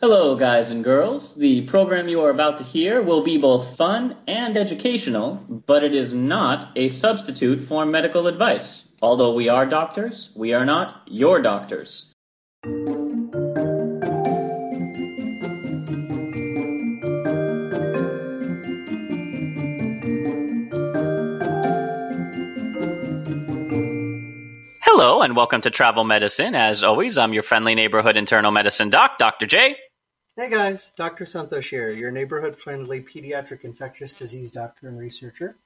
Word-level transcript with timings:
Hello, 0.00 0.36
guys 0.36 0.70
and 0.70 0.84
girls. 0.84 1.34
The 1.34 1.62
program 1.62 2.06
you 2.06 2.20
are 2.20 2.30
about 2.30 2.58
to 2.58 2.62
hear 2.62 3.02
will 3.02 3.24
be 3.24 3.36
both 3.36 3.76
fun 3.76 4.16
and 4.28 4.56
educational, 4.56 5.44
but 5.66 5.82
it 5.82 5.92
is 5.92 6.14
not 6.14 6.70
a 6.76 6.88
substitute 6.88 7.66
for 7.66 7.84
medical 7.84 8.28
advice. 8.28 8.84
Although 9.02 9.34
we 9.34 9.48
are 9.48 9.66
doctors, 9.66 10.30
we 10.36 10.52
are 10.52 10.64
not 10.64 11.02
your 11.08 11.42
doctors. 11.42 12.12
Hello, 24.80 25.22
and 25.22 25.34
welcome 25.34 25.60
to 25.62 25.70
Travel 25.70 26.04
Medicine. 26.04 26.54
As 26.54 26.84
always, 26.84 27.18
I'm 27.18 27.32
your 27.32 27.42
friendly 27.42 27.74
neighborhood 27.74 28.16
internal 28.16 28.52
medicine 28.52 28.90
doc, 28.90 29.18
Dr. 29.18 29.46
J. 29.46 29.76
Hey 30.38 30.50
guys, 30.50 30.92
Dr. 30.94 31.24
Santosh 31.24 31.70
here, 31.70 31.90
your 31.90 32.12
neighborhood 32.12 32.60
friendly 32.60 33.00
pediatric 33.00 33.64
infectious 33.64 34.12
disease 34.12 34.52
doctor 34.52 34.86
and 34.86 34.96
researcher. 34.96 35.56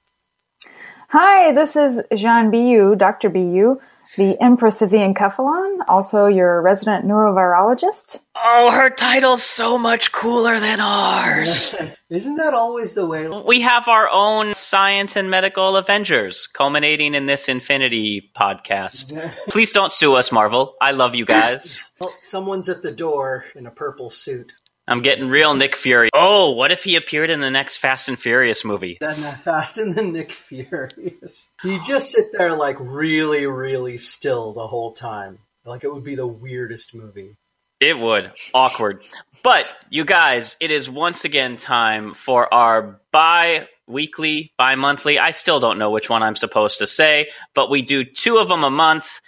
Hi, 1.09 1.53
this 1.53 1.77
is 1.77 2.03
Jean 2.17 2.51
Biu, 2.51 2.97
Dr. 2.97 3.29
Biu, 3.29 3.79
the 4.17 4.41
Empress 4.43 4.81
of 4.81 4.89
the 4.89 4.97
Encephalon, 4.97 5.81
also 5.89 6.25
your 6.25 6.63
resident 6.63 7.05
neurovirologist. 7.05 8.25
Oh, 8.35 8.71
her 8.71 8.89
title's 8.89 9.43
so 9.43 9.77
much 9.77 10.11
cooler 10.11 10.59
than 10.59 10.81
ours. 10.81 11.75
Isn't 12.09 12.37
that 12.37 12.55
always 12.55 12.93
the 12.93 13.07
way? 13.07 13.29
we 13.29 13.61
have 13.61 13.89
our 13.89 14.09
own 14.11 14.55
science 14.55 15.17
and 15.17 15.31
medical 15.31 15.77
Avengers, 15.77 16.47
culminating 16.47 17.15
in 17.15 17.27
this 17.27 17.47
Infinity 17.47 18.31
podcast. 18.35 19.13
Please 19.51 19.73
don't 19.73 19.93
sue 19.93 20.15
us, 20.15 20.33
Marvel. 20.33 20.77
I 20.81 20.93
love 20.93 21.15
you 21.15 21.27
guys. 21.27 21.79
Well, 22.01 22.15
someone's 22.23 22.71
at 22.71 22.81
the 22.81 22.91
door 22.91 23.45
in 23.55 23.67
a 23.67 23.71
purple 23.71 24.09
suit. 24.09 24.55
I'm 24.89 25.03
getting 25.03 25.29
real 25.29 25.55
Nick 25.55 25.77
Fury. 25.77 26.09
Oh, 26.13 26.51
what 26.51 26.73
if 26.73 26.83
he 26.83 26.97
appeared 26.97 27.31
in 27.31 27.41
the 27.41 27.51
next 27.51 27.77
Fast 27.77 28.09
and 28.09 28.19
Furious 28.19 28.65
movie? 28.65 28.99
Then 29.01 29.21
that 29.21 29.41
fast 29.41 29.79
and 29.79 29.95
the 29.95 30.03
Nick 30.03 30.33
Furious. 30.33 31.53
He 31.63 31.79
just 31.79 32.11
sit 32.11 32.27
there 32.33 32.57
like 32.57 32.77
really, 32.81 33.47
really 33.47 33.97
still 33.97 34.53
the 34.53 34.67
whole 34.67 34.93
time. 34.93 35.39
Like 35.65 35.85
it 35.85 35.93
would 35.93 36.03
be 36.03 36.17
the 36.17 36.27
weirdest 36.27 36.95
movie. 36.95 37.37
It 37.79 37.99
would. 37.99 38.33
Awkward. 38.55 39.05
But, 39.43 39.77
you 39.91 40.05
guys, 40.05 40.57
it 40.61 40.71
is 40.71 40.89
once 40.89 41.25
again 41.25 41.57
time 41.57 42.15
for 42.15 42.53
our 42.53 43.01
bi 43.11 43.69
weekly, 43.89 44.53
bi 44.57 44.77
monthly. 44.77 45.19
I 45.19 45.33
still 45.33 45.59
don't 45.59 45.79
know 45.79 45.91
which 45.91 46.09
one 46.09 46.23
I'm 46.23 46.37
supposed 46.37 46.79
to 46.79 46.87
say, 46.87 47.31
but 47.55 47.71
we 47.71 47.83
do 47.83 48.05
two 48.05 48.39
of 48.39 48.49
them 48.49 48.63
a 48.63 48.71
month. 48.71 49.21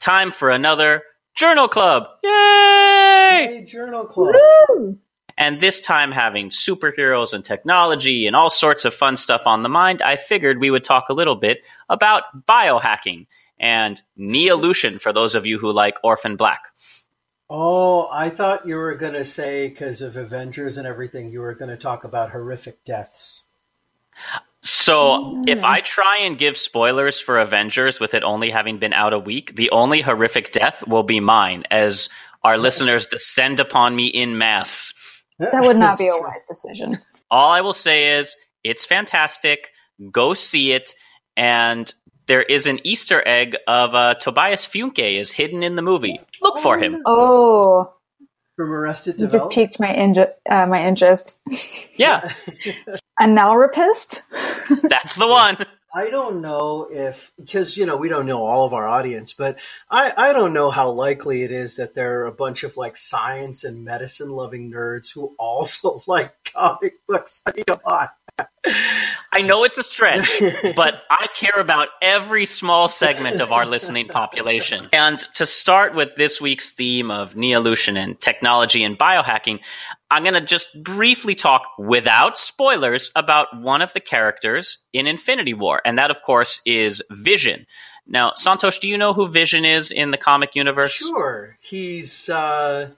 Time 0.00 0.32
for 0.32 0.50
another 0.50 1.02
Journal 1.36 1.68
Club. 1.68 2.08
Yay! 2.24 2.89
Hey, 3.30 3.64
Journal 3.66 4.04
Club. 4.04 4.98
And 5.36 5.60
this 5.60 5.80
time, 5.80 6.12
having 6.12 6.50
superheroes 6.50 7.32
and 7.32 7.44
technology 7.44 8.26
and 8.26 8.36
all 8.36 8.50
sorts 8.50 8.84
of 8.84 8.92
fun 8.92 9.16
stuff 9.16 9.46
on 9.46 9.62
the 9.62 9.70
mind, 9.70 10.02
I 10.02 10.16
figured 10.16 10.60
we 10.60 10.70
would 10.70 10.84
talk 10.84 11.08
a 11.08 11.14
little 11.14 11.36
bit 11.36 11.62
about 11.88 12.46
biohacking 12.46 13.26
and 13.58 14.00
Neolution 14.18 15.00
for 15.00 15.12
those 15.12 15.34
of 15.34 15.46
you 15.46 15.58
who 15.58 15.72
like 15.72 15.96
Orphan 16.04 16.36
Black. 16.36 16.60
Oh, 17.48 18.08
I 18.12 18.28
thought 18.28 18.66
you 18.66 18.76
were 18.76 18.94
going 18.94 19.14
to 19.14 19.24
say, 19.24 19.68
because 19.68 20.02
of 20.02 20.16
Avengers 20.16 20.78
and 20.78 20.86
everything, 20.86 21.30
you 21.30 21.40
were 21.40 21.54
going 21.54 21.70
to 21.70 21.76
talk 21.76 22.04
about 22.04 22.30
horrific 22.30 22.84
deaths. 22.84 23.44
So, 24.62 25.42
if 25.48 25.64
I 25.64 25.80
try 25.80 26.18
and 26.18 26.38
give 26.38 26.56
spoilers 26.56 27.18
for 27.18 27.38
Avengers 27.38 27.98
with 27.98 28.12
it 28.12 28.22
only 28.22 28.50
having 28.50 28.78
been 28.78 28.92
out 28.92 29.14
a 29.14 29.18
week, 29.18 29.56
the 29.56 29.70
only 29.70 30.02
horrific 30.02 30.52
death 30.52 30.86
will 30.86 31.02
be 31.02 31.18
mine 31.18 31.64
as 31.70 32.10
our 32.44 32.58
listeners 32.58 33.06
descend 33.06 33.60
upon 33.60 33.94
me 33.96 34.06
in 34.06 34.38
mass. 34.38 34.92
That 35.38 35.62
would 35.62 35.76
not 35.76 35.98
be 35.98 36.08
a 36.08 36.16
wise 36.20 36.42
decision. 36.48 36.98
All 37.30 37.50
I 37.50 37.60
will 37.60 37.72
say 37.72 38.18
is 38.18 38.34
it's 38.64 38.84
fantastic. 38.84 39.70
Go 40.10 40.34
see 40.34 40.72
it. 40.72 40.94
And 41.36 41.92
there 42.26 42.42
is 42.42 42.66
an 42.66 42.80
Easter 42.84 43.22
egg 43.26 43.56
of 43.66 43.94
uh, 43.94 44.14
Tobias 44.14 44.66
Funke 44.66 45.16
is 45.18 45.32
hidden 45.32 45.62
in 45.62 45.74
the 45.76 45.82
movie. 45.82 46.20
Look 46.42 46.58
for 46.58 46.78
him. 46.78 47.02
Oh, 47.06 47.92
From 48.56 48.70
Arrested 48.72 49.20
you 49.20 49.28
just 49.28 49.50
piqued 49.50 49.80
my, 49.80 49.88
inju- 49.88 50.30
uh, 50.48 50.66
my 50.66 50.86
interest. 50.86 51.40
Yeah, 51.96 52.20
A 53.20 53.24
Nalrapist? 53.24 54.22
that's 54.82 55.16
the 55.16 55.26
one. 55.26 55.56
I 55.94 56.10
don't 56.10 56.40
know 56.40 56.88
if 56.90 57.32
because 57.38 57.76
you 57.76 57.86
know 57.86 57.96
we 57.96 58.08
don't 58.08 58.26
know 58.26 58.44
all 58.44 58.64
of 58.64 58.72
our 58.72 58.86
audience, 58.86 59.32
but 59.32 59.58
I 59.90 60.12
I 60.16 60.32
don't 60.32 60.52
know 60.52 60.70
how 60.70 60.90
likely 60.90 61.42
it 61.42 61.50
is 61.50 61.76
that 61.76 61.94
there 61.94 62.20
are 62.20 62.26
a 62.26 62.32
bunch 62.32 62.62
of 62.62 62.76
like 62.76 62.96
science 62.96 63.64
and 63.64 63.84
medicine 63.84 64.30
loving 64.30 64.70
nerds 64.70 65.12
who 65.12 65.34
also 65.38 66.00
like 66.06 66.34
comic 66.54 66.94
books. 67.06 67.42
Come 67.66 67.80
on. 67.84 68.08
I 69.32 69.42
know 69.42 69.64
it's 69.64 69.78
a 69.78 69.82
stretch, 69.82 70.40
but 70.76 71.02
I 71.10 71.26
care 71.34 71.60
about 71.60 71.88
every 72.00 72.46
small 72.46 72.88
segment 72.88 73.40
of 73.40 73.52
our 73.52 73.66
listening 73.66 74.08
population. 74.08 74.88
And 74.92 75.18
to 75.34 75.46
start 75.46 75.94
with 75.94 76.16
this 76.16 76.40
week's 76.40 76.70
theme 76.70 77.10
of 77.10 77.36
neolution 77.36 77.96
and 77.96 78.18
technology 78.20 78.82
and 78.82 78.98
biohacking, 78.98 79.60
I'm 80.10 80.22
going 80.22 80.34
to 80.34 80.40
just 80.40 80.82
briefly 80.82 81.34
talk 81.34 81.62
without 81.78 82.36
spoilers 82.36 83.10
about 83.14 83.60
one 83.60 83.80
of 83.80 83.92
the 83.92 84.00
characters 84.00 84.78
in 84.92 85.06
Infinity 85.06 85.54
War. 85.54 85.80
And 85.84 85.98
that, 85.98 86.10
of 86.10 86.22
course, 86.22 86.60
is 86.66 87.02
Vision. 87.10 87.66
Now, 88.06 88.32
Santosh, 88.32 88.80
do 88.80 88.88
you 88.88 88.98
know 88.98 89.12
who 89.12 89.28
Vision 89.28 89.64
is 89.64 89.90
in 89.92 90.10
the 90.10 90.16
comic 90.16 90.56
universe? 90.56 90.92
Sure, 90.92 91.56
he's 91.60 92.28
uh, 92.28 92.90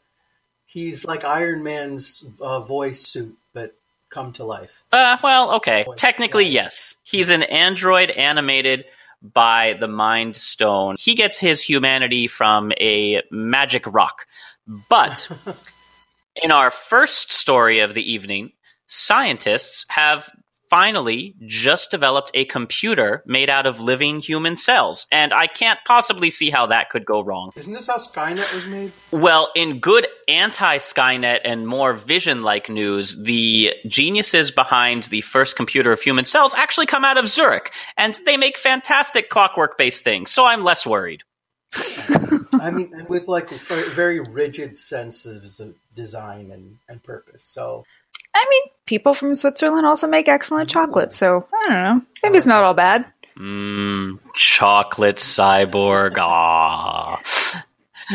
he's 0.65 1.05
like 1.05 1.25
Iron 1.25 1.63
Man's 1.63 2.25
uh, 2.41 2.61
voice 2.61 3.01
suit, 3.01 3.37
but 3.53 3.75
come 4.09 4.33
to 4.35 4.45
life. 4.45 4.85
Uh, 4.91 5.19
well, 5.23 5.57
okay. 5.57 5.85
Voice, 5.85 5.99
Technically, 5.99 6.47
yeah. 6.47 6.63
yes. 6.63 6.95
He's 7.03 7.29
an 7.29 7.43
android 7.43 8.11
animated 8.11 8.87
by 9.23 9.77
the 9.79 9.89
Mind 9.89 10.35
Stone. 10.35 10.97
He 10.99 11.15
gets 11.15 11.39
his 11.39 11.61
humanity 11.61 12.27
from 12.27 12.73
a 12.81 13.23
magic 13.31 13.85
rock. 13.87 14.27
But 14.89 15.29
in 16.37 16.51
our 16.51 16.71
first 16.71 17.33
story 17.33 17.81
of 17.81 17.95
the 17.95 18.13
evening, 18.13 18.53
scientists 18.89 19.85
have 19.89 20.31
finally 20.73 21.35
just 21.45 21.91
developed 21.91 22.31
a 22.33 22.47
computer 22.47 23.23
made 23.27 23.51
out 23.51 23.67
of 23.67 23.79
living 23.79 24.21
human 24.21 24.57
cells. 24.57 25.07
And 25.13 25.31
I 25.35 25.47
can't 25.47 25.79
possibly 25.85 26.31
see 26.31 26.49
how 26.49 26.65
that 26.69 26.89
could 26.89 27.05
go 27.05 27.21
wrong. 27.23 27.51
Isn't 27.55 27.75
this 27.75 27.89
how 27.89 27.99
Skynet 27.99 28.55
was 28.55 28.67
made? 28.67 28.91
Well, 29.11 29.51
in 29.55 29.81
good 29.81 30.07
anti 30.29 30.79
Skynet 30.79 31.41
and 31.45 31.69
more 31.69 31.93
vision 31.93 32.43
like 32.43 32.71
news, 32.71 33.23
the 33.23 33.75
geniuses 33.87 34.51
behind 34.51 35.03
the 35.05 35.21
first 35.21 35.57
computer 35.57 35.93
of 35.93 36.01
human 36.01 36.25
cells 36.25 36.55
actually 36.55 36.87
come 36.87 37.05
out 37.05 37.19
of 37.19 37.29
Zurich, 37.29 37.75
and 37.99 38.19
they 38.25 38.39
make 38.39 38.57
fantastic 38.57 39.29
clockwork 39.29 39.77
based 39.77 40.05
things, 40.05 40.31
so 40.31 40.47
I'm 40.47 40.65
less 40.65 40.87
worried. 40.87 41.23
I 42.63 42.71
mean, 42.71 43.07
with 43.09 43.27
like 43.27 43.51
very 43.51 44.21
rigid 44.21 44.79
senses 44.79 45.59
of 45.59 45.75
design 45.95 46.51
and, 46.51 46.79
and 46.89 47.03
purpose. 47.03 47.43
So, 47.43 47.85
I 48.35 48.47
mean, 48.49 48.63
people 48.87 49.15
from 49.15 49.35
Switzerland 49.35 49.85
also 49.85 50.07
make 50.07 50.29
excellent 50.29 50.71
chocolate, 50.71 51.13
so 51.13 51.47
I 51.53 51.69
don't 51.69 51.83
know. 51.83 52.03
Maybe 52.23 52.39
it's 52.39 52.47
not 52.47 52.63
all 52.63 52.75
bad. 52.75 53.05
Mmm, 53.37 54.19
chocolate 54.35 55.17
cyborg. 55.17 56.15
Ah. 56.19 57.21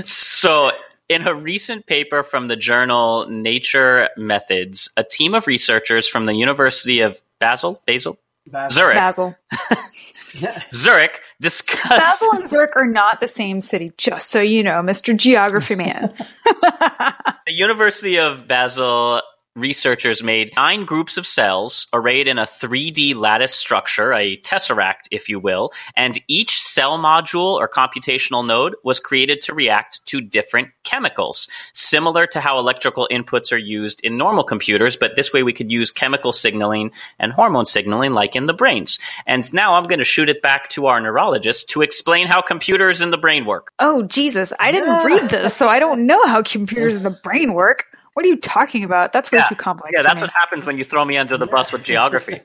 So, 0.06 0.72
in 1.10 1.28
a 1.28 1.34
recent 1.34 1.86
paper 1.86 2.24
from 2.24 2.48
the 2.48 2.56
journal 2.56 3.28
Nature 3.30 4.10
Methods, 4.16 4.90
a 4.96 5.04
team 5.04 5.34
of 5.34 5.48
researchers 5.48 6.08
from 6.08 6.26
the 6.26 6.36
University 6.36 7.02
of 7.02 7.22
Basel, 7.40 7.82
Basel, 7.86 8.20
Basil. 8.52 8.82
Zurich, 8.82 8.96
Basil. 8.96 9.36
Zurich 10.74 11.22
discussed. 11.42 11.90
Basil 11.90 12.34
and 12.34 12.50
Zurich 12.50 12.76
are 12.76 12.88
not 12.88 13.20
the 13.20 13.28
same 13.28 13.62
city, 13.62 13.92
just 13.98 14.30
so 14.30 14.42
you 14.42 14.64
know, 14.64 14.82
Mr. 14.82 15.16
Geography 15.16 15.76
Man. 15.76 16.14
The 17.48 17.54
University 17.54 18.20
of 18.20 18.46
Basel 18.46 19.22
researchers 19.58 20.22
made 20.22 20.54
nine 20.56 20.86
groups 20.86 21.18
of 21.18 21.26
cells 21.26 21.88
arrayed 21.92 22.28
in 22.28 22.38
a 22.38 22.46
3D 22.46 23.16
lattice 23.16 23.54
structure, 23.54 24.14
a 24.14 24.38
tesseract, 24.38 25.08
if 25.12 25.28
you 25.28 25.40
will, 25.40 25.72
and 25.96 26.20
each 26.28 26.62
cell 26.62 27.00
module 27.00 27.56
or 27.56 27.68
computational 27.68 28.46
node 28.46 28.76
was 28.84 29.00
created 29.00 29.42
to 29.42 29.56
react 29.56 30.06
to 30.06 30.22
different 30.22 30.70
chemicals, 30.84 31.48
similar 31.74 32.28
to 32.28 32.40
how 32.40 32.60
electrical 32.60 33.08
inputs 33.12 33.52
are 33.52 33.58
used 33.58 34.00
in 34.02 34.18
normal 34.18 34.44
computers, 34.44 34.96
but 34.96 35.16
this 35.16 35.34
way 35.34 35.42
we 35.42 35.54
could 35.54 35.72
use 35.72 35.92
chemical 35.92 36.32
signaling 36.32 36.92
and 37.20 37.32
hormone 37.32 37.66
signaling 37.66 38.14
like 38.14 38.36
in 38.36 38.46
the 38.46 38.54
brains. 38.54 39.00
And 39.26 39.52
now 39.54 39.74
I'm 39.74 39.86
going 39.86 40.00
to 40.00 40.06
shoot 40.06 40.30
it 40.30 40.42
back 40.42 40.70
to 40.70 40.86
our 40.86 41.02
neurologist 41.02 41.70
to 41.70 41.82
explain 41.82 42.28
how 42.28 42.42
computers 42.42 43.02
in 43.02 43.10
the 43.10 43.18
brain 43.18 43.46
work. 43.46 43.72
oh, 43.80 44.04
Jesus. 44.04 44.54
I 44.60 44.72
didn't 44.72 45.06
read 45.06 45.30
this, 45.30 45.56
so 45.56 45.68
I 45.68 45.80
don't 45.80 46.06
know 46.06 46.28
how 46.28 46.44
computers 46.44 46.96
in 46.96 47.04
the 47.04 47.10
brain 47.10 47.54
work. 47.54 47.86
What 48.18 48.26
are 48.26 48.30
you 48.30 48.38
talking 48.38 48.84
about? 48.84 49.14
That's 49.14 49.32
way 49.32 49.44
too 49.48 49.54
complex. 49.54 49.94
Yeah, 49.96 50.02
that's 50.02 50.16
me. 50.16 50.22
what 50.22 50.32
happens 50.32 50.66
when 50.66 50.80
you 50.80 50.84
throw 50.84 51.06
me 51.06 51.18
under 51.18 51.38
the 51.38 51.46
bus 51.46 51.72
with 51.72 51.84
geography. 51.84 52.42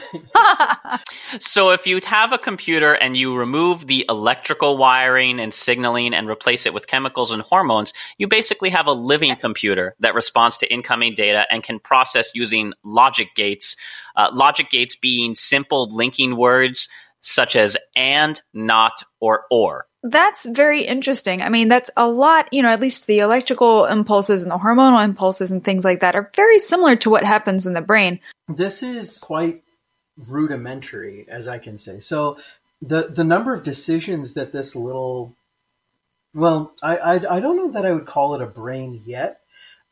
so 1.40 1.70
if 1.70 1.88
you 1.88 1.98
have 2.04 2.32
a 2.32 2.38
computer 2.38 2.94
and 2.94 3.16
you 3.16 3.36
remove 3.36 3.88
the 3.88 4.06
electrical 4.08 4.76
wiring 4.76 5.40
and 5.40 5.52
signaling 5.52 6.14
and 6.14 6.28
replace 6.28 6.66
it 6.66 6.72
with 6.72 6.86
chemicals 6.86 7.32
and 7.32 7.42
hormones, 7.42 7.92
you 8.16 8.28
basically 8.28 8.70
have 8.70 8.86
a 8.86 8.92
living 8.92 9.34
computer 9.34 9.96
that 9.98 10.14
responds 10.14 10.58
to 10.58 10.72
incoming 10.72 11.14
data 11.14 11.48
and 11.50 11.64
can 11.64 11.80
process 11.80 12.30
using 12.32 12.72
logic 12.84 13.34
gates. 13.34 13.74
Uh, 14.14 14.30
logic 14.32 14.70
gates 14.70 14.94
being 14.94 15.34
simple 15.34 15.88
linking 15.90 16.36
words 16.36 16.88
such 17.20 17.56
as 17.56 17.76
and, 17.96 18.40
not, 18.52 19.02
or 19.20 19.44
or. 19.50 19.86
That's 20.02 20.46
very 20.46 20.84
interesting. 20.84 21.42
I 21.42 21.50
mean, 21.50 21.68
that's 21.68 21.90
a 21.96 22.08
lot, 22.08 22.48
you 22.52 22.62
know, 22.62 22.70
at 22.70 22.80
least 22.80 23.06
the 23.06 23.18
electrical 23.18 23.84
impulses 23.84 24.42
and 24.42 24.50
the 24.50 24.56
hormonal 24.56 25.04
impulses 25.04 25.50
and 25.50 25.62
things 25.62 25.84
like 25.84 26.00
that 26.00 26.16
are 26.16 26.30
very 26.34 26.58
similar 26.58 26.96
to 26.96 27.10
what 27.10 27.24
happens 27.24 27.66
in 27.66 27.74
the 27.74 27.82
brain. 27.82 28.18
This 28.48 28.82
is 28.82 29.18
quite 29.18 29.62
rudimentary, 30.28 31.26
as 31.28 31.48
I 31.48 31.58
can 31.58 31.76
say. 31.76 32.00
So 32.00 32.38
the 32.80 33.08
the 33.08 33.24
number 33.24 33.52
of 33.52 33.62
decisions 33.62 34.34
that 34.34 34.52
this 34.52 34.74
little 34.74 35.36
well, 36.34 36.72
I 36.82 36.96
I, 36.96 37.12
I 37.36 37.40
don't 37.40 37.56
know 37.56 37.70
that 37.72 37.84
I 37.84 37.92
would 37.92 38.06
call 38.06 38.34
it 38.34 38.42
a 38.42 38.46
brain 38.46 39.02
yet. 39.04 39.39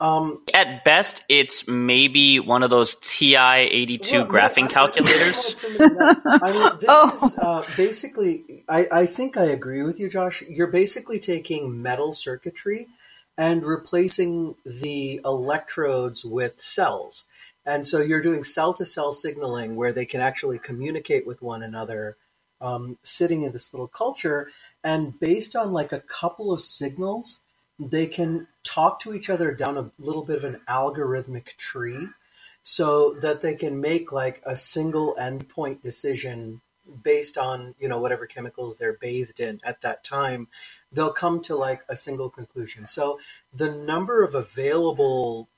Um, 0.01 0.43
At 0.55 0.85
best, 0.85 1.25
it's 1.29 1.67
maybe 1.67 2.39
one 2.39 2.63
of 2.63 2.71
those 2.71 2.95
TI 3.01 3.35
82 3.37 4.19
well, 4.19 4.27
graphing 4.29 4.63
I- 4.63 4.67
I- 4.67 4.73
calculators. 4.73 5.57
I 5.65 6.53
mean, 6.53 6.79
this 6.79 6.85
Oh. 6.89 7.11
is 7.13 7.39
uh, 7.39 7.65
basically. 7.77 8.65
I, 8.69 8.87
I 8.93 9.07
think 9.07 9.37
I 9.37 9.45
agree 9.47 9.83
with 9.83 9.99
you, 9.99 10.09
Josh. 10.09 10.43
You're 10.49 10.69
basically 10.69 11.19
taking 11.19 11.83
metal 11.83 12.13
circuitry 12.13 12.87
and 13.37 13.65
replacing 13.65 14.55
the 14.65 15.21
electrodes 15.25 16.25
with 16.25 16.61
cells, 16.61 17.25
and 17.67 17.87
so 17.87 18.01
you're 18.01 18.23
doing 18.23 18.45
cell 18.45 18.73
to 18.75 18.85
cell 18.85 19.13
signaling 19.13 19.75
where 19.77 19.93
they 19.93 20.07
can 20.07 20.21
actually 20.21 20.59
communicate 20.61 21.27
with 21.27 21.43
one 21.43 21.63
another, 21.63 22.17
um, 22.61 22.99
sitting 23.03 23.43
in 23.43 23.53
this 23.53 23.73
little 23.75 23.89
culture, 23.89 24.51
and 24.85 25.19
based 25.19 25.57
on 25.57 25.73
like 25.73 25.93
a 25.93 26.01
couple 26.01 26.53
of 26.53 26.61
signals, 26.61 27.41
they 27.79 28.07
can 28.07 28.47
talk 28.65 29.01
to 29.01 29.15
each 29.15 29.31
other 29.31 29.53
down 29.53 29.77
a 29.79 29.91
little 29.99 30.25
bit 30.25 30.37
of 30.37 30.45
an 30.45 30.61
algorithmic 30.69 31.57
tree 31.57 32.09
so 32.63 33.15
that 33.21 33.41
they 33.41 33.55
can 33.55 33.81
make 33.81 34.13
like 34.13 34.43
a 34.45 34.57
single 34.57 35.17
endpoint 35.19 35.81
decision 35.83 36.61
based 37.03 37.39
on 37.39 37.75
you 37.79 37.89
know 37.89 38.01
whatever 38.01 38.27
chemicals 38.27 38.79
they're 38.79 38.99
bathed 38.99 39.41
in 39.41 39.61
at 39.65 39.81
that 39.83 40.05
time. 40.05 40.49
They'll 40.93 41.13
come 41.13 41.41
to 41.43 41.57
like 41.57 41.83
a 41.89 41.97
single 41.97 42.31
conclusion. 42.31 42.87
So 42.87 43.21
the 43.53 43.71
number 43.71 44.25
of 44.25 44.35
available 44.35 45.49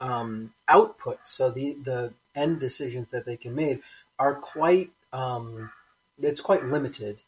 um, 0.00 0.52
outputs 0.68 1.26
so 1.26 1.50
the 1.50 1.74
the 1.82 2.14
end 2.34 2.60
decisions 2.60 3.08
that 3.08 3.26
they 3.26 3.36
can 3.36 3.54
make 3.54 3.82
are 4.18 4.34
quite 4.34 4.90
um, 5.12 5.70
it's 6.18 6.40
quite 6.40 6.64
limited 6.64 7.20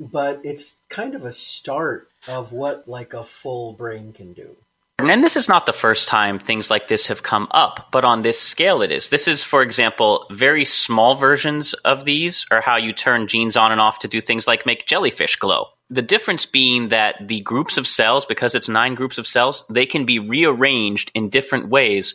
but 0.00 0.40
it's 0.44 0.76
kind 0.88 1.14
of 1.14 1.24
a 1.24 1.32
start 1.32 2.08
of 2.26 2.52
what 2.52 2.88
like 2.88 3.14
a 3.14 3.22
full 3.22 3.72
brain 3.74 4.12
can 4.12 4.32
do 4.32 4.56
And 4.98 5.22
this 5.22 5.36
is 5.36 5.48
not 5.48 5.66
the 5.66 5.72
first 5.72 6.08
time 6.08 6.38
things 6.38 6.70
like 6.70 6.88
this 6.88 7.08
have 7.08 7.22
come 7.22 7.48
up, 7.50 7.88
but 7.92 8.04
on 8.04 8.22
this 8.22 8.40
scale 8.40 8.82
it 8.82 8.92
is. 8.92 9.10
This 9.10 9.28
is, 9.28 9.42
for 9.42 9.62
example, 9.62 10.26
very 10.30 10.64
small 10.64 11.14
versions 11.16 11.74
of 11.84 12.04
these 12.04 12.46
are 12.50 12.60
how 12.60 12.76
you 12.76 12.92
turn 12.92 13.26
genes 13.26 13.56
on 13.56 13.72
and 13.72 13.80
off 13.80 13.98
to 14.00 14.08
do 14.08 14.20
things 14.20 14.46
like 14.46 14.66
make 14.66 14.86
jellyfish 14.86 15.36
glow. 15.36 15.66
The 15.90 16.02
difference 16.02 16.46
being 16.46 16.88
that 16.88 17.16
the 17.28 17.40
groups 17.40 17.76
of 17.76 17.86
cells, 17.86 18.24
because 18.24 18.54
it's 18.54 18.68
nine 18.68 18.94
groups 18.94 19.18
of 19.18 19.26
cells, 19.26 19.64
they 19.68 19.86
can 19.86 20.04
be 20.06 20.18
rearranged 20.18 21.10
in 21.14 21.28
different 21.28 21.68
ways 21.68 22.14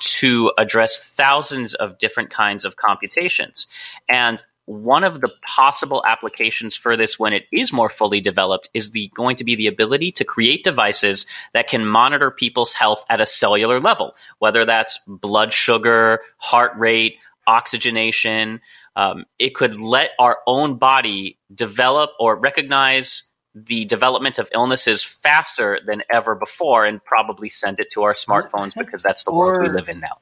to 0.00 0.52
address 0.58 1.14
thousands 1.14 1.74
of 1.74 1.98
different 1.98 2.30
kinds 2.30 2.64
of 2.64 2.76
computations. 2.76 3.66
And 4.08 4.42
one 4.68 5.02
of 5.02 5.22
the 5.22 5.30
possible 5.46 6.04
applications 6.06 6.76
for 6.76 6.94
this 6.94 7.18
when 7.18 7.32
it 7.32 7.46
is 7.50 7.72
more 7.72 7.88
fully 7.88 8.20
developed 8.20 8.68
is 8.74 8.90
the 8.90 9.10
going 9.14 9.34
to 9.36 9.44
be 9.44 9.56
the 9.56 9.66
ability 9.66 10.12
to 10.12 10.24
create 10.26 10.62
devices 10.62 11.24
that 11.54 11.68
can 11.68 11.86
monitor 11.86 12.30
people's 12.30 12.74
health 12.74 13.02
at 13.08 13.18
a 13.18 13.24
cellular 13.24 13.80
level, 13.80 14.14
whether 14.40 14.66
that's 14.66 15.00
blood 15.06 15.54
sugar, 15.54 16.20
heart 16.36 16.72
rate, 16.76 17.16
oxygenation. 17.46 18.60
Um, 18.94 19.24
it 19.38 19.54
could 19.54 19.80
let 19.80 20.10
our 20.18 20.38
own 20.46 20.76
body 20.76 21.38
develop 21.54 22.10
or 22.20 22.36
recognize 22.38 23.22
the 23.54 23.86
development 23.86 24.38
of 24.38 24.50
illnesses 24.52 25.02
faster 25.02 25.80
than 25.86 26.02
ever 26.10 26.34
before 26.34 26.84
and 26.84 27.02
probably 27.02 27.48
send 27.48 27.80
it 27.80 27.88
to 27.92 28.02
our 28.02 28.14
smartphones 28.14 28.74
because 28.76 29.02
that's 29.02 29.24
the 29.24 29.32
world 29.32 29.62
we 29.62 29.70
live 29.70 29.88
in 29.88 29.98
now. 29.98 30.18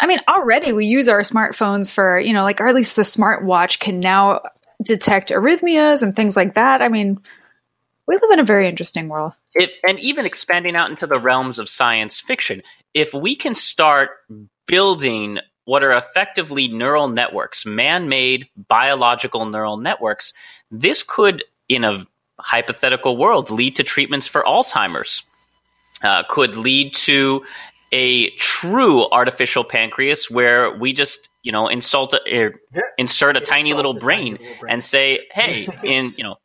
I 0.00 0.06
mean, 0.06 0.18
already 0.28 0.72
we 0.72 0.86
use 0.86 1.08
our 1.08 1.20
smartphones 1.20 1.92
for, 1.92 2.18
you 2.18 2.32
know, 2.32 2.42
like, 2.42 2.60
or 2.60 2.66
at 2.68 2.74
least 2.74 2.96
the 2.96 3.02
smartwatch 3.02 3.78
can 3.78 3.98
now 3.98 4.40
detect 4.82 5.28
arrhythmias 5.28 6.02
and 6.02 6.16
things 6.16 6.36
like 6.36 6.54
that. 6.54 6.80
I 6.80 6.88
mean, 6.88 7.20
we 8.06 8.14
live 8.14 8.30
in 8.32 8.38
a 8.38 8.44
very 8.44 8.66
interesting 8.66 9.08
world. 9.08 9.34
it, 9.54 9.72
and 9.86 9.98
even 10.00 10.26
expanding 10.26 10.76
out 10.76 10.90
into 10.90 11.06
the 11.06 11.18
realms 11.18 11.58
of 11.58 11.68
science 11.68 12.18
fiction, 12.18 12.62
if 12.94 13.12
we 13.12 13.36
can 13.36 13.54
start 13.54 14.10
building 14.66 15.38
what 15.64 15.84
are 15.84 15.92
effectively 15.92 16.68
neural 16.68 17.08
networks, 17.08 17.66
man 17.66 18.08
made 18.08 18.48
biological 18.68 19.44
neural 19.46 19.76
networks, 19.76 20.32
this 20.70 21.02
could, 21.02 21.44
in 21.68 21.84
a 21.84 22.04
hypothetical 22.38 23.16
world, 23.16 23.50
lead 23.50 23.76
to 23.76 23.82
treatments 23.82 24.26
for 24.26 24.42
Alzheimer's, 24.42 25.22
uh, 26.02 26.22
could 26.28 26.56
lead 26.56 26.94
to 26.94 27.44
a 27.92 28.30
true 28.36 29.08
artificial 29.10 29.64
pancreas 29.64 30.30
where 30.30 30.76
we 30.76 30.92
just 30.92 31.28
you 31.42 31.52
know 31.52 31.68
insult 31.68 32.14
a, 32.14 32.20
er, 32.46 32.54
insert 32.98 33.36
a 33.36 33.40
tiny 33.40 33.70
Insult 33.70 33.76
little 33.76 33.96
a 33.96 34.00
tiny 34.00 34.04
brain 34.04 34.32
little 34.32 34.56
brain. 34.58 34.72
and 34.72 34.84
say 34.84 35.26
hey 35.32 35.68
in 35.84 36.14
you 36.16 36.24
know 36.24 36.36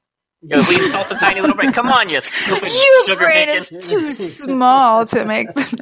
you 0.42 0.50
know, 0.58 0.64
we 0.70 0.76
insult 0.76 1.10
a 1.12 1.16
tiny 1.16 1.42
little 1.42 1.56
brain. 1.56 1.72
Come 1.72 1.88
on, 1.88 2.10
you 2.10 2.22
stupid 2.22 2.72
Your 2.72 3.06
sugar 3.06 3.26
brain 3.26 3.48
bacon. 3.48 3.78
is 3.78 3.90
too 3.90 4.14
small 4.14 5.04
to 5.06 5.26
make 5.26 5.52
them. 5.54 5.66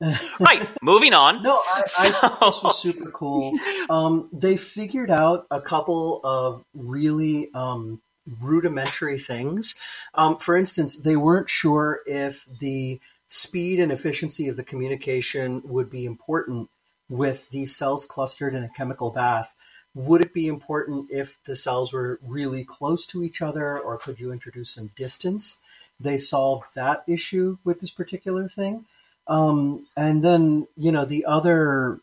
Right. 0.40 0.66
Moving 0.82 1.12
on. 1.12 1.42
No, 1.42 1.56
I, 1.56 1.82
I 1.98 2.10
thought 2.10 2.40
this 2.40 2.62
was 2.62 2.80
super 2.80 3.10
cool. 3.10 3.52
Um, 3.90 4.30
they 4.32 4.56
figured 4.56 5.10
out 5.10 5.46
a 5.50 5.60
couple 5.60 6.20
of 6.24 6.64
really 6.74 7.50
um, 7.52 8.00
rudimentary 8.40 9.18
things. 9.18 9.74
Um, 10.14 10.38
for 10.38 10.56
instance, 10.56 10.96
they 10.96 11.16
weren't 11.16 11.50
sure 11.50 12.00
if 12.06 12.46
the 12.60 13.00
speed 13.30 13.78
and 13.78 13.92
efficiency 13.92 14.48
of 14.48 14.56
the 14.56 14.64
communication 14.64 15.62
would 15.64 15.88
be 15.88 16.04
important 16.04 16.68
with 17.08 17.48
these 17.50 17.74
cells 17.74 18.04
clustered 18.04 18.54
in 18.54 18.64
a 18.64 18.68
chemical 18.68 19.10
bath, 19.10 19.54
would 19.94 20.20
it 20.20 20.34
be 20.34 20.48
important 20.48 21.10
if 21.10 21.38
the 21.44 21.56
cells 21.56 21.92
were 21.92 22.18
really 22.22 22.64
close 22.64 23.06
to 23.06 23.22
each 23.22 23.40
other, 23.40 23.78
or 23.78 23.96
could 23.98 24.20
you 24.20 24.32
introduce 24.32 24.70
some 24.70 24.90
distance? 24.96 25.58
They 25.98 26.18
solved 26.18 26.74
that 26.74 27.04
issue 27.06 27.58
with 27.64 27.80
this 27.80 27.90
particular 27.92 28.48
thing. 28.48 28.86
Um, 29.28 29.86
and 29.96 30.24
then, 30.24 30.66
you 30.76 30.90
know, 30.90 31.04
the 31.04 31.24
other 31.24 32.00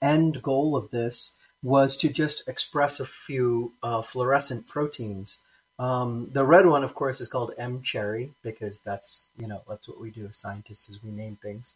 end 0.00 0.42
goal 0.42 0.76
of 0.76 0.90
this 0.90 1.32
was 1.62 1.94
to 1.98 2.08
just 2.08 2.42
express 2.48 3.00
a 3.00 3.04
few 3.04 3.74
uh, 3.82 4.00
fluorescent 4.00 4.66
proteins. 4.66 5.40
Um, 5.80 6.28
the 6.30 6.44
red 6.44 6.66
one, 6.66 6.84
of 6.84 6.94
course, 6.94 7.22
is 7.22 7.28
called 7.28 7.54
mCherry 7.58 8.32
because 8.42 8.82
that's 8.82 9.30
you 9.38 9.46
know 9.46 9.62
that's 9.66 9.88
what 9.88 9.98
we 9.98 10.10
do 10.10 10.26
as 10.26 10.36
scientists 10.36 10.90
is 10.90 11.02
we 11.02 11.10
name 11.10 11.38
things. 11.40 11.74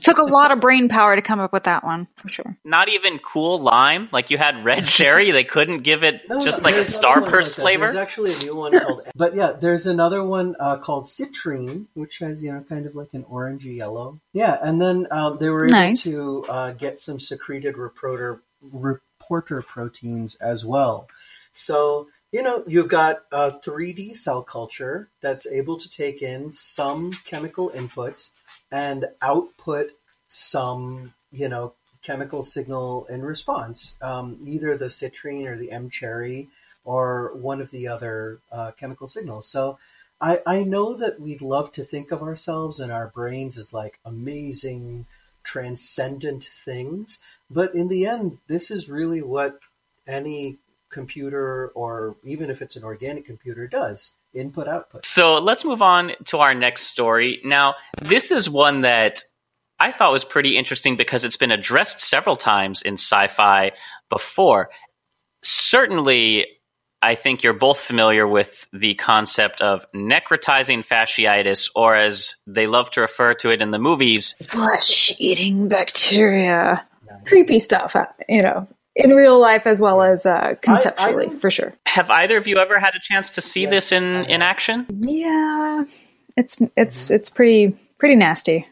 Took 0.00 0.18
a 0.18 0.22
lot 0.24 0.50
of 0.50 0.60
brain 0.60 0.88
power 0.88 1.14
to 1.14 1.22
come 1.22 1.38
up 1.40 1.52
with 1.52 1.64
that 1.64 1.84
one, 1.84 2.08
for 2.16 2.28
sure. 2.28 2.56
Not 2.64 2.88
even 2.88 3.18
cool 3.18 3.58
lime. 3.58 4.08
Like 4.10 4.30
you 4.30 4.38
had 4.38 4.64
red 4.64 4.86
cherry. 4.86 5.30
They 5.30 5.44
couldn't 5.44 5.82
give 5.82 6.02
it 6.02 6.28
No, 6.28 6.42
just 6.42 6.62
no, 6.62 6.64
like 6.64 6.72
a 6.72 6.76
there's 6.78 6.98
other 6.98 7.20
ones 7.20 7.32
starburst 7.32 7.58
like 7.58 7.62
flavor. 7.62 7.84
There's 7.84 7.94
actually 7.94 8.34
a 8.34 8.38
new 8.38 8.56
one 8.56 8.76
called, 8.76 9.02
but 9.14 9.36
yeah, 9.36 9.52
there's 9.52 9.86
another 9.86 10.24
one 10.24 10.56
uh, 10.58 10.78
called 10.78 11.04
citrine, 11.04 11.86
which 11.94 12.18
has 12.18 12.42
you 12.42 12.52
know 12.52 12.62
kind 12.62 12.86
of 12.86 12.96
like 12.96 13.10
an 13.12 13.22
orangey 13.24 13.76
yellow. 13.76 14.20
Yeah, 14.32 14.58
and 14.60 14.82
then 14.82 15.06
um, 15.12 15.38
they 15.38 15.48
were 15.48 15.66
able 15.66 15.78
Nice. 15.78 16.02
to 16.04 16.44
uh, 16.48 16.72
get 16.72 16.98
some 16.98 17.20
secreted 17.20 17.76
reporter 17.78 18.42
reporter 18.72 19.62
proteins 19.62 20.34
as 20.36 20.64
well. 20.64 21.06
So 21.52 22.08
you 22.34 22.42
know 22.42 22.64
you've 22.66 22.88
got 22.88 23.22
a 23.30 23.52
3D 23.52 24.16
cell 24.16 24.42
culture 24.42 25.08
that's 25.20 25.46
able 25.46 25.76
to 25.76 25.88
take 25.88 26.20
in 26.20 26.52
some 26.52 27.12
chemical 27.24 27.70
inputs 27.70 28.32
and 28.72 29.06
output 29.22 29.92
some 30.26 31.14
you 31.30 31.48
know 31.48 31.74
chemical 32.02 32.42
signal 32.42 33.06
in 33.06 33.22
response, 33.22 33.96
um, 34.02 34.38
either 34.46 34.76
the 34.76 34.86
citrine 34.86 35.46
or 35.46 35.56
the 35.56 35.68
mCherry 35.68 36.48
or 36.84 37.34
one 37.36 37.60
of 37.60 37.70
the 37.70 37.86
other 37.86 38.40
uh, 38.50 38.72
chemical 38.72 39.06
signals. 39.06 39.48
So 39.48 39.78
I, 40.20 40.40
I 40.44 40.64
know 40.64 40.94
that 40.96 41.20
we'd 41.20 41.40
love 41.40 41.70
to 41.72 41.84
think 41.84 42.10
of 42.10 42.20
ourselves 42.20 42.80
and 42.80 42.92
our 42.92 43.08
brains 43.08 43.56
as 43.56 43.72
like 43.72 43.98
amazing, 44.04 45.06
transcendent 45.44 46.44
things, 46.44 47.20
but 47.48 47.74
in 47.74 47.88
the 47.88 48.06
end, 48.06 48.38
this 48.48 48.72
is 48.72 48.90
really 48.90 49.22
what 49.22 49.60
any 50.06 50.58
computer 50.94 51.70
or 51.74 52.16
even 52.24 52.48
if 52.48 52.62
it's 52.62 52.76
an 52.76 52.84
organic 52.84 53.26
computer 53.26 53.66
does 53.66 54.12
input 54.32 54.66
output. 54.68 55.04
So 55.04 55.38
let's 55.38 55.64
move 55.64 55.82
on 55.82 56.12
to 56.26 56.38
our 56.38 56.54
next 56.54 56.84
story. 56.84 57.40
Now, 57.44 57.74
this 58.00 58.30
is 58.30 58.48
one 58.48 58.80
that 58.82 59.22
I 59.78 59.92
thought 59.92 60.12
was 60.12 60.24
pretty 60.24 60.56
interesting 60.56 60.96
because 60.96 61.24
it's 61.24 61.36
been 61.36 61.50
addressed 61.50 62.00
several 62.00 62.36
times 62.36 62.80
in 62.80 62.94
sci 62.94 63.26
fi 63.26 63.72
before. 64.08 64.70
Certainly, 65.42 66.46
I 67.02 67.16
think 67.16 67.42
you're 67.42 67.52
both 67.52 67.80
familiar 67.80 68.26
with 68.26 68.66
the 68.72 68.94
concept 68.94 69.60
of 69.60 69.84
necrotizing 69.92 70.86
fasciitis, 70.86 71.70
or 71.74 71.94
as 71.94 72.36
they 72.46 72.66
love 72.66 72.90
to 72.92 73.02
refer 73.02 73.34
to 73.34 73.50
it 73.50 73.60
in 73.60 73.72
the 73.72 73.78
movies, 73.78 74.32
Flesh 74.42 75.12
eating 75.18 75.68
bacteria. 75.68 76.86
Creepy 77.26 77.60
stuff, 77.60 77.94
uh, 77.94 78.06
you 78.28 78.42
know, 78.42 78.66
in 78.96 79.10
real 79.10 79.40
life 79.40 79.66
as 79.66 79.80
well 79.80 80.02
as 80.02 80.24
uh, 80.26 80.54
conceptually, 80.62 81.26
don't- 81.26 81.40
for 81.40 81.50
sure. 81.50 81.74
have 81.86 82.10
either 82.10 82.36
of 82.36 82.46
you 82.46 82.58
ever 82.58 82.78
had 82.78 82.94
a 82.94 83.00
chance 83.02 83.30
to 83.30 83.40
see 83.40 83.62
Yes, 83.62 83.90
this 83.90 83.92
in, 83.92 84.24
in 84.26 84.42
action? 84.42 84.86
Yeah, 84.90 85.84
it's 86.36 86.56
it's 86.76 87.10
it's 87.10 87.30
pretty 87.30 87.76
pretty 87.98 88.16
nasty. 88.16 88.66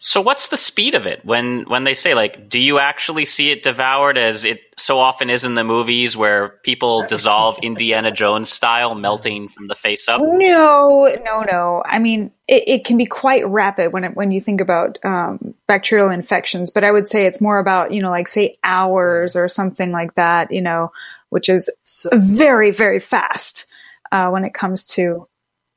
So 0.00 0.20
what's 0.20 0.48
the 0.48 0.56
speed 0.56 0.94
of 0.94 1.06
it 1.08 1.24
when 1.24 1.64
when 1.64 1.82
they 1.82 1.94
say 1.94 2.14
like 2.14 2.48
do 2.48 2.60
you 2.60 2.78
actually 2.78 3.24
see 3.24 3.50
it 3.50 3.64
devoured 3.64 4.16
as 4.16 4.44
it 4.44 4.60
so 4.76 5.00
often 5.00 5.28
is 5.28 5.44
in 5.44 5.54
the 5.54 5.64
movies 5.64 6.16
where 6.16 6.50
people 6.62 7.04
dissolve 7.08 7.58
Indiana 7.62 8.12
Jones 8.12 8.48
style 8.48 8.94
melting 8.94 9.48
from 9.48 9.66
the 9.66 9.74
face 9.74 10.08
up? 10.08 10.20
No, 10.22 11.12
no, 11.24 11.40
no. 11.42 11.82
I 11.84 11.98
mean, 11.98 12.30
it, 12.46 12.62
it 12.68 12.84
can 12.84 12.96
be 12.96 13.06
quite 13.06 13.44
rapid 13.48 13.92
when 13.92 14.04
it, 14.04 14.14
when 14.16 14.30
you 14.30 14.40
think 14.40 14.60
about 14.60 15.04
um, 15.04 15.54
bacterial 15.66 16.10
infections, 16.10 16.70
but 16.70 16.84
I 16.84 16.92
would 16.92 17.08
say 17.08 17.26
it's 17.26 17.40
more 17.40 17.58
about 17.58 17.92
you 17.92 18.00
know, 18.00 18.10
like 18.10 18.28
say 18.28 18.54
hours 18.62 19.34
or 19.34 19.48
something 19.48 19.90
like 19.90 20.14
that. 20.14 20.52
You 20.52 20.62
know, 20.62 20.92
which 21.30 21.48
is 21.48 21.68
So, 21.82 22.10
very 22.14 22.70
very 22.70 23.00
fast 23.00 23.66
uh, 24.12 24.28
when 24.30 24.44
it 24.44 24.54
comes 24.54 24.84
to 24.86 25.27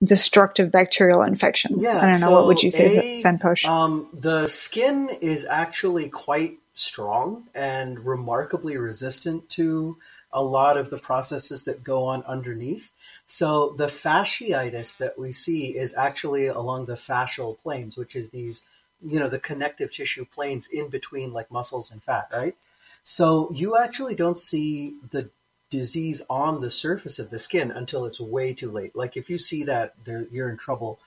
destructive 0.04 0.72
bacterial 0.72 1.22
infections. 1.22 1.86
Yeah, 1.86 1.98
I 1.98 2.12
don't 2.12 2.22
know 2.22 2.28
so 2.28 2.32
what 2.32 2.48
would 2.48 2.64
you 2.64 2.70
say, 2.70 3.14
A, 3.14 3.16
Santosh? 3.16 3.66
Um, 3.66 4.08
the 4.14 4.48
skin 4.48 5.10
is 5.22 5.46
actually 5.46 6.10
quite 6.10 6.58
strong 6.74 7.48
and 7.54 8.00
remarkably 8.00 8.78
resistant 8.78 9.50
to 9.50 9.98
a 10.34 10.44
lot 10.44 10.78
of 10.78 10.90
the 10.90 10.98
processes 10.98 11.64
that 11.64 11.84
go 11.84 12.06
on 12.06 12.24
underneath. 12.24 12.92
So 13.26 13.70
the 13.78 13.88
fasciitis 13.88 14.98
that 14.98 15.20
we 15.20 15.32
see 15.32 15.76
is 15.78 15.96
actually 15.96 16.48
along 16.48 16.86
the 16.86 16.94
fascial 16.96 17.60
planes, 17.60 17.98
which 17.98 18.16
is 18.16 18.30
these, 18.30 18.64
you 19.06 19.20
know, 19.20 19.28
the 19.28 19.40
connective 19.40 19.94
tissue 19.94 20.26
planes 20.26 20.68
in 20.68 20.90
between 20.90 21.32
like 21.32 21.52
muscles 21.52 21.92
and 21.92 22.02
fat, 22.02 22.30
right? 22.34 22.56
So 23.04 23.50
you 23.54 23.78
actually 23.78 24.16
don't 24.16 24.38
see 24.38 24.96
the 25.10 25.30
disease 25.72 26.24
on 26.30 26.62
the 26.62 26.72
surface 26.72 27.20
of 27.20 27.32
the 27.32 27.40
skin 27.40 27.72
until 27.72 28.06
it's 28.06 28.22
way 28.22 28.54
too 28.54 28.72
late. 28.72 28.96
Like 28.96 29.18
if 29.18 29.32
you 29.32 29.40
see 29.40 29.64
that, 29.66 29.96
there, 30.06 30.28
you're 30.32 30.50
in 30.52 30.58
trouble. 30.58 31.00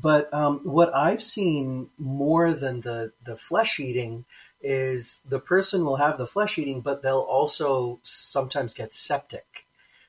But 0.00 0.32
um, 0.34 0.60
what 0.64 0.94
I've 0.94 1.22
seen 1.22 1.90
more 1.98 2.54
than 2.54 2.82
the, 2.82 3.12
the 3.24 3.36
flesh 3.36 3.80
eating 3.80 4.26
is 4.62 5.22
the 5.28 5.40
person 5.40 5.84
will 5.84 5.96
have 5.96 6.18
the 6.18 6.26
flesh 6.26 6.58
eating, 6.58 6.82
but 6.82 7.02
they'll 7.02 7.20
also 7.30 8.00
sometimes 8.02 8.74
get 8.74 8.92
septic. 8.94 9.66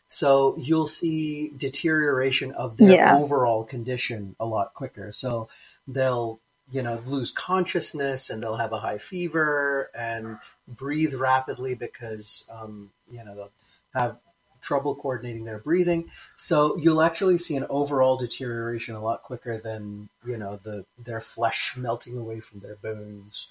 So 0.08 0.56
you'll 0.58 0.88
see 0.88 1.52
deterioration 1.58 2.52
of 2.54 2.78
their 2.78 2.88
Yeah. 2.92 3.14
overall 3.14 3.66
condition 3.66 4.36
a 4.40 4.46
lot 4.46 4.74
quicker. 4.76 5.12
So 5.12 5.50
they'll, 5.88 6.40
you 6.72 6.84
know, 6.84 7.02
lose 7.06 7.32
consciousness 7.32 8.30
and 8.30 8.44
they'll 8.44 8.58
have 8.58 8.74
a 8.74 8.80
high 8.80 9.00
fever 9.00 9.92
and 9.96 10.40
breathe 10.68 11.14
rapidly 11.16 11.76
because, 11.76 12.48
um, 12.52 12.92
you 13.12 13.24
know, 13.24 13.36
they'll 13.36 13.52
have 13.96 14.18
trouble 14.62 14.96
coordinating 14.96 15.46
their 15.46 15.60
breathing. 15.60 16.10
So 16.36 16.76
you'll 16.78 17.02
actually 17.02 17.38
see 17.38 17.56
an 17.56 17.66
overall 17.70 18.18
deterioration 18.18 18.96
a 18.96 19.02
lot 19.04 19.24
quicker 19.24 19.60
than 19.60 20.10
you 20.26 20.38
know 20.38 20.60
the 20.64 20.86
their 20.98 21.20
flesh 21.20 21.74
melting 21.78 22.18
away 22.18 22.40
from 22.40 22.60
their 22.60 22.76
bones. 22.76 23.48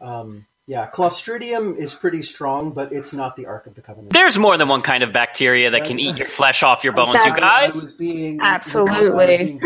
Um, 0.00 0.46
yeah, 0.68 0.90
Clostridium 0.92 1.76
is 1.76 1.94
pretty 1.94 2.22
strong, 2.24 2.72
but 2.72 2.92
it's 2.92 3.12
not 3.12 3.36
the 3.36 3.46
Ark 3.46 3.68
of 3.68 3.76
the 3.76 3.82
Covenant. 3.82 4.12
There's 4.12 4.36
more 4.36 4.58
than 4.58 4.66
one 4.66 4.82
kind 4.82 5.04
of 5.04 5.12
bacteria 5.12 5.70
that 5.70 5.84
can 5.84 6.00
eat 6.00 6.16
your 6.16 6.26
flesh 6.40 6.64
off 6.64 6.82
your 6.82 6.92
bones, 6.92 7.12
you 7.14 7.18
That's- 7.32 7.42
I 7.44 7.66
guys. 7.68 7.74
was 7.76 7.92
being 7.94 8.40
Absolutely. 8.42 9.60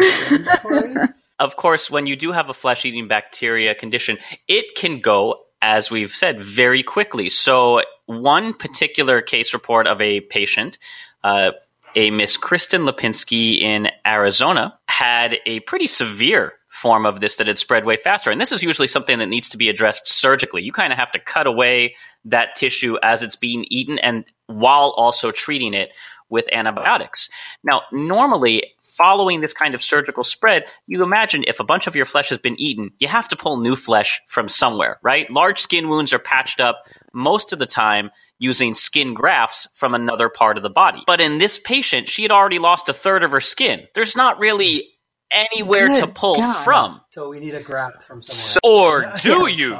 Of 1.38 1.56
course, 1.56 1.90
when 1.90 2.06
you 2.06 2.16
do 2.16 2.32
have 2.32 2.50
a 2.50 2.54
flesh 2.54 2.84
eating 2.84 3.08
bacteria 3.08 3.74
condition, 3.74 4.18
it 4.46 4.74
can 4.76 5.00
go, 5.00 5.40
as 5.62 5.90
we've 5.90 6.14
said, 6.14 6.40
very 6.40 6.82
quickly. 6.82 7.28
So, 7.28 7.82
one 8.06 8.54
particular 8.54 9.20
case 9.20 9.52
report 9.52 9.86
of 9.86 10.00
a 10.00 10.20
patient, 10.20 10.78
uh, 11.22 11.52
a 11.94 12.10
Miss 12.10 12.36
Kristen 12.36 12.82
Lipinski 12.82 13.60
in 13.60 13.88
Arizona, 14.06 14.78
had 14.88 15.38
a 15.46 15.60
pretty 15.60 15.86
severe 15.86 16.54
form 16.68 17.04
of 17.04 17.20
this 17.20 17.36
that 17.36 17.48
had 17.48 17.58
spread 17.58 17.84
way 17.84 17.96
faster. 17.96 18.30
And 18.30 18.40
this 18.40 18.52
is 18.52 18.62
usually 18.62 18.86
something 18.86 19.18
that 19.18 19.26
needs 19.26 19.48
to 19.50 19.56
be 19.56 19.68
addressed 19.68 20.08
surgically. 20.08 20.62
You 20.62 20.72
kind 20.72 20.92
of 20.92 20.98
have 20.98 21.12
to 21.12 21.18
cut 21.18 21.46
away 21.46 21.96
that 22.24 22.54
tissue 22.54 22.96
as 23.02 23.22
it's 23.22 23.36
being 23.36 23.66
eaten 23.68 23.98
and 23.98 24.24
while 24.46 24.94
also 24.96 25.32
treating 25.32 25.74
it 25.74 25.92
with 26.28 26.48
antibiotics. 26.52 27.28
Now, 27.64 27.82
normally, 27.92 28.74
following 29.00 29.40
this 29.40 29.52
kind 29.54 29.74
of 29.74 29.82
surgical 29.82 30.22
spread, 30.22 30.64
you 30.86 31.02
imagine 31.02 31.42
if 31.46 31.58
a 31.58 31.64
bunch 31.64 31.86
of 31.86 31.96
your 31.96 32.04
flesh 32.04 32.28
has 32.28 32.38
been 32.38 32.60
eaten, 32.60 32.90
you 32.98 33.08
have 33.08 33.28
to 33.28 33.36
pull 33.36 33.56
new 33.56 33.74
flesh 33.76 34.20
from 34.28 34.46
somewhere, 34.48 34.98
right? 35.02 35.30
Large 35.30 35.58
skin 35.60 35.88
wounds 35.88 36.12
are 36.12 36.18
patched 36.18 36.60
up 36.60 36.82
most 37.14 37.52
of 37.52 37.58
the 37.58 37.66
time 37.66 38.10
using 38.38 38.74
skin 38.74 39.14
grafts 39.14 39.68
from 39.74 39.94
another 39.94 40.28
part 40.28 40.56
of 40.58 40.62
the 40.62 40.70
body. 40.70 41.02
But 41.06 41.20
in 41.20 41.38
this 41.38 41.58
patient, 41.58 42.08
she 42.08 42.22
had 42.22 42.30
already 42.30 42.58
lost 42.58 42.88
a 42.88 42.92
third 42.92 43.22
of 43.22 43.30
her 43.30 43.40
skin. 43.40 43.86
There's 43.94 44.16
not 44.16 44.38
really 44.38 44.88
anywhere 45.30 45.88
to 45.96 46.06
pull 46.08 46.36
God. 46.36 46.64
from. 46.64 47.00
so 47.10 47.28
we 47.28 47.38
need 47.40 47.54
a 47.54 47.62
graft 47.62 48.02
from 48.02 48.20
somewhere. 48.20 48.44
So- 48.44 48.60
or 48.64 49.12
do 49.22 49.46
Yeah. 49.48 49.56
you? 49.56 49.78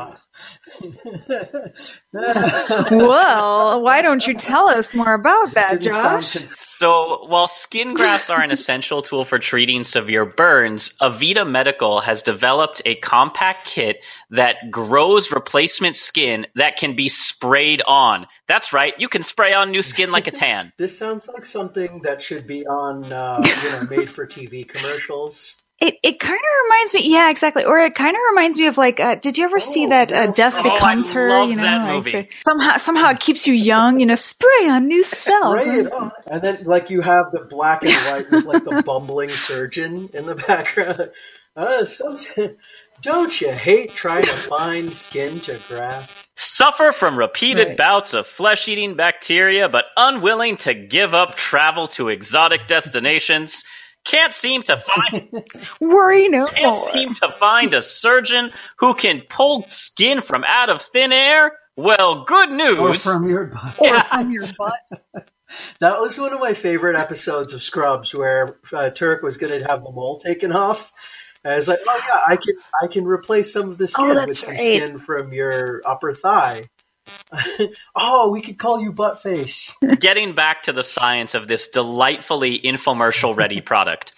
Well, 2.13 3.83
why 3.83 4.03
don't 4.03 4.27
you 4.27 4.35
tell 4.35 4.69
us 4.69 4.95
more 4.95 5.15
about 5.15 5.55
that, 5.55 5.81
Didn't 5.81 5.93
Josh? 5.93 6.37
So, 6.55 7.27
while 7.27 7.49
skin 7.49 7.95
grafts 7.95 8.31
are 8.31 8.41
an 8.43 8.51
essential 8.51 9.03
tool 9.03 9.25
for 9.25 9.39
treating 9.39 9.85
severe 9.85 10.25
burns, 10.25 10.95
Avita 11.01 11.49
Medical 11.49 12.01
has 12.01 12.23
developed 12.23 12.83
a 12.85 12.95
compact 12.97 13.67
kit 13.67 14.03
that 14.31 14.71
grows 14.71 15.31
replacement 15.33 15.97
skin 15.97 16.47
that 16.55 16.77
can 16.77 16.97
be 16.97 17.09
sprayed 17.09 17.83
on. 17.87 18.27
That's 18.47 18.73
right, 18.73 18.95
you 18.99 19.09
can 19.09 19.23
spray 19.23 19.53
on 19.53 19.71
new 19.71 19.83
skin 19.83 20.11
like 20.11 20.27
a 20.27 20.33
tan. 20.33 20.73
This 20.81 20.97
sounds 20.99 21.29
like 21.29 21.45
something 21.45 22.01
that 22.03 22.23
should 22.23 22.47
be 22.47 22.67
on, 22.67 23.05
uh, 23.13 23.43
you 23.45 23.71
know, 23.71 23.87
made 23.91 24.09
for 24.09 24.27
TV 24.27 24.67
commercials. 24.67 25.60
It 25.81 25.95
it 26.03 26.21
kind 26.21 26.35
of 26.39 26.65
reminds 26.65 26.95
me, 26.95 27.11
yeah, 27.11 27.31
exactly. 27.31 27.65
Or 27.65 27.79
it 27.81 27.95
kind 27.95 28.15
of 28.15 28.21
reminds 28.31 28.59
me 28.59 28.67
of 28.67 28.77
like, 28.77 29.01
uh, 29.01 29.15
did 29.15 29.39
you 29.39 29.45
ever 29.45 29.61
see 29.61 29.87
that 29.87 30.13
uh, 30.13 30.31
Death 30.33 30.57
Oh, 30.59 30.63
Becomes 30.63 31.11
I 31.11 31.15
Her? 31.15 31.29
love 31.31 31.49
You 31.51 31.57
know, 31.57 31.63
that 31.63 31.85
like 31.85 31.95
movie. 32.05 32.11
the- 32.13 32.29
somehow 32.45 32.77
somehow 32.77 33.09
it 33.11 33.21
keeps 33.21 33.47
you 33.47 33.55
young. 33.55 33.99
You 33.99 34.07
know, 34.07 34.15
spray 34.15 34.69
on 34.69 34.89
new 34.89 35.03
cells. 35.03 35.63
Spray 35.63 35.81
it 35.81 35.93
on. 35.93 36.13
And 36.27 36.43
then, 36.43 36.65
like, 36.65 36.91
you 36.91 37.01
have 37.01 37.33
the 37.33 37.45
black 37.45 37.83
and 37.83 37.93
white 37.95 38.31
with, 38.31 38.45
like, 38.45 38.65
the 38.65 38.83
bumbling 38.87 39.31
surgeon 39.31 40.11
in 40.13 40.27
the 40.27 40.35
background. 40.35 41.11
Uh, 41.57 41.85
sometimes, 41.85 42.57
don't 43.03 43.41
you 43.41 43.51
hate 43.51 43.91
trying 43.91 44.23
to 44.23 44.33
find 44.33 44.95
skin 44.95 45.41
to 45.41 45.59
graft? 45.67 46.29
Suffer 46.37 46.93
from 46.93 47.19
repeated 47.19 47.69
Right. 47.69 47.77
bouts 47.77 48.15
of 48.15 48.25
flesh 48.27 48.69
eating 48.69 48.95
bacteria, 48.95 49.69
but 49.69 49.87
unwilling 49.97 50.57
to 50.59 50.75
give 50.75 51.13
up 51.13 51.35
travel 51.35 51.89
to 51.89 52.09
exotic 52.09 52.69
destinations. 52.69 53.65
Can't 54.05 54.33
seem 54.33 54.63
to 54.65 54.77
find 54.79 55.45
Worry 55.81 56.29
no 56.29 56.47
can't 56.47 56.77
more. 56.77 56.93
seem 56.93 57.15
to 57.15 57.31
find 57.33 57.75
a 57.75 57.83
surgeon 57.83 58.51
who 58.79 58.95
can 58.95 59.23
pull 59.29 59.67
skin 59.69 60.21
from 60.23 60.43
out 60.45 60.71
of 60.71 60.81
thin 60.83 61.13
air. 61.13 61.53
Well, 61.77 62.25
good 62.25 62.51
news. 62.51 62.79
Or 62.79 62.89
news. 62.91 63.03
from 63.03 63.29
your 63.29 63.47
butt. 63.47 63.79
Or 63.81 63.99
from 64.01 64.31
your 64.33 64.47
butt. 64.59 65.29
That 65.81 65.99
was 65.99 66.17
one 66.17 66.33
of 66.33 66.39
my 66.39 66.55
favorite 66.55 66.95
episodes 66.95 67.53
of 67.53 67.61
Scrubs, 67.61 68.15
where 68.15 68.59
uh, 68.73 68.91
Turk 68.91 69.21
was 69.25 69.37
going 69.37 69.59
to 69.61 69.67
have 69.69 69.83
the 69.83 69.91
mole 69.91 70.21
taken 70.21 70.53
off. 70.53 70.93
And 71.43 71.53
I 71.53 71.57
was 71.57 71.67
like, 71.67 71.81
"Oh 71.89 72.01
yeah, 72.09 72.21
I 72.29 72.37
can 72.37 72.55
I 72.85 72.87
can 72.87 73.05
replace 73.05 73.53
some 73.53 73.69
of 73.69 73.77
the 73.77 73.89
skin 73.89 74.17
Oh, 74.17 74.27
with 74.29 74.37
some 74.39 74.51
right. 74.53 74.61
skin 74.61 74.99
from 74.99 75.33
your 75.33 75.83
upper 75.85 76.15
thigh." 76.15 76.69
oh, 77.97 78.31
we 78.31 78.41
could 78.41 78.59
call 78.59 78.81
you 78.81 78.93
Buttface. 78.93 79.77
Getting 80.01 80.35
back 80.35 80.65
to 80.65 80.73
the 80.73 80.85
science 80.85 81.35
of 81.35 81.49
this 81.49 81.69
delightfully 81.69 82.59
infomercial 82.59 83.37
ready 83.37 83.61
product. 83.61 84.13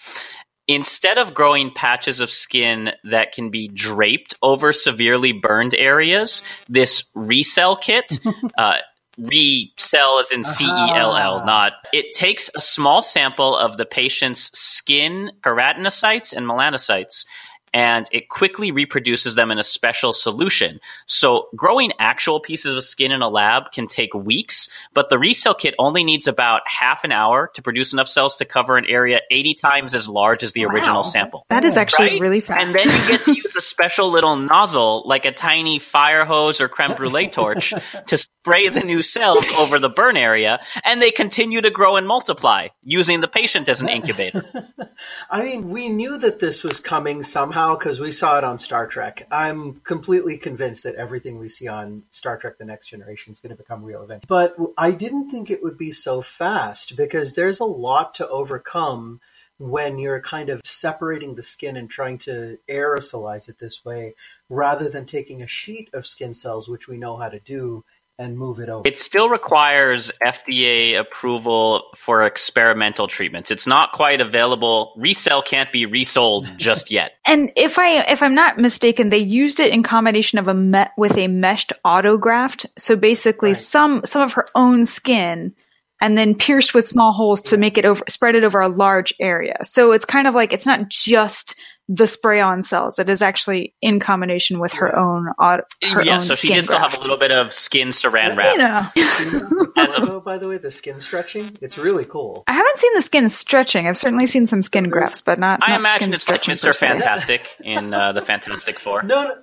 Instead 0.69 1.19
of 1.19 1.35
growing 1.35 1.73
patches 1.73 2.21
of 2.21 2.31
skin 2.31 2.93
that 3.05 3.33
can 3.33 3.51
be 3.51 3.69
draped 3.69 4.35
over 4.43 4.73
severely 4.73 5.33
burned 5.33 5.75
areas, 5.75 6.43
this 6.69 7.11
ReCell 7.17 7.81
kit, 7.81 8.21
uh, 8.57 8.79
ReCell 9.21 10.21
as 10.21 10.31
in 10.31 10.45
C 10.45 10.65
E 10.65 10.69
L 10.69 11.17
L, 11.17 11.45
not 11.45 11.75
it 11.93 12.15
takes 12.15 12.49
a 12.55 12.61
small 12.61 13.03
sample 13.03 13.57
of 13.57 13.77
the 13.77 13.85
patient's 13.85 14.57
skin 14.59 15.33
keratinocytes 15.43 16.33
and 16.33 16.47
melanocytes 16.47 17.27
and 17.75 18.07
it 18.12 18.29
quickly 18.29 18.71
reproduces 18.71 19.35
them 19.35 19.50
in 19.50 19.59
a 19.59 19.64
special 19.64 20.12
solution. 20.12 20.81
So 21.07 21.49
growing 21.57 21.93
actual 21.99 22.41
pieces 22.41 22.75
of 22.75 22.85
skin 22.85 23.12
in 23.12 23.23
a 23.23 23.29
lab 23.29 23.73
can 23.73 23.87
take 23.87 24.14
weeks, 24.14 24.69
but 24.95 25.09
the 25.11 25.17
ReCell 25.17 25.59
kit 25.59 25.75
only 25.79 26.05
needs 26.05 26.26
about 26.26 26.62
half 26.67 27.05
an 27.05 27.12
hour 27.12 27.50
to 27.55 27.62
produce 27.62 27.93
enough 27.93 28.09
cells 28.09 28.37
to 28.37 28.45
cover 28.45 28.76
an 28.76 28.85
area 28.87 29.21
80 29.31 29.55
times 29.55 29.95
as 29.95 30.09
large 30.09 30.43
as 30.43 30.52
the 30.52 30.64
original 30.64 31.02
sample. 31.02 31.47
That 31.49 31.64
is 31.64 31.76
actually 31.76 32.02
Right? 32.12 32.21
really 32.21 32.41
fast. 32.41 32.61
And 32.62 32.71
then 32.73 32.85
you 33.00 33.09
get 33.09 33.25
to 33.26 33.33
use 33.33 33.55
a 33.57 33.61
special 33.62 34.11
little 34.11 34.37
nozzle, 34.37 35.05
like 35.07 35.25
a 35.25 35.33
tiny 35.33 35.79
fire 35.79 36.25
hose 36.25 36.61
or 36.61 36.69
creme 36.69 36.95
brulee 36.95 37.29
torch, 37.29 37.73
to 38.07 38.19
spray 38.19 38.69
the 38.69 38.81
new 38.81 39.02
cells 39.02 39.49
over 39.59 39.79
the 39.79 39.88
burn 39.88 40.17
area, 40.17 40.61
and 40.85 41.00
they 41.00 41.11
continue 41.12 41.61
to 41.61 41.71
grow 41.71 41.97
and 41.97 42.07
multiply, 42.09 42.69
using 42.83 43.21
the 43.21 43.29
patient 43.29 43.69
as 43.69 43.81
an 43.81 43.88
incubator. 43.88 44.43
I 45.31 45.43
mean, 45.43 45.71
we 45.71 45.88
knew 45.88 46.19
that 46.19 46.41
this 46.41 46.64
was 46.64 46.81
coming 46.81 47.23
somehow 47.23 47.62
because 47.71 48.00
we 48.00 48.11
saw 48.11 48.38
it 48.38 48.45
on 48.45 48.59
Star 48.59 48.87
Trek. 48.87 49.26
I'm 49.31 49.81
completely 49.81 50.37
convinced 50.37 50.85
that 50.85 50.95
everything 50.97 51.38
we 51.38 51.49
see 51.49 51.69
on 51.69 52.02
Star 52.11 52.37
Trek 52.37 52.59
The 52.59 52.64
Next 52.64 52.88
Generation 52.88 53.33
is 53.33 53.38
going 53.38 53.50
to 53.50 53.57
become 53.57 53.85
real 53.85 54.02
eventually. 54.02 54.26
But 54.28 54.57
I 54.76 54.90
didn't 54.90 55.31
think 55.31 55.50
it 55.50 55.62
would 55.62 55.78
be 55.78 55.90
so 55.90 56.21
fast 56.21 56.97
because 56.97 57.33
there's 57.33 57.61
a 57.61 57.64
lot 57.64 58.14
to 58.14 58.28
overcome 58.28 59.21
when 59.59 59.99
you're 59.99 60.21
kind 60.21 60.49
of 60.49 60.61
separating 60.64 61.35
the 61.35 61.42
skin 61.42 61.76
and 61.76 61.88
trying 61.88 62.19
to 62.19 62.59
aerosolize 62.69 63.49
it 63.49 63.59
this 63.59 63.85
way 63.85 64.14
rather 64.49 64.88
than 64.88 65.07
taking 65.07 65.40
a 65.40 65.47
sheet 65.47 65.88
of 65.95 66.07
skin 66.07 66.35
cells, 66.35 66.69
which 66.69 66.88
we 66.88 66.97
know 66.97 67.16
how 67.16 67.28
to 67.28 67.38
do, 67.40 67.85
and 68.23 68.38
move 68.38 68.59
it 68.59 68.69
over. 68.69 68.83
It 68.87 68.99
still 68.99 69.29
requires 69.29 70.11
FDA 70.25 70.99
approval 70.99 71.85
for 71.97 72.23
experimental 72.25 73.09
treatments. 73.09 73.50
It's 73.50 73.67
not 73.67 73.93
quite 73.93 74.21
available. 74.21 74.95
ReCell 74.99 75.45
can't 75.45 75.71
be 75.73 75.87
resold 75.87 76.50
just 76.57 76.91
yet. 76.91 77.12
And 77.26 77.50
if 77.57 77.79
I 77.79 78.02
if 78.05 78.23
I'm 78.23 78.35
not 78.35 78.59
mistaken, 78.59 79.09
they 79.09 79.19
used 79.19 79.61
it 79.61 79.73
in 79.73 79.82
combination 79.82 80.39
of 80.39 80.49
a 80.49 80.54
me- 80.54 80.85
with 80.97 81.19
a 81.19 81.28
meshed 81.28 81.73
autograft. 81.85 82.67
So 82.78 82.97
basically, 82.97 83.50
Right. 83.50 83.56
some 83.56 84.02
some 84.04 84.23
of 84.23 84.32
her 84.35 84.47
own 84.54 84.85
skin, 84.85 85.54
and 86.00 86.17
then 86.19 86.35
pierced 86.35 86.75
with 86.75 86.87
small 86.89 87.13
holes 87.13 87.41
to 87.43 87.56
make 87.56 87.78
it 87.78 87.85
over 87.85 88.02
spread 88.08 88.35
it 88.35 88.45
over 88.45 88.61
a 88.61 88.69
large 88.69 89.13
area. 89.21 89.56
So 89.63 89.93
it's 89.93 90.04
kind 90.04 90.26
of 90.26 90.35
like 90.35 90.52
it's 90.52 90.67
not 90.67 90.89
just 90.89 91.54
the 91.88 92.06
spray 92.06 92.40
on 92.40 92.62
cells. 92.62 92.99
It 92.99 93.08
is 93.08 93.23
actually 93.23 93.75
in 93.82 94.00
combination 94.00 94.58
with 94.58 94.73
her 94.75 94.97
own 94.97 95.28
auto, 95.38 95.64
her 95.82 96.02
yeah, 96.02 96.16
own 96.16 96.21
so 96.23 96.34
she 96.34 96.49
did 96.49 96.64
still 96.64 96.78
have 96.78 96.95
a 96.95 97.00
little 97.00 97.16
bit 97.16 97.32
of 97.32 97.52
skin 97.52 97.88
saran 97.88 98.36
wrap. 98.36 98.52
You 98.52 98.58
know, 98.58 99.73
As 99.76 99.95
a- 99.95 100.00
photo, 100.00 100.21
by 100.25 100.38
the 100.38 100.49
way, 100.49 100.58
the 100.58 100.71
skin 100.71 101.00
stretching, 101.00 101.56
it's 101.60 101.78
really 101.78 102.04
cool. 102.04 102.45
I 102.47 102.54
haven't 102.54 102.78
seen 102.78 102.95
the 102.95 103.02
skin 103.02 103.28
stretching. 103.28 103.86
I've 103.86 103.97
certainly 103.97 104.26
seen 104.26 104.47
some 104.47 104.62
skin 104.62 104.88
grafts, 104.88 105.21
but 105.21 105.38
not. 105.38 105.60
I 105.62 105.73
not 105.73 105.80
imagine 105.80 106.00
skin 106.02 106.12
it's 106.14 106.28
like 106.28 106.42
Mr. 106.42 106.76
Fantastic 106.76 107.47
in 107.64 107.92
uh, 107.92 108.12
the 108.12 108.23
Fantastic 108.23 108.78
Four. 108.78 109.02
No, 109.02 109.25
no, 109.25 109.34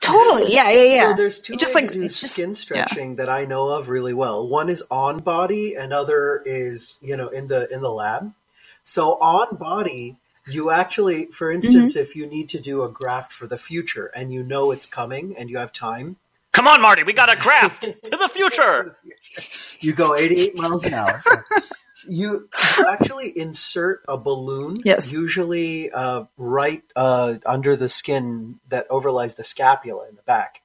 Totally. 0.00 0.52
Yeah, 0.52 0.68
yeah, 0.70 0.82
yeah. 0.94 1.10
So 1.10 1.16
there's 1.16 1.38
two 1.38 1.56
just 1.56 1.74
ways 1.74 1.84
like 1.84 1.92
to 1.92 1.98
do 1.98 2.02
it's 2.02 2.20
just- 2.20 2.32
skin 2.34 2.48
yeah. 2.50 2.54
stretching 2.54 3.16
that 3.16 3.28
I 3.28 3.44
know 3.44 3.68
of 3.68 3.88
really 3.88 4.14
well. 4.14 4.48
One 4.48 4.68
is 4.68 4.82
on 4.90 5.18
body, 5.18 5.74
and 5.74 5.92
other 5.92 6.42
is 6.44 6.98
you 7.02 7.16
know 7.16 7.28
in 7.28 7.46
the 7.46 7.72
in 7.72 7.82
the 7.82 7.90
lab. 7.90 8.32
So 8.84 9.12
on 9.20 9.56
body, 9.56 10.16
you 10.48 10.70
actually, 10.70 11.26
for 11.26 11.50
Mm-hmm. 11.50 11.56
instance, 11.56 11.96
if 11.96 12.16
you 12.16 12.26
need 12.26 12.48
to 12.50 12.60
do 12.60 12.82
a 12.82 12.88
graft 12.90 13.32
for 13.32 13.46
the 13.46 13.58
future 13.58 14.06
and 14.14 14.32
you 14.32 14.42
know 14.42 14.70
it's 14.72 14.86
coming 14.86 15.36
and 15.36 15.50
you 15.50 15.58
have 15.58 15.72
time, 15.72 16.16
Come 16.52 16.68
on, 16.68 16.82
Marty, 16.82 17.02
we 17.02 17.12
got 17.14 17.32
a 17.32 17.36
graft 17.36 17.82
to 17.82 18.16
the 18.16 18.28
future. 18.28 18.96
you 19.80 19.92
go 19.94 20.14
88 20.16 20.54
miles 20.56 20.84
an 20.84 20.94
hour. 20.94 21.22
You, 22.08 22.48
you 22.76 22.86
actually 22.88 23.38
insert 23.38 24.02
a 24.08 24.16
balloon, 24.16 24.76
Yes. 24.84 25.12
usually 25.12 25.90
uh, 25.92 26.24
right 26.38 26.82
uh, 26.96 27.34
under 27.46 27.76
the 27.76 27.88
skin 27.88 28.60
that 28.68 28.88
overlies 28.88 29.36
the 29.36 29.44
scapula 29.44 30.08
in 30.08 30.16
the 30.16 30.22
back. 30.22 30.62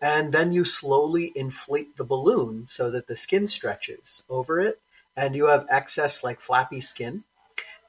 And 0.00 0.32
then 0.32 0.52
you 0.52 0.64
slowly 0.64 1.32
inflate 1.36 1.96
the 1.96 2.04
balloon 2.04 2.66
so 2.66 2.90
that 2.90 3.06
the 3.06 3.16
skin 3.16 3.46
stretches 3.48 4.24
over 4.30 4.60
it, 4.60 4.80
and 5.16 5.34
you 5.36 5.46
have 5.48 5.66
excess, 5.70 6.24
like 6.24 6.40
flappy 6.40 6.80
skin. 6.80 7.24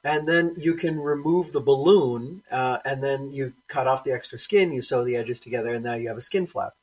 And 0.04 0.28
then 0.28 0.56
you 0.58 0.76
can 0.76 1.00
remove 1.00 1.52
the 1.52 1.62
balloon, 1.62 2.44
uh, 2.52 2.80
and 2.86 3.04
then 3.04 3.32
you 3.32 3.54
cut 3.68 3.88
off 3.88 4.04
the 4.04 4.12
extra 4.12 4.38
skin, 4.38 4.72
you 4.72 4.82
sew 4.82 5.04
the 5.04 5.16
edges 5.16 5.40
together, 5.40 5.74
and 5.74 5.84
now 5.84 5.96
you 5.96 6.08
have 6.08 6.18
a 6.18 6.22
skin 6.22 6.48
flap. 6.48 6.74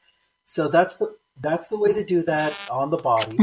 So 0.45 0.69
that's 0.69 0.99
the 0.99 1.17
that's 1.41 1.69
the 1.69 1.79
way 1.79 1.93
to 1.93 2.05
do 2.05 2.23
that 2.23 2.57
on 2.71 2.91
the 2.91 2.97
body. 2.97 3.37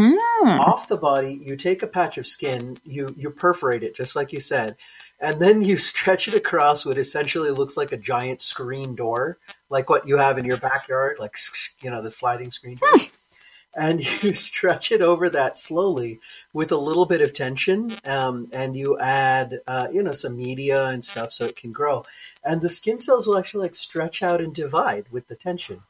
Off 0.59 0.87
the 0.87 0.97
body, 0.97 1.41
you 1.43 1.57
take 1.57 1.83
a 1.83 1.87
patch 1.87 2.17
of 2.17 2.25
skin, 2.25 2.77
you 2.85 3.13
you 3.17 3.29
perforate 3.29 3.83
it 3.83 3.95
just 3.95 4.15
like 4.15 4.31
you 4.31 4.39
said, 4.39 4.75
and 5.19 5.41
then 5.41 5.63
you 5.63 5.77
stretch 5.91 6.27
it 6.27 6.33
across 6.33 6.85
what 6.85 6.97
essentially 6.97 7.51
looks 7.51 7.77
like 7.77 7.91
a 7.91 7.97
giant 7.97 8.41
screen 8.41 8.95
door, 8.95 9.39
like 9.69 9.89
what 9.89 10.07
you 10.07 10.17
have 10.17 10.37
in 10.37 10.45
your 10.45 10.57
backyard, 10.57 11.17
like 11.19 11.35
you 11.81 11.89
know 11.89 12.01
the 12.01 12.11
sliding 12.11 12.51
screen 12.51 12.75
door. 12.75 12.89
And 13.73 13.99
you 14.23 14.33
stretch 14.33 14.91
it 14.91 15.01
over 15.01 15.29
that 15.29 15.57
slowly 15.57 16.19
with 16.53 16.71
a 16.71 16.77
little 16.77 17.05
bit 17.05 17.21
of 17.21 17.33
tension, 17.33 17.91
um, 18.05 18.49
and 18.51 18.75
you 18.75 18.97
add 18.99 19.59
uh, 19.67 19.87
you 19.91 20.03
know 20.03 20.11
some 20.11 20.37
media 20.37 20.85
and 20.85 21.03
stuff 21.05 21.31
so 21.31 21.45
it 21.45 21.55
can 21.55 21.71
grow, 21.71 22.03
and 22.43 22.61
the 22.61 22.69
skin 22.69 22.97
cells 22.97 23.27
will 23.27 23.37
actually 23.37 23.63
like 23.63 23.75
stretch 23.75 24.21
out 24.21 24.41
and 24.41 24.53
divide 24.53 25.05
with 25.11 25.27
the 25.27 25.35
tension. 25.35 25.83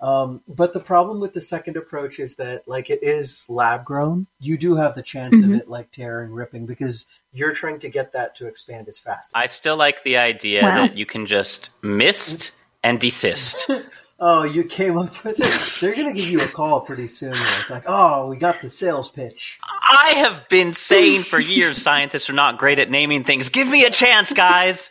Um, 0.00 0.42
but 0.46 0.74
the 0.74 0.80
problem 0.80 1.18
with 1.20 1.32
the 1.32 1.40
second 1.40 1.78
approach 1.78 2.18
is 2.18 2.34
that, 2.34 2.68
like, 2.68 2.90
it 2.90 3.02
is 3.02 3.46
lab 3.48 3.84
grown. 3.84 4.26
You 4.38 4.58
do 4.58 4.74
have 4.74 4.94
the 4.94 5.02
chance 5.02 5.40
of 5.42 5.54
it 5.54 5.66
like 5.68 5.92
tearing, 5.92 6.32
ripping, 6.32 6.66
because 6.66 7.06
you're 7.32 7.54
trying 7.54 7.78
to 7.78 7.88
get 7.88 8.12
that 8.12 8.34
to 8.36 8.46
expand 8.46 8.86
as 8.88 8.98
fast. 8.98 9.30
I 9.34 9.46
still 9.46 9.78
like 9.78 10.02
the 10.02 10.18
idea 10.18 10.62
Wow. 10.62 10.74
that 10.74 10.96
you 10.96 11.06
can 11.06 11.24
just 11.24 11.70
mist 11.80 12.52
and 12.82 13.00
desist. 13.00 13.70
oh, 14.26 14.42
you 14.42 14.64
came 14.64 14.96
up 14.96 15.22
with 15.22 15.38
it. 15.38 15.80
They're 15.80 15.94
going 15.94 16.14
to 16.14 16.18
give 16.18 16.30
you 16.30 16.40
a 16.40 16.48
call 16.48 16.80
pretty 16.80 17.06
soon. 17.06 17.34
It's 17.34 17.68
like, 17.68 17.84
oh, 17.86 18.26
we 18.26 18.38
got 18.38 18.62
the 18.62 18.70
sales 18.70 19.10
pitch. 19.10 19.58
I 19.62 20.14
have 20.16 20.48
been 20.48 20.72
saying 20.72 21.24
for 21.24 21.38
years 21.38 21.76
scientists 21.76 22.30
are 22.30 22.34
not 22.34 22.58
great 22.58 22.78
at 22.78 22.90
naming 22.90 23.24
things. 23.24 23.50
Give 23.50 23.68
me 23.68 23.84
a 23.84 23.90
chance, 23.90 24.32
guys. 24.32 24.88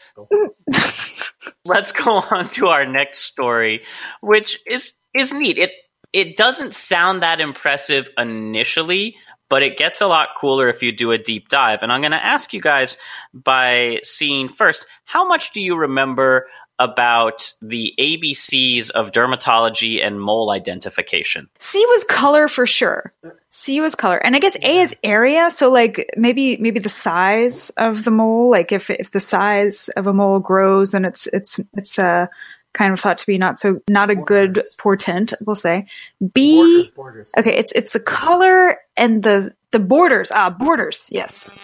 Let's 1.65 1.91
go 1.91 2.17
on 2.17 2.49
to 2.51 2.67
our 2.67 2.85
next 2.85 3.21
story, 3.21 3.81
which 4.21 4.59
is 4.67 4.93
is 5.15 5.33
neat. 5.33 5.57
It 5.57 5.71
it 6.13 6.37
doesn't 6.37 6.75
sound 6.75 7.23
that 7.23 7.41
impressive 7.41 8.11
initially, 8.19 9.15
but 9.49 9.63
it 9.63 9.77
gets 9.77 9.99
a 9.99 10.07
lot 10.07 10.29
cooler 10.37 10.69
if 10.69 10.83
you 10.83 10.91
do 10.91 11.11
a 11.11 11.17
deep 11.17 11.49
dive. 11.49 11.81
And 11.81 11.91
I'm 11.91 12.01
going 12.01 12.11
to 12.11 12.23
ask 12.23 12.53
you 12.53 12.61
guys 12.61 12.97
by 13.33 13.99
seeing 14.03 14.47
first, 14.47 14.85
how 15.05 15.27
much 15.27 15.53
do 15.53 15.61
you 15.61 15.75
remember 15.75 16.47
about 16.83 17.53
the 17.61 17.93
ABCs 17.97 18.89
of 18.91 19.11
dermatology 19.11 20.05
and 20.05 20.19
mole 20.19 20.51
identification? 20.51 21.49
C 21.59 21.85
was 21.85 22.03
color 22.03 22.47
for 22.47 22.65
sure. 22.65 23.11
C 23.49 23.79
was 23.81 23.95
color, 23.95 24.17
and 24.17 24.35
I 24.35 24.39
guess 24.39 24.55
A 24.57 24.79
is 24.79 24.95
area. 25.03 25.49
So 25.49 25.71
like 25.71 26.09
maybe 26.17 26.57
maybe 26.57 26.79
the 26.79 26.89
size 26.89 27.69
of 27.71 28.03
the 28.03 28.11
mole. 28.11 28.49
Like 28.49 28.71
if 28.71 28.89
if 28.89 29.11
the 29.11 29.19
size 29.19 29.89
of 29.95 30.07
a 30.07 30.13
mole 30.13 30.39
grows, 30.39 30.93
and 30.93 31.05
it's 31.05 31.27
it's 31.27 31.59
it's 31.75 31.97
uh, 31.97 32.27
kind 32.73 32.93
of 32.93 32.99
thought 32.99 33.19
to 33.19 33.27
be 33.27 33.37
not 33.37 33.59
so 33.59 33.81
not 33.89 34.09
a 34.09 34.15
good 34.15 34.61
portent. 34.77 35.33
We'll 35.45 35.55
say 35.55 35.87
B. 36.33 36.57
Borders, 36.57 36.89
borders. 36.91 37.31
Okay, 37.37 37.55
it's 37.55 37.71
it's 37.73 37.93
the 37.93 37.99
color 37.99 38.77
and 38.97 39.23
the 39.23 39.53
the 39.71 39.79
borders. 39.79 40.31
Ah, 40.31 40.49
borders. 40.49 41.07
Yes. 41.11 41.55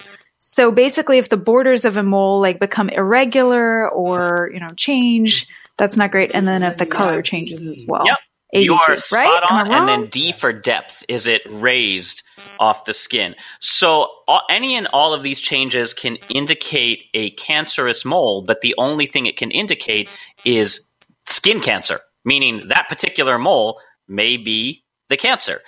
So 0.60 0.74
basically, 0.74 1.19
if 1.19 1.30
the 1.30 1.38
borders 1.38 1.86
of 1.86 1.95
a 1.95 2.04
mole 2.04 2.41
like 2.41 2.60
become 2.60 2.89
irregular 2.89 3.89
or 3.89 4.52
you 4.54 4.60
know 4.60 4.74
change, 4.74 5.48
that's 5.78 5.95
not 5.95 6.12
great. 6.12 6.36
And 6.36 6.45
then 6.45 6.63
if 6.63 6.78
the 6.78 6.86
color 6.86 7.22
changes 7.22 7.65
as 7.65 7.86
well. 7.88 8.04
Yep. 8.06 8.17
ABC, 8.54 8.63
you 8.65 8.74
are 8.74 8.98
spot 8.98 9.43
Am 9.50 9.58
I 9.58 9.62
on. 9.62 9.72
And 9.72 9.88
then? 9.88 10.10
D 10.10 10.34
for 10.34 10.52
depth. 10.52 11.06
Is 11.08 11.28
it 11.28 11.43
raised 11.50 12.24
off 12.60 12.84
the 12.84 12.93
skin? 12.93 13.36
So 13.62 14.10
all, 14.28 14.41
any 14.50 14.76
and 14.76 14.88
all 14.88 15.13
of 15.13 15.24
these 15.24 15.39
changes 15.39 15.93
can 15.93 16.17
indicate 16.28 17.06
a 17.13 17.30
cancerous 17.32 18.04
mole, 18.04 18.41
but 18.41 18.60
the 18.60 18.76
only 18.78 19.06
thing 19.06 19.28
it 19.28 19.38
can 19.38 19.52
indicate 19.52 20.12
is 20.43 20.89
skin 21.26 21.62
cancer, 21.62 22.02
meaning 22.26 22.67
that 22.67 22.89
particular 22.89 23.39
mole 23.39 23.80
may 24.10 24.36
be 24.36 24.84
the 25.08 25.15
cancer. 25.15 25.62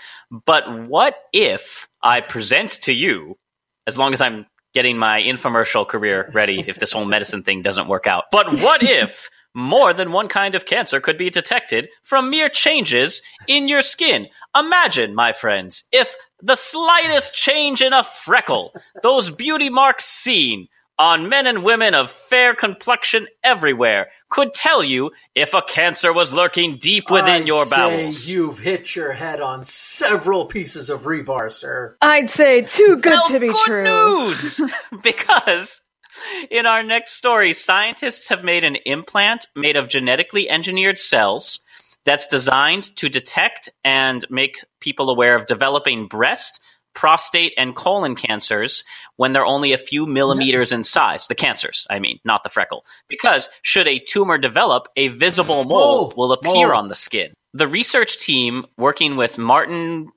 But 0.46 0.86
what 0.90 1.16
if 1.32 1.88
I 2.04 2.20
present 2.20 2.72
to 2.82 2.92
you, 2.92 3.38
as 3.88 3.98
long 3.98 4.12
as 4.12 4.20
I'm 4.20 4.48
getting 4.74 4.98
my 4.98 5.22
infomercial 5.22 5.88
career 5.88 6.30
ready 6.34 6.64
if 6.68 6.80
this 6.80 6.92
whole 6.92 7.06
medicine 7.06 7.44
thing 7.44 7.62
doesn't 7.62 7.88
work 7.88 8.08
out, 8.08 8.26
but 8.32 8.62
what 8.62 8.84
if 8.84 9.30
more 9.54 9.94
than 9.94 10.12
one 10.12 10.28
kind 10.28 10.56
of 10.56 10.66
cancer 10.66 11.02
could 11.02 11.18
be 11.18 11.30
detected 11.30 11.90
from 12.04 12.30
mere 12.30 12.50
changes 12.50 13.22
in 13.48 13.68
your 13.68 13.82
skin? 13.82 14.28
Imagine, 14.58 15.16
my 15.16 15.32
friends, 15.32 15.84
if 15.92 16.16
the 16.42 16.56
slightest 16.56 17.34
change 17.34 17.82
in 17.82 17.94
a 17.94 18.04
freckle, 18.04 18.74
those 19.02 19.30
beauty 19.30 19.70
marks 19.70 20.06
seen, 20.06 20.68
on 21.02 21.28
men 21.28 21.48
and 21.48 21.64
women 21.64 21.96
of 21.96 22.12
fair 22.12 22.54
complexion 22.54 23.28
everywhere 23.44 24.10
could 24.30 24.54
tell 24.54 24.84
you 24.84 25.12
if 25.34 25.56
a 25.56 25.62
cancer 25.64 26.14
was 26.14 26.32
lurking 26.32 26.78
deep 26.78 27.10
within 27.10 27.42
I'd 27.42 27.48
your 27.48 27.66
say 27.66 27.76
bowels. 27.76 28.30
You've 28.30 28.60
hit 28.60 28.96
your 28.96 29.12
head 29.12 29.42
on 29.42 29.64
several 29.66 30.46
pieces 30.46 30.92
of 30.92 31.02
rebar, 31.02 31.52
sir. 31.52 31.98
I'd 32.02 32.30
say 32.30 32.62
too 32.62 32.98
good 32.98 33.14
well, 33.14 33.28
to 33.30 33.40
be 33.40 33.48
good 33.48 33.66
true. 33.66 33.84
news! 33.84 34.62
because 35.02 35.82
in 36.52 36.68
our 36.68 36.84
next 36.84 37.14
story, 37.14 37.54
scientists 37.56 38.30
have 38.30 38.44
made 38.44 38.64
an 38.64 38.76
implant 38.86 39.48
made 39.56 39.78
of 39.78 39.90
genetically 39.90 40.48
engineered 40.52 41.00
cells 41.00 41.62
that's 42.06 42.28
designed 42.28 42.96
to 42.98 43.10
detect 43.10 43.70
and 43.84 44.24
make 44.30 44.64
people 44.80 45.10
aware 45.10 45.36
of 45.36 45.48
developing 45.48 46.08
breast, 46.08 46.60
prostate, 46.94 47.54
and 47.58 47.76
colon 47.76 48.16
cancers 48.16 48.84
when 49.16 49.34
they're 49.34 49.46
only 49.46 49.74
a 49.74 49.78
few 49.78 50.06
millimeters 50.06 50.72
in 50.72 50.84
size. 50.84 51.28
The 51.28 51.36
cancers, 51.36 51.88
I 51.90 52.00
mean, 52.00 52.20
not 52.26 52.44
the 52.44 52.50
freckle. 52.50 52.86
Because 53.08 53.50
should 53.62 53.88
a 53.88 54.00
tumor 54.00 54.38
develop, 54.38 54.88
a 54.96 55.10
visible 55.10 55.64
mole 55.64 56.14
will 56.16 56.32
appear 56.32 56.70
Mole. 56.70 56.78
on 56.78 56.88
the 56.88 56.96
skin. 56.96 57.34
The 57.54 57.68
research 57.68 58.20
team 58.20 58.66
working 58.78 59.18
with 59.18 59.38
Martin 59.38 60.12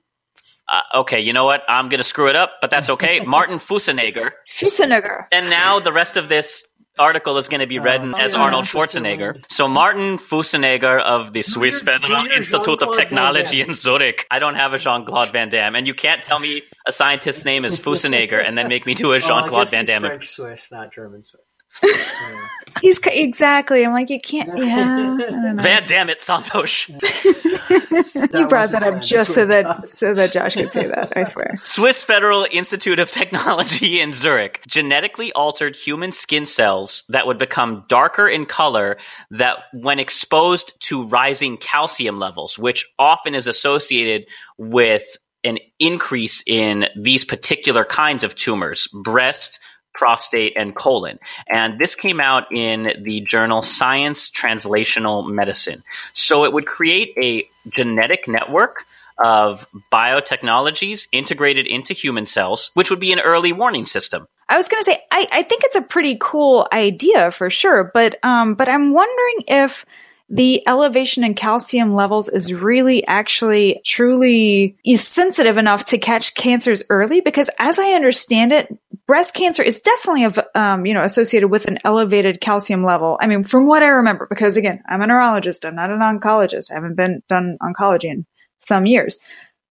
uh, 0.67 0.81
okay, 0.95 1.19
you 1.19 1.31
know 1.31 1.45
what? 1.45 1.63
I'm 1.69 1.89
going 1.89 1.99
to 1.99 2.03
screw 2.03 2.27
it 2.27 2.35
up, 2.35 2.53
but 2.59 2.71
that's 2.71 2.89
okay. 2.89 3.19
Martin 3.25 3.57
Fussenegger. 3.57 4.31
Schwarzenegger. 4.47 5.25
And 5.31 5.49
now 5.49 5.79
the 5.79 5.91
rest 5.91 6.17
of 6.17 6.27
this 6.27 6.65
article 6.99 7.37
is 7.37 7.47
going 7.47 7.59
to 7.61 7.67
be 7.67 7.79
read 7.79 8.01
Oh, 8.01 8.13
as 8.17 8.33
Arnold. 8.33 8.65
Schwarzenegger. 8.65 9.43
So 9.51 9.67
Martin 9.67 10.17
Fussenegger 10.17 11.01
of 11.01 11.33
the 11.33 11.41
Swiss 11.41 11.81
Federal 11.81 12.25
Institute 12.27 12.81
of 12.81 12.95
Technology 12.95 13.61
in 13.61 13.73
Zurich. 13.73 14.25
I 14.31 14.39
don't 14.39 14.55
have 14.55 14.73
a 14.73 14.77
Jean-Claude 14.77 15.31
Van 15.31 15.49
Damme, 15.49 15.75
and 15.75 15.87
you 15.87 15.93
can't 15.93 16.21
tell 16.23 16.39
me 16.39 16.63
a 16.87 16.91
scientist's 16.91 17.45
name 17.45 17.65
is 17.65 17.77
Fussenegger 17.79 18.43
and 18.45 18.57
then 18.57 18.67
make 18.67 18.85
me 18.85 18.93
do 18.93 19.11
a 19.11 19.15
Oh, 19.15 19.17
I 19.17 19.19
Jean-Claude 19.19 19.65
guess 19.67 19.71
Van 19.73 19.85
Damme. 19.85 20.01
French 20.01 20.27
Swiss, 20.27 20.71
not 20.71 20.93
German 20.93 21.23
Swiss. 21.23 21.44
He's 22.81 22.99
ca- 22.99 23.11
exactly. 23.13 23.85
I'm 23.85 23.93
like, 23.93 24.09
you 24.09 24.19
can't. 24.19 24.49
Yeah. 24.65 25.17
I 25.17 25.17
don't 25.17 25.55
know. 25.55 25.61
Van 25.63 25.85
Damme 25.85 26.09
it, 26.09 26.19
Santosh. 26.19 26.89
you 28.33 28.47
brought 28.47 28.71
that 28.71 28.83
up 28.83 29.01
just 29.01 29.33
so 29.33 29.45
that 29.45 29.63
God. 29.63 29.89
so 29.89 30.13
that 30.13 30.31
Josh 30.31 30.55
could 30.55 30.71
say 30.71 30.87
that. 30.87 31.13
I 31.15 31.23
swear. 31.23 31.59
Swiss 31.63 32.03
Federal 32.03 32.47
Institute 32.51 32.99
of 32.99 33.11
Technology 33.11 33.99
in 34.01 34.13
Zurich 34.13 34.61
genetically 34.67 35.31
altered 35.33 35.75
human 35.75 36.11
skin 36.11 36.45
cells 36.45 37.03
that 37.09 37.27
would 37.27 37.37
become 37.37 37.85
darker 37.87 38.27
in 38.27 38.45
color 38.45 38.97
that 39.31 39.57
when 39.73 39.99
exposed 39.99 40.73
to 40.81 41.03
rising 41.07 41.57
calcium 41.57 42.19
levels, 42.19 42.57
which 42.57 42.85
often 42.97 43.35
is 43.35 43.47
associated 43.47 44.25
with 44.57 45.03
an 45.43 45.59
increase 45.79 46.43
in 46.47 46.87
these 46.99 47.23
particular 47.23 47.85
kinds 47.85 48.23
of 48.23 48.35
tumors, 48.35 48.87
breast, 49.03 49.59
prostate, 49.95 50.53
and 50.55 50.75
colon. 50.75 51.19
And 51.47 51.79
this 51.79 51.95
came 51.95 52.19
out 52.19 52.51
in 52.51 53.01
the 53.03 53.21
journal 53.21 53.61
Science 53.61 54.29
Translational 54.29 55.27
Medicine. 55.27 55.83
So 56.13 56.45
it 56.45 56.53
would 56.53 56.67
create 56.67 57.13
a 57.17 57.47
genetic 57.69 58.27
network 58.27 58.85
of 59.17 59.65
biotechnologies 59.91 61.07
integrated 61.11 61.65
into 61.65 61.93
human 61.93 62.25
cells, 62.25 62.71
which 62.73 62.89
would 62.89 62.99
be 62.99 63.13
an 63.13 63.19
early 63.19 63.53
warning 63.53 63.85
system. 63.85 64.27
I 64.49 64.57
was 64.57 64.67
going 64.67 64.81
to 64.81 64.85
say, 64.85 65.01
I, 65.11 65.27
I 65.31 65.43
think 65.43 65.63
it's 65.63 65.75
a 65.75 65.81
pretty 65.81 66.17
cool 66.19 66.67
idea 66.71 67.31
for 67.31 67.49
sure, 67.49 67.89
but 67.93 68.23
um, 68.23 68.55
but 68.55 68.69
I'm 68.69 68.93
wondering 68.93 69.43
if 69.47 69.85
the 70.29 70.67
elevation 70.67 71.23
in 71.23 71.35
calcium 71.35 71.93
levels 71.93 72.29
is 72.29 72.51
really 72.51 73.05
actually 73.05 73.79
truly 73.85 74.75
sensitive 74.95 75.57
enough 75.57 75.85
to 75.85 75.99
catch 75.99 76.33
cancers 76.33 76.83
early 76.89 77.21
because 77.21 77.49
as 77.59 77.77
I 77.77 77.91
understand 77.91 78.51
it, 78.51 78.75
breast 79.07 79.33
cancer 79.33 79.63
is 79.63 79.81
definitely 79.81 80.43
um, 80.55 80.85
you 80.85 80.93
know, 80.93 81.03
associated 81.03 81.49
with 81.49 81.65
an 81.65 81.79
elevated 81.85 82.41
calcium 82.41 82.83
level. 82.83 83.17
I 83.21 83.27
mean, 83.27 83.43
from 83.43 83.67
what 83.67 83.83
I 83.83 83.87
remember, 83.87 84.27
because 84.29 84.57
again, 84.57 84.81
I'm 84.87 85.01
a 85.01 85.07
neurologist, 85.07 85.65
I'm 85.65 85.75
not 85.75 85.91
an 85.91 85.99
oncologist. 85.99 86.71
I 86.71 86.75
haven't 86.75 86.95
been 86.95 87.21
done 87.27 87.57
oncology 87.61 88.05
in 88.05 88.25
some 88.57 88.85
years. 88.85 89.17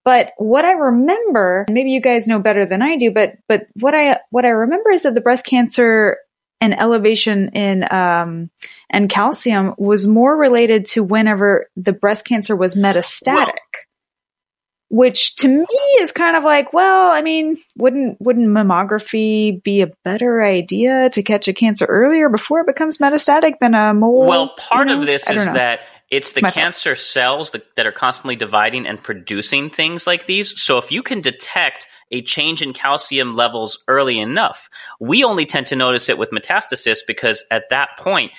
But 0.05 0.33
what 0.37 0.67
I 0.67 0.73
remember, 0.73 1.65
maybe 1.71 1.91
you 1.91 2.01
guys 2.01 2.29
know 2.29 2.39
better 2.39 2.67
than 2.67 2.83
I 2.83 2.97
do, 2.97 3.11
but 3.11 3.37
but 3.49 3.67
what 3.81 3.95
I 3.95 4.19
what 4.31 4.45
I 4.45 4.51
remember 4.51 4.91
is 4.91 5.03
that 5.03 5.15
the 5.15 5.23
breast 5.23 5.47
cancer 5.47 6.19
and 6.61 6.79
elevation 6.79 7.49
in 7.51 7.91
um, 7.91 8.51
and 8.91 9.09
calcium 9.09 9.75
was 9.79 10.07
more 10.07 10.37
related 10.37 10.87
to 10.87 11.03
whenever 11.03 11.69
the 11.77 11.93
breast 11.93 12.27
cancer 12.27 12.55
was 12.55 12.75
metastatic. 12.75 13.49
Which 14.91 15.37
to 15.37 15.49
me 15.49 15.67
is 16.01 16.13
kind 16.13 16.37
of 16.37 16.45
like, 16.45 16.73
well, 16.73 17.11
I 17.11 17.23
mean, 17.23 17.57
wouldn't 17.77 18.21
wouldn't 18.21 18.49
mammography 18.49 19.63
be 19.63 19.81
a 19.81 19.91
better 20.05 20.43
idea 20.43 21.11
to 21.11 21.23
catch 21.23 21.49
a 21.49 21.53
cancer 21.53 21.85
earlier 21.87 22.29
before 22.29 22.61
it 22.61 22.67
becomes 22.67 22.99
metastatic 22.99 23.59
than 23.61 23.75
a 23.75 23.95
mole? 23.95 24.27
Well, 24.27 24.55
part 24.57 24.89
you 24.89 24.95
know? 24.95 25.01
of 25.01 25.07
this 25.07 25.29
is 25.29 25.47
know. 25.47 25.55
that 25.55 25.81
it's 26.11 26.33
the 26.33 26.43
My 26.43 26.51
cancer 26.51 26.95
cells 26.95 27.53
that, 27.53 27.75
that 27.77 27.87
are 27.87 27.93
constantly 27.93 28.37
dividing 28.37 28.87
and 28.87 29.03
producing 29.03 29.71
things 29.71 30.07
like 30.07 30.27
these. 30.27 30.61
So 30.61 30.79
if 30.79 30.93
you 30.93 31.03
can 31.03 31.21
detect 31.21 31.89
a 32.13 32.23
change 32.23 32.63
in 32.63 32.73
calcium 32.73 33.35
levels 33.35 33.83
early 33.89 34.21
enough, 34.21 34.69
we 35.01 35.25
only 35.25 35.47
tend 35.47 35.67
to 35.69 35.77
notice 35.77 36.09
it 36.09 36.19
with 36.19 36.31
metastasis 36.31 36.99
because 37.07 37.43
at 37.51 37.71
that 37.71 37.91
point 37.99 38.33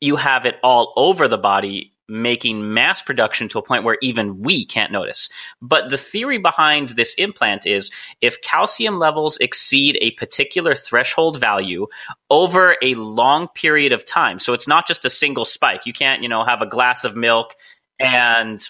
you 0.00 0.16
have 0.16 0.46
it 0.46 0.56
all 0.64 0.92
over 0.96 1.28
the 1.28 1.38
body 1.38 1.94
making 2.10 2.74
mass 2.74 3.00
production 3.00 3.48
to 3.48 3.58
a 3.58 3.62
point 3.62 3.84
where 3.84 3.96
even 4.02 4.40
we 4.42 4.64
can't 4.66 4.92
notice. 4.92 5.28
But 5.62 5.88
the 5.90 5.96
theory 5.96 6.38
behind 6.38 6.90
this 6.90 7.14
implant 7.14 7.66
is 7.66 7.90
if 8.20 8.42
calcium 8.42 8.98
levels 8.98 9.36
exceed 9.38 9.96
a 10.00 10.10
particular 10.12 10.74
threshold 10.74 11.38
value 11.40 11.86
over 12.28 12.76
a 12.82 12.94
long 12.96 13.48
period 13.48 13.92
of 13.92 14.04
time, 14.04 14.38
so 14.38 14.52
it's 14.52 14.68
not 14.68 14.86
just 14.86 15.04
a 15.04 15.10
single 15.10 15.44
spike. 15.44 15.86
You 15.86 15.92
can't, 15.92 16.22
you 16.22 16.28
know, 16.28 16.44
have 16.44 16.60
a 16.60 16.66
glass 16.66 17.04
of 17.04 17.16
milk 17.16 17.54
and 17.98 18.60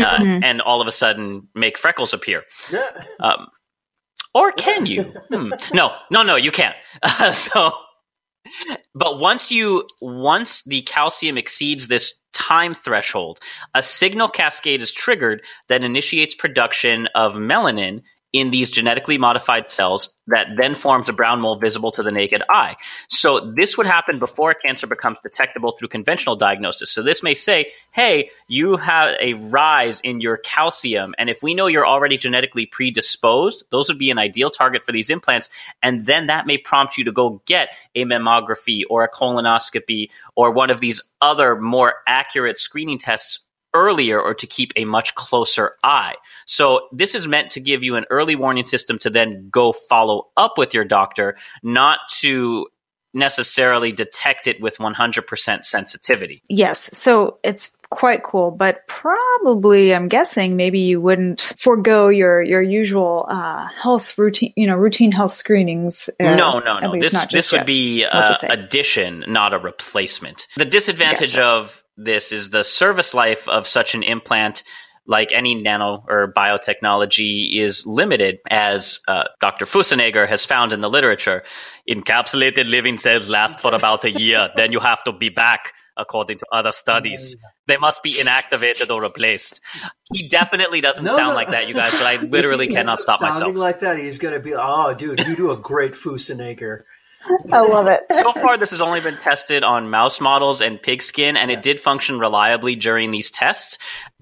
uh, 0.00 0.16
Mhm. 0.18 0.40
and 0.42 0.60
all 0.62 0.80
of 0.80 0.86
a 0.86 0.92
sudden 0.92 1.48
make 1.54 1.76
freckles 1.76 2.14
appear. 2.14 2.44
Yeah. 2.70 2.88
Um, 3.20 3.48
or 4.34 4.50
can 4.52 4.86
you? 4.86 5.02
Hmm. 5.02 5.52
No, 5.74 5.94
no, 6.10 6.22
no, 6.22 6.36
you 6.36 6.50
can't. 6.50 6.74
Uh, 7.02 7.32
so, 7.34 7.72
but 8.94 9.18
once 9.18 9.50
you 9.50 9.86
once 10.00 10.62
the 10.64 10.82
calcium 10.82 11.38
exceeds 11.38 11.88
this 11.88 12.14
time 12.32 12.74
threshold, 12.74 13.38
a 13.74 13.82
signal 13.82 14.28
cascade 14.28 14.82
is 14.82 14.92
triggered 14.92 15.42
that 15.68 15.84
initiates 15.84 16.34
production 16.34 17.08
of 17.14 17.34
melanin 17.34 18.02
in 18.32 18.50
these 18.50 18.70
genetically 18.70 19.18
modified 19.18 19.70
cells 19.70 20.14
that 20.26 20.48
then 20.56 20.74
forms 20.74 21.08
a 21.08 21.12
brown 21.12 21.40
mole 21.40 21.56
visible 21.56 21.90
to 21.90 22.02
the 22.02 22.12
naked 22.12 22.42
eye. 22.48 22.76
So 23.08 23.52
this 23.54 23.76
would 23.76 23.86
happen 23.86 24.18
before 24.18 24.54
cancer 24.54 24.86
becomes 24.86 25.18
detectable 25.22 25.72
through 25.72 25.88
conventional 25.88 26.36
diagnosis. 26.36 26.90
So 26.90 27.02
this 27.02 27.22
may 27.22 27.34
say, 27.34 27.72
hey, 27.90 28.30
you 28.48 28.76
have 28.76 29.16
a 29.20 29.34
rise 29.34 30.00
in 30.00 30.20
your 30.20 30.38
calcium. 30.38 31.14
And 31.18 31.28
if 31.28 31.42
we 31.42 31.54
know 31.54 31.66
you're 31.66 31.86
already 31.86 32.16
genetically 32.16 32.66
predisposed, 32.66 33.64
those 33.70 33.88
would 33.88 33.98
be 33.98 34.10
an 34.10 34.18
ideal 34.18 34.50
target 34.50 34.84
for 34.84 34.92
these 34.92 35.10
implants. 35.10 35.50
And 35.82 36.06
then 36.06 36.28
that 36.28 36.46
may 36.46 36.56
prompt 36.56 36.96
you 36.96 37.04
to 37.04 37.12
go 37.12 37.42
get 37.46 37.70
a 37.94 38.04
mammography 38.04 38.82
or 38.88 39.04
a 39.04 39.10
colonoscopy 39.10 40.08
or 40.36 40.52
one 40.52 40.70
of 40.70 40.80
these 40.80 41.02
other 41.20 41.60
more 41.60 41.94
accurate 42.06 42.58
screening 42.58 42.98
tests 42.98 43.46
earlier 43.74 44.20
or 44.20 44.34
to 44.34 44.46
keep 44.46 44.72
a 44.76 44.84
much 44.84 45.14
closer 45.14 45.76
eye. 45.84 46.14
So 46.46 46.88
this 46.92 47.14
is 47.14 47.26
meant 47.26 47.50
to 47.52 47.60
give 47.60 47.82
you 47.82 47.96
an 47.96 48.04
early 48.10 48.36
warning 48.36 48.64
system 48.64 48.98
to 49.00 49.10
then 49.10 49.48
go 49.50 49.72
follow 49.72 50.28
up 50.36 50.58
with 50.58 50.74
your 50.74 50.84
doctor, 50.84 51.36
not 51.62 52.00
to 52.20 52.66
necessarily 53.14 53.92
detect 53.92 54.46
it 54.46 54.60
with 54.60 54.78
100% 54.78 55.64
sensitivity. 55.64 56.42
Yes. 56.48 56.96
So 56.96 57.38
it's 57.44 57.76
quite 57.90 58.22
cool, 58.22 58.50
but 58.50 58.86
probably 58.88 59.94
I'm 59.94 60.08
guessing 60.08 60.56
maybe 60.56 60.80
you 60.80 61.00
wouldn't 61.00 61.52
forego 61.58 62.08
your 62.08 62.42
your 62.42 62.62
usual 62.62 63.26
uh, 63.28 63.68
health 63.68 64.16
routine, 64.16 64.52
you 64.56 64.66
know, 64.66 64.76
routine 64.76 65.12
health 65.12 65.34
screenings. 65.34 66.08
Uh, 66.18 66.34
no, 66.34 66.58
no, 66.60 66.78
no. 66.78 66.92
This 66.98 67.12
this 67.26 67.52
yet. 67.52 67.60
would 67.60 67.66
be 67.66 68.06
uh, 68.06 68.34
addition, 68.48 69.24
not 69.28 69.52
a 69.52 69.58
replacement. 69.58 70.46
The 70.56 70.64
disadvantage 70.64 71.34
gotcha. 71.34 71.44
of 71.44 71.81
this 71.96 72.32
is 72.32 72.50
the 72.50 72.64
service 72.64 73.14
life 73.14 73.48
of 73.48 73.66
such 73.66 73.94
an 73.94 74.02
implant 74.02 74.62
like 75.06 75.32
any 75.32 75.54
nano 75.54 76.04
or 76.08 76.32
biotechnology, 76.32 77.58
is 77.58 77.86
limited, 77.86 78.38
as 78.48 79.00
uh, 79.08 79.24
Dr. 79.40 79.64
Fussenegger 79.64 80.28
has 80.28 80.44
found 80.44 80.72
in 80.72 80.80
the 80.80 80.90
literature. 80.90 81.42
Encapsulated 81.90 82.68
living 82.68 82.98
cells 82.98 83.28
last 83.28 83.60
for 83.60 83.74
about 83.74 84.04
a 84.04 84.10
year, 84.10 84.50
then 84.56 84.72
you 84.72 84.80
have 84.80 85.02
to 85.04 85.12
be 85.12 85.28
back, 85.28 85.72
according 85.96 86.38
to 86.38 86.46
other 86.52 86.72
studies. 86.72 87.36
They 87.66 87.76
must 87.76 88.02
be 88.02 88.12
inactivated 88.12 88.94
or 88.94 89.02
replaced. 89.02 89.60
He 90.12 90.28
definitely 90.28 90.80
doesn't 90.80 91.04
no, 91.04 91.16
sound 91.16 91.30
no. 91.30 91.34
like 91.34 91.48
that, 91.48 91.68
you 91.68 91.74
guys, 91.74 91.90
but 91.90 92.02
I 92.02 92.16
literally 92.22 92.68
cannot 92.68 93.00
stop 93.00 93.18
sounding 93.18 93.38
myself. 93.40 93.56
like 93.56 93.80
that, 93.80 93.98
he's 93.98 94.18
going 94.18 94.34
to 94.34 94.40
be, 94.40 94.54
oh, 94.56 94.94
dude, 94.94 95.26
you 95.26 95.36
do 95.36 95.50
a 95.50 95.56
great 95.56 95.92
Fussenegger. 95.92 96.82
I 97.52 97.60
love 97.60 97.88
it. 97.88 98.00
so 98.10 98.32
far, 98.32 98.56
this 98.56 98.70
has 98.70 98.80
only 98.80 99.00
been 99.00 99.18
tested 99.18 99.64
on 99.64 99.90
mouse 99.90 100.20
models 100.20 100.60
and 100.60 100.80
pig 100.80 101.02
skin, 101.02 101.36
and 101.36 101.50
it 101.50 101.62
did 101.62 101.80
function 101.80 102.18
reliably 102.18 102.76
during 102.76 103.10
these 103.10 103.30
tests. 103.30 103.78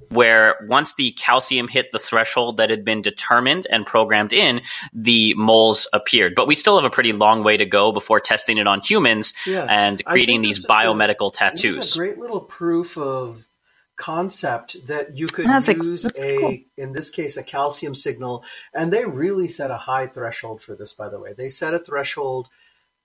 Where 0.09 0.57
once 0.69 0.95
the 0.95 1.13
calcium 1.13 1.69
hit 1.69 1.93
the 1.93 1.99
threshold 1.99 2.57
that 2.57 2.71
had 2.71 2.85
been 2.85 3.01
determined 3.01 3.67
and 3.71 3.87
programmed 3.87 4.33
in, 4.33 4.63
the 4.93 5.35
moles 5.35 5.87
appeared. 5.93 6.35
But 6.35 6.49
we 6.49 6.55
still 6.55 6.77
have 6.77 6.85
a 6.85 6.91
pretty 6.91 7.13
long 7.13 7.45
way 7.45 7.57
to 7.57 7.67
go 7.67 7.93
before 7.93 8.19
testing 8.19 8.59
it 8.59 8.67
on 8.67 8.81
humans 8.81 9.35
yeah. 9.47 9.67
and 9.69 10.05
creating 10.05 10.43
these 10.43 10.67
biomedical 10.67 11.31
a, 11.31 11.33
tattoos. 11.33 11.95
a 11.95 11.99
great 11.99 12.19
little 12.19 12.41
proof 12.41 12.97
of 12.99 13.47
concept 14.01 14.87
that 14.87 15.15
you 15.15 15.27
could 15.27 15.45
that's 15.45 15.69
use 15.69 16.07
ex- 16.07 16.19
a 16.19 16.39
cool. 16.39 16.57
in 16.79 16.93
this 16.93 17.11
case 17.11 17.37
a 17.37 17.43
calcium 17.43 17.95
signal 17.95 18.43
and 18.73 18.91
they 18.91 19.05
really 19.05 19.47
set 19.47 19.71
a 19.71 19.77
high 19.77 20.07
threshold 20.07 20.63
for 20.63 20.75
this 20.75 20.95
by 20.95 21.11
the 21.11 21.21
way 21.21 21.35
they 21.35 21.51
set 21.51 21.75
a 21.75 21.79
threshold 21.79 22.49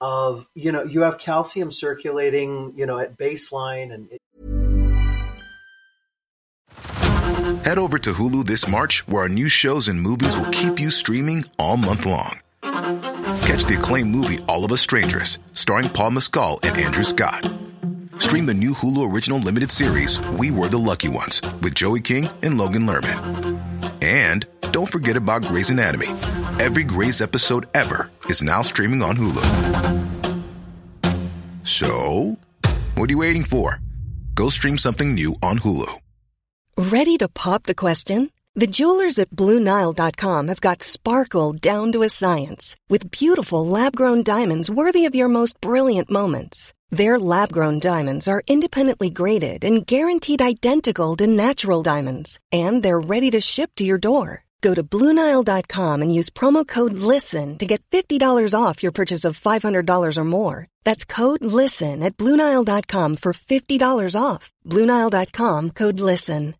of 0.01 0.47
you 0.55 0.71
know 0.71 0.83
you 0.83 1.01
have 1.03 1.17
calcium 1.17 1.71
circulating 1.71 2.73
you 2.75 2.85
know 2.85 2.99
at 2.99 3.17
baseline 3.17 3.93
and 3.93 4.09
it- 4.11 4.21
head 7.65 7.77
over 7.77 7.97
to 7.97 8.11
hulu 8.13 8.45
this 8.45 8.67
march 8.67 9.07
where 9.07 9.23
our 9.23 9.29
new 9.29 9.47
shows 9.49 9.87
and 9.87 10.01
movies 10.01 10.37
will 10.37 10.49
keep 10.51 10.79
you 10.79 10.91
streaming 10.91 11.45
all 11.57 11.77
month 11.77 12.05
long. 12.05 12.39
Catch 13.41 13.65
the 13.65 13.75
acclaimed 13.79 14.11
movie 14.11 14.37
all 14.47 14.65
of 14.65 14.71
us 14.71 14.81
strangers 14.81 15.39
starring 15.53 15.89
paul 15.89 16.11
mescal 16.11 16.59
and 16.63 16.77
andrew 16.77 17.03
scott. 17.03 17.49
Stream 18.19 18.45
the 18.45 18.53
new 18.53 18.73
hulu 18.73 19.11
original 19.13 19.39
limited 19.39 19.71
series 19.71 20.19
we 20.29 20.51
were 20.51 20.67
the 20.67 20.77
lucky 20.77 21.07
ones 21.07 21.41
with 21.61 21.73
joey 21.75 22.01
king 22.01 22.29
and 22.43 22.57
logan 22.57 22.85
lerman. 22.85 23.59
And 24.03 24.45
don't 24.71 24.91
forget 24.91 25.15
about 25.17 25.43
Grey's 25.45 25.69
Anatomy. 25.69 26.07
Every 26.57 26.85
Grey's 26.85 27.19
episode 27.19 27.65
ever 27.73 28.09
is 28.29 28.41
now 28.41 28.61
streaming 28.61 29.03
on 29.03 29.17
Hulu. 29.17 29.43
So, 31.65 32.37
what 32.95 33.09
are 33.09 33.11
you 33.11 33.17
waiting 33.17 33.43
for? 33.43 33.81
Go 34.35 34.47
stream 34.47 34.77
something 34.77 35.15
new 35.15 35.35
on 35.43 35.59
Hulu. 35.59 35.99
Ready 36.77 37.17
to 37.17 37.27
pop 37.27 37.63
the 37.63 37.75
question? 37.75 38.31
The 38.53 38.67
jewelers 38.67 39.19
at 39.19 39.31
BlueNile.com 39.31 40.47
have 40.47 40.61
got 40.61 40.81
sparkle 40.81 41.51
down 41.51 41.91
to 41.91 42.03
a 42.03 42.09
science 42.09 42.77
with 42.87 43.11
beautiful 43.11 43.67
lab 43.67 43.93
grown 43.93 44.23
diamonds 44.23 44.71
worthy 44.71 45.03
of 45.03 45.13
your 45.13 45.27
most 45.27 45.59
brilliant 45.59 46.09
moments. 46.09 46.73
Their 46.89 47.19
lab 47.19 47.51
grown 47.51 47.79
diamonds 47.79 48.29
are 48.29 48.43
independently 48.47 49.09
graded 49.09 49.65
and 49.65 49.85
guaranteed 49.85 50.41
identical 50.41 51.17
to 51.17 51.27
natural 51.27 51.83
diamonds, 51.83 52.39
and 52.53 52.81
they're 52.81 52.97
ready 53.01 53.29
to 53.31 53.41
ship 53.41 53.71
to 53.75 53.83
your 53.83 53.97
door. 53.97 54.44
Go 54.65 54.73
to 54.73 54.83
Bluenile.com 54.83 56.01
and 56.01 56.11
use 56.19 56.31
promo 56.31 56.67
code 56.67 56.93
LISTEN 56.93 57.59
to 57.59 57.67
get 57.67 57.83
$50 57.91 58.19
off 58.59 58.81
your 58.81 58.91
purchase 58.91 59.23
of 59.23 59.39
$500 59.39 60.17
or 60.17 60.23
more. 60.23 60.67
That's 60.83 61.05
code 61.05 61.45
LISTEN 61.45 62.01
at 62.01 62.17
Bluenile.com 62.17 63.17
for 63.17 63.31
$50 63.31 64.19
off. 64.19 64.51
Bluenile.com 64.65 65.69
code 65.69 65.99
LISTEN. 65.99 66.55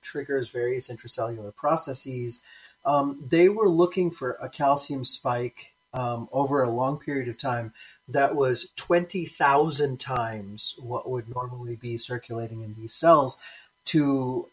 Triggers 0.00 0.48
various 0.48 0.88
intracellular 0.88 1.54
processes. 1.54 2.40
Um, 2.86 3.22
they 3.28 3.50
were 3.50 3.68
looking 3.68 4.10
for 4.10 4.38
a 4.40 4.48
calcium 4.48 5.04
spike 5.04 5.74
um, 5.92 6.30
over 6.32 6.62
a 6.62 6.70
long 6.70 6.98
period 6.98 7.28
of 7.28 7.36
time 7.36 7.74
that 8.08 8.34
was 8.34 8.68
20,000 8.76 10.00
times 10.00 10.74
what 10.78 11.08
would 11.10 11.28
normally 11.28 11.76
be 11.76 11.98
circulating 11.98 12.62
in 12.62 12.74
these 12.74 12.94
cells 12.94 13.36
to 13.84 14.46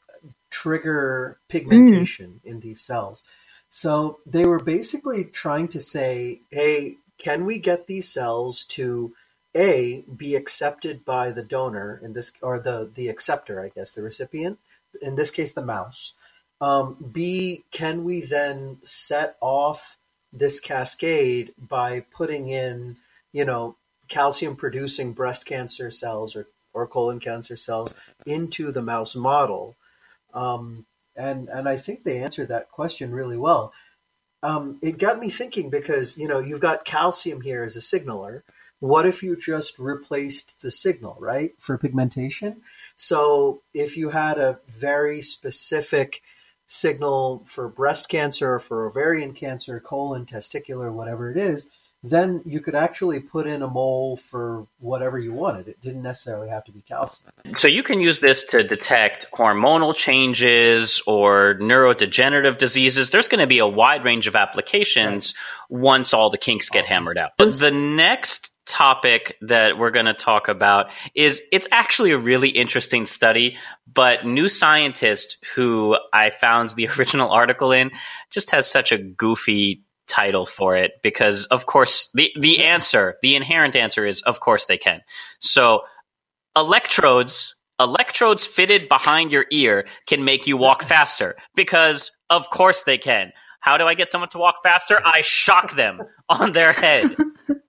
trigger 0.50 1.40
pigmentation 1.50 2.42
mm. 2.44 2.50
in 2.50 2.60
these 2.60 2.82
cells. 2.82 3.24
So 3.70 4.20
they 4.26 4.46
were 4.46 4.60
basically 4.60 5.26
trying 5.26 5.68
to 5.70 5.80
say, 5.80 6.42
hey, 6.52 6.96
can 7.18 7.46
we 7.46 7.58
get 7.58 7.88
these 7.88 8.08
cells 8.12 8.64
to 8.66 9.14
a 9.56 10.04
be 10.16 10.36
accepted 10.36 11.04
by 11.04 11.32
the 11.32 11.44
donor 11.44 12.00
in 12.04 12.14
this 12.14 12.32
or 12.42 12.60
the 12.60 12.90
the 12.94 13.10
acceptor, 13.10 13.60
I 13.60 13.70
guess, 13.70 13.94
the 13.94 14.04
recipient, 14.04 14.60
in 15.02 15.16
this 15.16 15.32
case 15.32 15.54
the 15.54 15.66
mouse. 15.66 16.14
Um, 16.60 17.12
B, 17.12 17.66
can 17.72 18.04
we 18.04 18.22
then 18.22 18.78
set 18.84 19.38
off 19.42 19.98
this 20.34 20.60
cascade 20.60 21.54
by 21.58 22.02
putting 22.12 22.50
in, 22.50 22.98
you 23.32 23.46
know, 23.46 23.78
calcium 24.08 24.56
producing 24.56 25.14
breast 25.14 25.46
cancer 25.46 25.90
cells 25.90 26.36
or, 26.36 26.48
or 26.74 26.88
colon 26.88 27.20
cancer 27.20 27.56
cells 27.56 27.94
into 28.26 28.72
the 28.72 28.82
mouse 28.82 29.16
model. 29.16 29.76
Um, 30.38 30.86
and, 31.16 31.50
and 31.50 31.68
I 31.68 31.78
think 31.78 32.04
they 32.04 32.20
answered 32.20 32.50
that 32.50 32.70
question 32.70 33.12
really 33.12 33.38
well. 33.38 33.74
Um, 34.44 34.78
it 34.84 35.00
got 35.00 35.20
me 35.20 35.30
thinking 35.30 35.70
because, 35.72 36.18
you 36.18 36.28
know, 36.28 36.40
you've 36.40 36.62
got 36.62 36.86
calcium 36.86 37.42
here 37.42 37.64
as 37.64 37.76
a 37.76 37.82
signaler. 37.82 38.44
What 38.80 39.08
if 39.08 39.24
you 39.24 39.36
just 39.36 39.80
replaced 39.80 40.62
the 40.62 40.70
signal, 40.70 41.18
right, 41.20 41.54
for 41.58 41.78
pigmentation? 41.80 42.62
So 42.96 43.62
if 43.74 43.98
you 43.98 44.10
had 44.10 44.38
a 44.38 44.60
very 44.68 45.22
specific 45.22 46.22
signal 46.68 47.44
for 47.46 47.68
breast 47.68 48.10
cancer, 48.10 48.60
for 48.60 48.86
ovarian 48.88 49.34
cancer, 49.34 49.80
colon, 49.80 50.28
testicular, 50.28 50.92
whatever 50.92 51.32
it 51.32 51.38
is, 51.38 51.72
then 52.04 52.42
you 52.46 52.60
could 52.60 52.76
actually 52.76 53.20
put 53.20 53.48
in 53.48 53.62
a 53.62 53.68
mole 53.68 54.18
for 54.18 54.68
whatever 54.80 55.18
you 55.18 55.34
wanted. 55.34 55.68
It 55.68 55.82
didn't 55.82 56.04
necessarily 56.04 56.50
have 56.50 56.64
to 56.66 56.72
be 56.72 56.82
calcium. 56.82 57.32
So 57.56 57.68
you 57.68 57.84
can 57.84 58.00
use 58.00 58.20
this 58.20 58.44
to 58.46 58.64
detect 58.64 59.32
hormonal 59.32 59.96
changes 59.96 61.02
or 61.08 61.56
neurodegenerative 61.56 62.58
diseases. 62.58 63.10
There's 63.10 63.28
going 63.28 63.40
to 63.40 63.48
be 63.48 63.60
a 63.60 63.68
wide 63.68 64.04
range 64.04 64.28
of 64.28 64.36
applications 64.36 65.34
right. 65.70 65.80
once 65.80 66.14
all 66.14 66.30
the 66.30 66.38
kinks 66.38 66.70
get 66.70 66.86
hammered 66.86 67.18
out. 67.18 67.32
But 67.38 67.52
the 67.54 67.72
next 67.72 68.52
topic 68.68 69.38
that 69.42 69.78
we're 69.78 69.92
going 69.92 70.06
to 70.06 70.14
talk 70.14 70.50
about 70.50 70.90
is 71.16 71.42
it's 71.52 71.68
actually 71.72 72.12
a 72.12 72.18
really 72.18 72.50
interesting 72.50 73.06
study, 73.06 73.58
but 73.92 74.26
New 74.26 74.50
Scientist, 74.50 75.38
who 75.56 75.98
I 76.14 76.30
found 76.30 76.70
the 76.72 76.88
original 77.00 77.32
article 77.32 77.72
in, 77.72 77.92
just 78.30 78.52
has 78.52 78.70
such 78.70 78.92
a 78.92 78.98
goofy 78.98 79.84
title 80.08 80.46
for 80.46 80.76
it 80.76 80.94
because 81.04 81.46
of 81.46 81.66
course 81.66 82.10
the 82.14 82.32
the 82.40 82.56
mm-hmm. 82.56 82.64
answer, 82.64 83.18
the 83.22 83.36
inherent 83.36 83.76
answer 83.76 84.06
is 84.06 84.22
of 84.22 84.40
course 84.40 84.66
they 84.66 84.78
can. 84.78 85.02
So 85.40 85.84
electrodes 86.56 87.56
electrodes 87.80 88.46
fitted 88.46 88.90
behind 88.90 89.32
your 89.32 89.46
ear 89.52 89.86
can 90.08 90.26
make 90.26 90.48
you 90.48 90.58
walk 90.58 90.80
mm-hmm. 90.80 90.90
faster 90.90 91.36
because 91.56 92.12
of 92.30 92.50
course 92.50 92.84
they 92.84 92.98
can. 92.98 93.32
How 93.60 93.78
do 93.78 93.86
I 93.86 93.96
get 93.96 94.10
someone 94.10 94.30
to 94.30 94.38
walk 94.38 94.56
faster? 94.64 95.00
I 95.04 95.22
shock 95.22 95.76
them 95.76 96.02
on 96.30 96.54
their 96.54 96.72
head. 96.72 97.16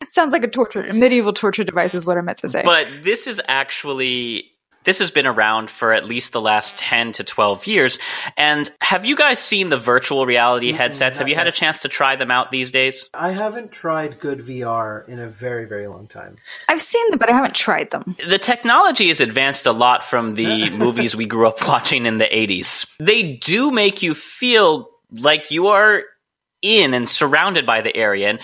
Sounds 0.09 0.33
like 0.33 0.44
a 0.44 0.48
torture, 0.48 0.83
a 0.83 0.94
medieval 0.94 1.33
torture 1.33 1.64
device 1.64 1.94
is 1.94 2.07
what 2.07 2.16
I 2.16 2.20
meant 2.22 2.38
to 2.38 2.48
say. 2.48 2.62
But 2.64 2.87
this 3.03 3.27
is 3.27 3.42
actually 3.46 4.53
This 4.85 4.99
has 5.01 5.11
been 5.11 5.27
around 5.27 5.71
for 5.71 5.93
at 5.93 6.07
least 6.07 6.33
the 6.33 6.41
last 6.41 6.79
10 6.79 7.12
to 7.12 7.25
12 7.25 7.67
years. 7.67 7.99
And 8.37 8.71
have 8.81 9.05
you 9.05 9.17
guys 9.17 9.38
seen 9.38 9.69
the 9.69 9.77
virtual 9.77 10.25
reality 10.25 10.73
headsets? 10.73 11.19
Have 11.19 11.29
you 11.29 11.35
had 11.35 11.47
a 11.47 11.53
chance 11.53 11.81
to 11.81 11.88
try 11.88 12.17
them 12.17 12.31
out 12.31 12.51
these 12.51 12.71
days? 12.71 13.09
I 13.12 13.33
haven't 13.33 13.73
tried 13.73 14.19
good 14.19 14.41
VR 14.41 15.07
in 15.09 15.19
a 15.19 15.29
very, 15.29 15.67
very 15.67 15.87
long 15.88 16.07
time. 16.07 16.37
I've 16.69 16.81
seen 16.81 17.11
them, 17.11 17.19
but 17.19 17.29
I 17.29 17.33
haven't 17.33 17.55
tried 17.55 17.91
them. 17.91 18.17
The 18.27 18.38
technology 18.38 19.09
has 19.09 19.21
advanced 19.21 19.67
a 19.67 19.73
lot 19.73 20.05
from 20.05 20.37
the 20.37 20.71
movies 20.79 21.14
we 21.14 21.27
grew 21.27 21.49
up 21.49 21.67
watching 21.67 22.07
in 22.07 22.19
the 22.19 22.27
80s. 22.27 22.91
They 22.99 23.33
do 23.33 23.71
make 23.71 24.03
you 24.03 24.14
feel 24.14 24.88
like 25.12 25.51
you 25.51 25.69
are 25.69 26.05
in 26.62 26.94
and 26.94 27.09
surrounded 27.09 27.66
by 27.66 27.81
the 27.81 27.97
area. 27.97 28.31
And 28.31 28.40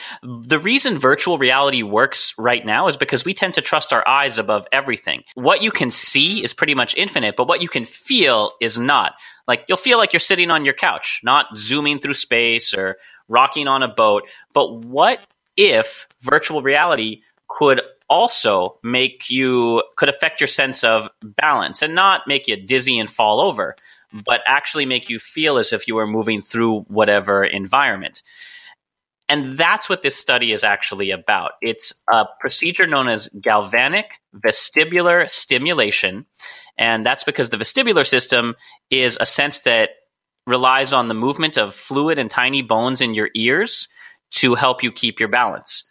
the 0.47 0.59
reason 0.59 0.99
virtual 0.99 1.39
reality 1.39 1.83
works 1.83 2.35
right 2.39 2.65
now 2.65 2.87
is 2.87 2.97
because 2.97 3.25
we 3.25 3.35
tend 3.35 3.55
to 3.55 3.61
trust 3.61 3.93
our 3.93 4.07
eyes 4.07 4.39
above 4.39 4.67
everything. 4.73 5.25
What 5.35 5.63
you 5.63 5.71
can 5.71 5.91
see 5.91 6.43
is 6.43 6.53
pretty 6.53 6.75
much 6.75 6.97
infinite, 6.97 7.37
but 7.37 7.49
what 7.49 7.63
you 7.63 7.69
can 7.69 7.85
feel 7.85 8.53
is 8.61 8.79
not. 8.79 9.15
Like 9.47 9.65
you'll 9.69 9.79
feel 9.79 9.99
like 9.99 10.13
you're 10.13 10.21
sitting 10.21 10.51
on 10.51 10.65
your 10.65 10.75
couch, 10.75 11.21
not 11.25 11.47
zooming 11.57 11.99
through 11.99 12.15
space 12.15 12.73
or 12.75 12.97
rocking 13.29 13.69
on 13.69 13.83
a 13.83 13.89
boat. 13.89 14.29
But 14.53 14.85
what 14.85 15.25
if 15.57 16.07
virtual 16.21 16.63
reality 16.63 17.23
could 17.49 17.83
also 18.09 18.79
make 18.83 19.31
you 19.31 19.83
could 19.97 20.09
affect 20.09 20.41
your 20.41 20.49
sense 20.49 20.85
of 20.85 21.09
balance 21.23 21.83
and 21.83 21.95
not 21.95 22.23
make 22.27 22.49
you 22.49 22.57
dizzy 22.57 22.99
and 22.99 23.11
fall 23.11 23.41
over 23.41 23.77
but 24.25 24.43
actually 24.47 24.87
make 24.87 25.11
you 25.11 25.19
feel 25.19 25.59
as 25.59 25.73
if 25.73 25.89
you 25.89 25.97
were 25.97 26.07
moving 26.07 26.41
through 26.41 26.83
whatever 26.83 27.45
environment. 27.45 28.23
And 29.29 29.57
that's 29.57 29.89
what 29.89 30.03
this 30.03 30.15
study 30.15 30.53
is 30.53 30.63
actually 30.63 31.11
about. 31.11 31.53
It's 31.61 31.93
a 32.13 32.27
procedure 32.41 32.87
known 32.87 33.09
as 33.09 33.29
galvanic 33.29 34.07
vestibular 34.37 35.31
stimulation. 35.31 36.27
And 36.79 37.05
that's 37.05 37.25
because 37.25 37.51
the 37.51 37.57
vestibular 37.57 38.07
system 38.07 38.55
is 38.91 39.17
a 39.21 39.27
sense 39.27 39.61
that 39.61 39.91
relies 40.47 40.93
on 40.93 41.09
the 41.09 41.15
movement 41.15 41.57
of 41.57 41.75
fluid 41.75 42.19
and 42.19 42.31
tiny 42.31 42.63
bones 42.63 43.01
in 43.01 43.15
your 43.15 43.31
ears 43.35 43.89
to 44.33 44.55
help 44.55 44.83
you 44.83 44.93
keep 44.93 45.19
your 45.19 45.29
balance. 45.29 45.85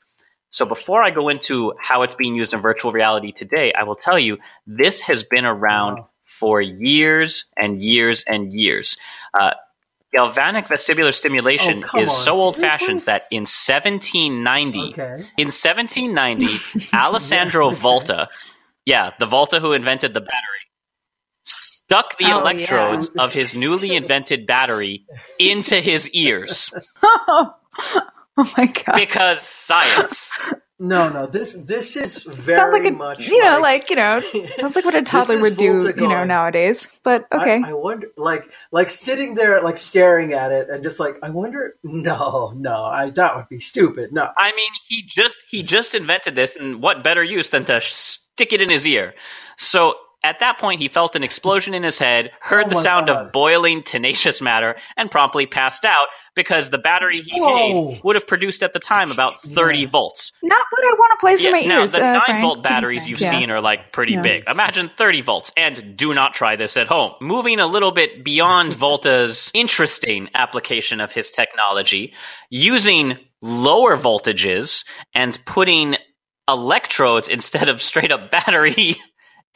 So 0.51 0.65
before 0.65 1.01
I 1.01 1.09
go 1.09 1.29
into 1.29 1.73
how 1.79 2.03
it's 2.03 2.15
being 2.15 2.36
used 2.36 2.53
in 2.53 2.62
virtual 2.62 2.91
reality 2.91 3.31
today, 3.31 3.73
I 3.73 3.83
will 3.83 3.95
tell 3.95 4.19
you 4.19 4.38
this 4.67 5.01
has 5.01 5.23
been 5.23 5.45
around 5.45 5.95
wow 5.95 6.09
for 6.43 6.60
years 6.60 7.45
and 7.56 7.82
years 7.82 8.21
and 8.27 8.51
years. 8.51 8.97
Uh, 9.39 9.51
galvanic 10.13 10.67
vestibular 10.67 11.13
stimulation 11.13 11.86
oh, 11.93 12.01
is 12.01 12.10
on. 12.10 12.15
so 12.15 12.34
old 12.34 12.58
fashioned 12.58 12.99
that 13.03 13.27
in 13.32 13.43
1790, 13.43 14.79
okay. 14.89 15.25
in 15.38 15.47
1790, 15.47 16.89
Alessandro 16.93 17.69
Volta, 17.69 18.27
yeah, 18.86 19.12
the 19.19 19.25
Volta 19.25 19.62
who 19.62 19.71
invented 19.71 20.13
the 20.13 20.19
battery, 20.19 20.65
stuck 21.45 22.17
the 22.17 22.34
oh, 22.34 22.41
electrodes 22.41 23.10
yeah. 23.15 23.23
of 23.23 23.34
his 23.34 23.56
newly 23.60 23.95
invented 23.95 24.45
battery 24.45 25.06
into 25.39 25.79
his 25.79 26.10
ears. 26.10 26.73
oh 27.03 27.53
my 28.36 28.65
god! 28.65 28.97
Because 28.97 29.39
science. 29.39 30.29
No, 30.84 31.08
no. 31.08 31.28
This 31.28 31.54
this 31.54 31.96
is 31.96 32.24
very 32.24 32.58
sounds 32.58 32.74
like 32.74 32.84
a, 32.84 32.91
much 32.91 33.30
you 33.30 33.41
know, 33.41 33.60
like, 33.62 33.84
like 33.84 33.89
you 33.89 33.96
know, 33.96 34.19
sounds 34.58 34.76
like 34.76 34.84
what 34.84 34.96
a 34.96 35.02
toddler 35.02 35.39
would 35.39 35.56
do, 35.56 35.80
Volta 35.80 35.98
you 35.98 36.10
know, 36.10 36.26
nowadays. 36.26 36.89
But 37.04 37.26
okay, 37.32 37.62
I, 37.63 37.69
I 37.69 37.74
wonder, 37.74 38.08
like, 38.17 38.52
like 38.72 38.89
sitting 38.89 39.36
there, 39.36 39.63
like 39.63 39.78
staring 39.78 40.34
at 40.34 40.52
it, 40.52 40.69
and 40.69 40.84
just 40.84 41.00
like, 41.00 41.19
I 41.24 41.30
wonder. 41.30 41.78
No, 41.84 42.52
no, 42.58 42.84
I 42.84 43.12
that 43.12 43.38
would 43.38 43.48
be 43.48 43.60
stupid. 43.60 44.12
No, 44.12 44.30
I 44.36 44.52
mean, 44.58 44.72
he 44.86 45.04
just 45.04 45.38
he 45.50 45.63
just 45.63 45.96
invented 45.96 46.36
this, 46.36 46.58
and 46.58 46.82
what 46.82 47.02
better 47.02 47.24
use 47.24 47.50
than 47.50 47.63
to 47.63 47.80
stick 47.80 48.52
it 48.52 48.60
in 48.60 48.69
his 48.69 48.86
ear? 48.86 49.13
So 49.56 49.96
at 50.23 50.39
that 50.39 50.57
point, 50.57 50.79
he 50.81 50.88
felt 50.88 51.15
an 51.15 51.23
explosion 51.23 51.73
in 51.73 51.83
his 51.83 51.97
head, 51.99 52.31
heard 52.39 52.65
Oh 52.67 52.69
the 52.69 52.75
sound 52.75 53.07
God. 53.07 53.25
of 53.27 53.31
boiling, 53.33 53.83
tenacious 53.83 54.41
matter, 54.41 54.75
and 54.95 55.12
promptly 55.12 55.45
passed 55.45 55.83
out 55.83 56.07
because 56.36 56.69
the 56.69 56.77
battery 56.77 57.21
he 57.21 57.39
Whoa. 57.39 57.89
made 57.91 58.01
would 58.03 58.15
have 58.15 58.25
produced 58.25 58.63
at 58.63 58.73
the 58.73 58.79
time 58.79 59.12
about 59.12 59.33
30 59.41 59.86
volts. 59.86 60.31
not 60.41 60.65
what 60.71 60.83
I 60.83 60.93
want 60.97 61.12
to 61.12 61.17
place 61.23 61.43
in 61.45 61.51
my 61.51 61.59
now, 61.62 61.81
ears. 61.81 61.91
the 61.91 61.99
uh, 61.99 62.13
9 62.13 62.21
Frank, 62.25 62.41
volt 62.41 62.63
batteries 62.63 63.07
you've 63.07 63.19
Yeah. 63.21 63.31
seen 63.31 63.51
are 63.51 63.62
like 63.62 63.91
pretty 63.91 64.13
Yeah. 64.13 64.21
big. 64.21 64.43
Imagine 64.49 64.89
30 64.97 65.21
volts, 65.21 65.51
and 65.57 65.95
do 65.97 66.13
not 66.13 66.33
try 66.33 66.55
this 66.55 66.75
at 66.77 66.88
home. 66.88 67.12
Moving 67.21 67.59
a 67.59 67.67
little 67.67 67.91
bit 67.91 68.23
beyond 68.23 68.73
Volta's 68.79 69.51
interesting 69.53 70.29
application 70.33 70.99
of 71.01 71.12
his 71.12 71.29
technology, 71.29 72.13
using 72.49 73.17
lower 73.41 73.97
voltages 73.97 74.86
and 75.13 75.38
putting 75.45 75.97
electrodes 76.49 77.29
instead 77.29 77.69
of 77.69 77.81
straight 77.81 78.12
up 78.12 78.31
battery 78.31 78.97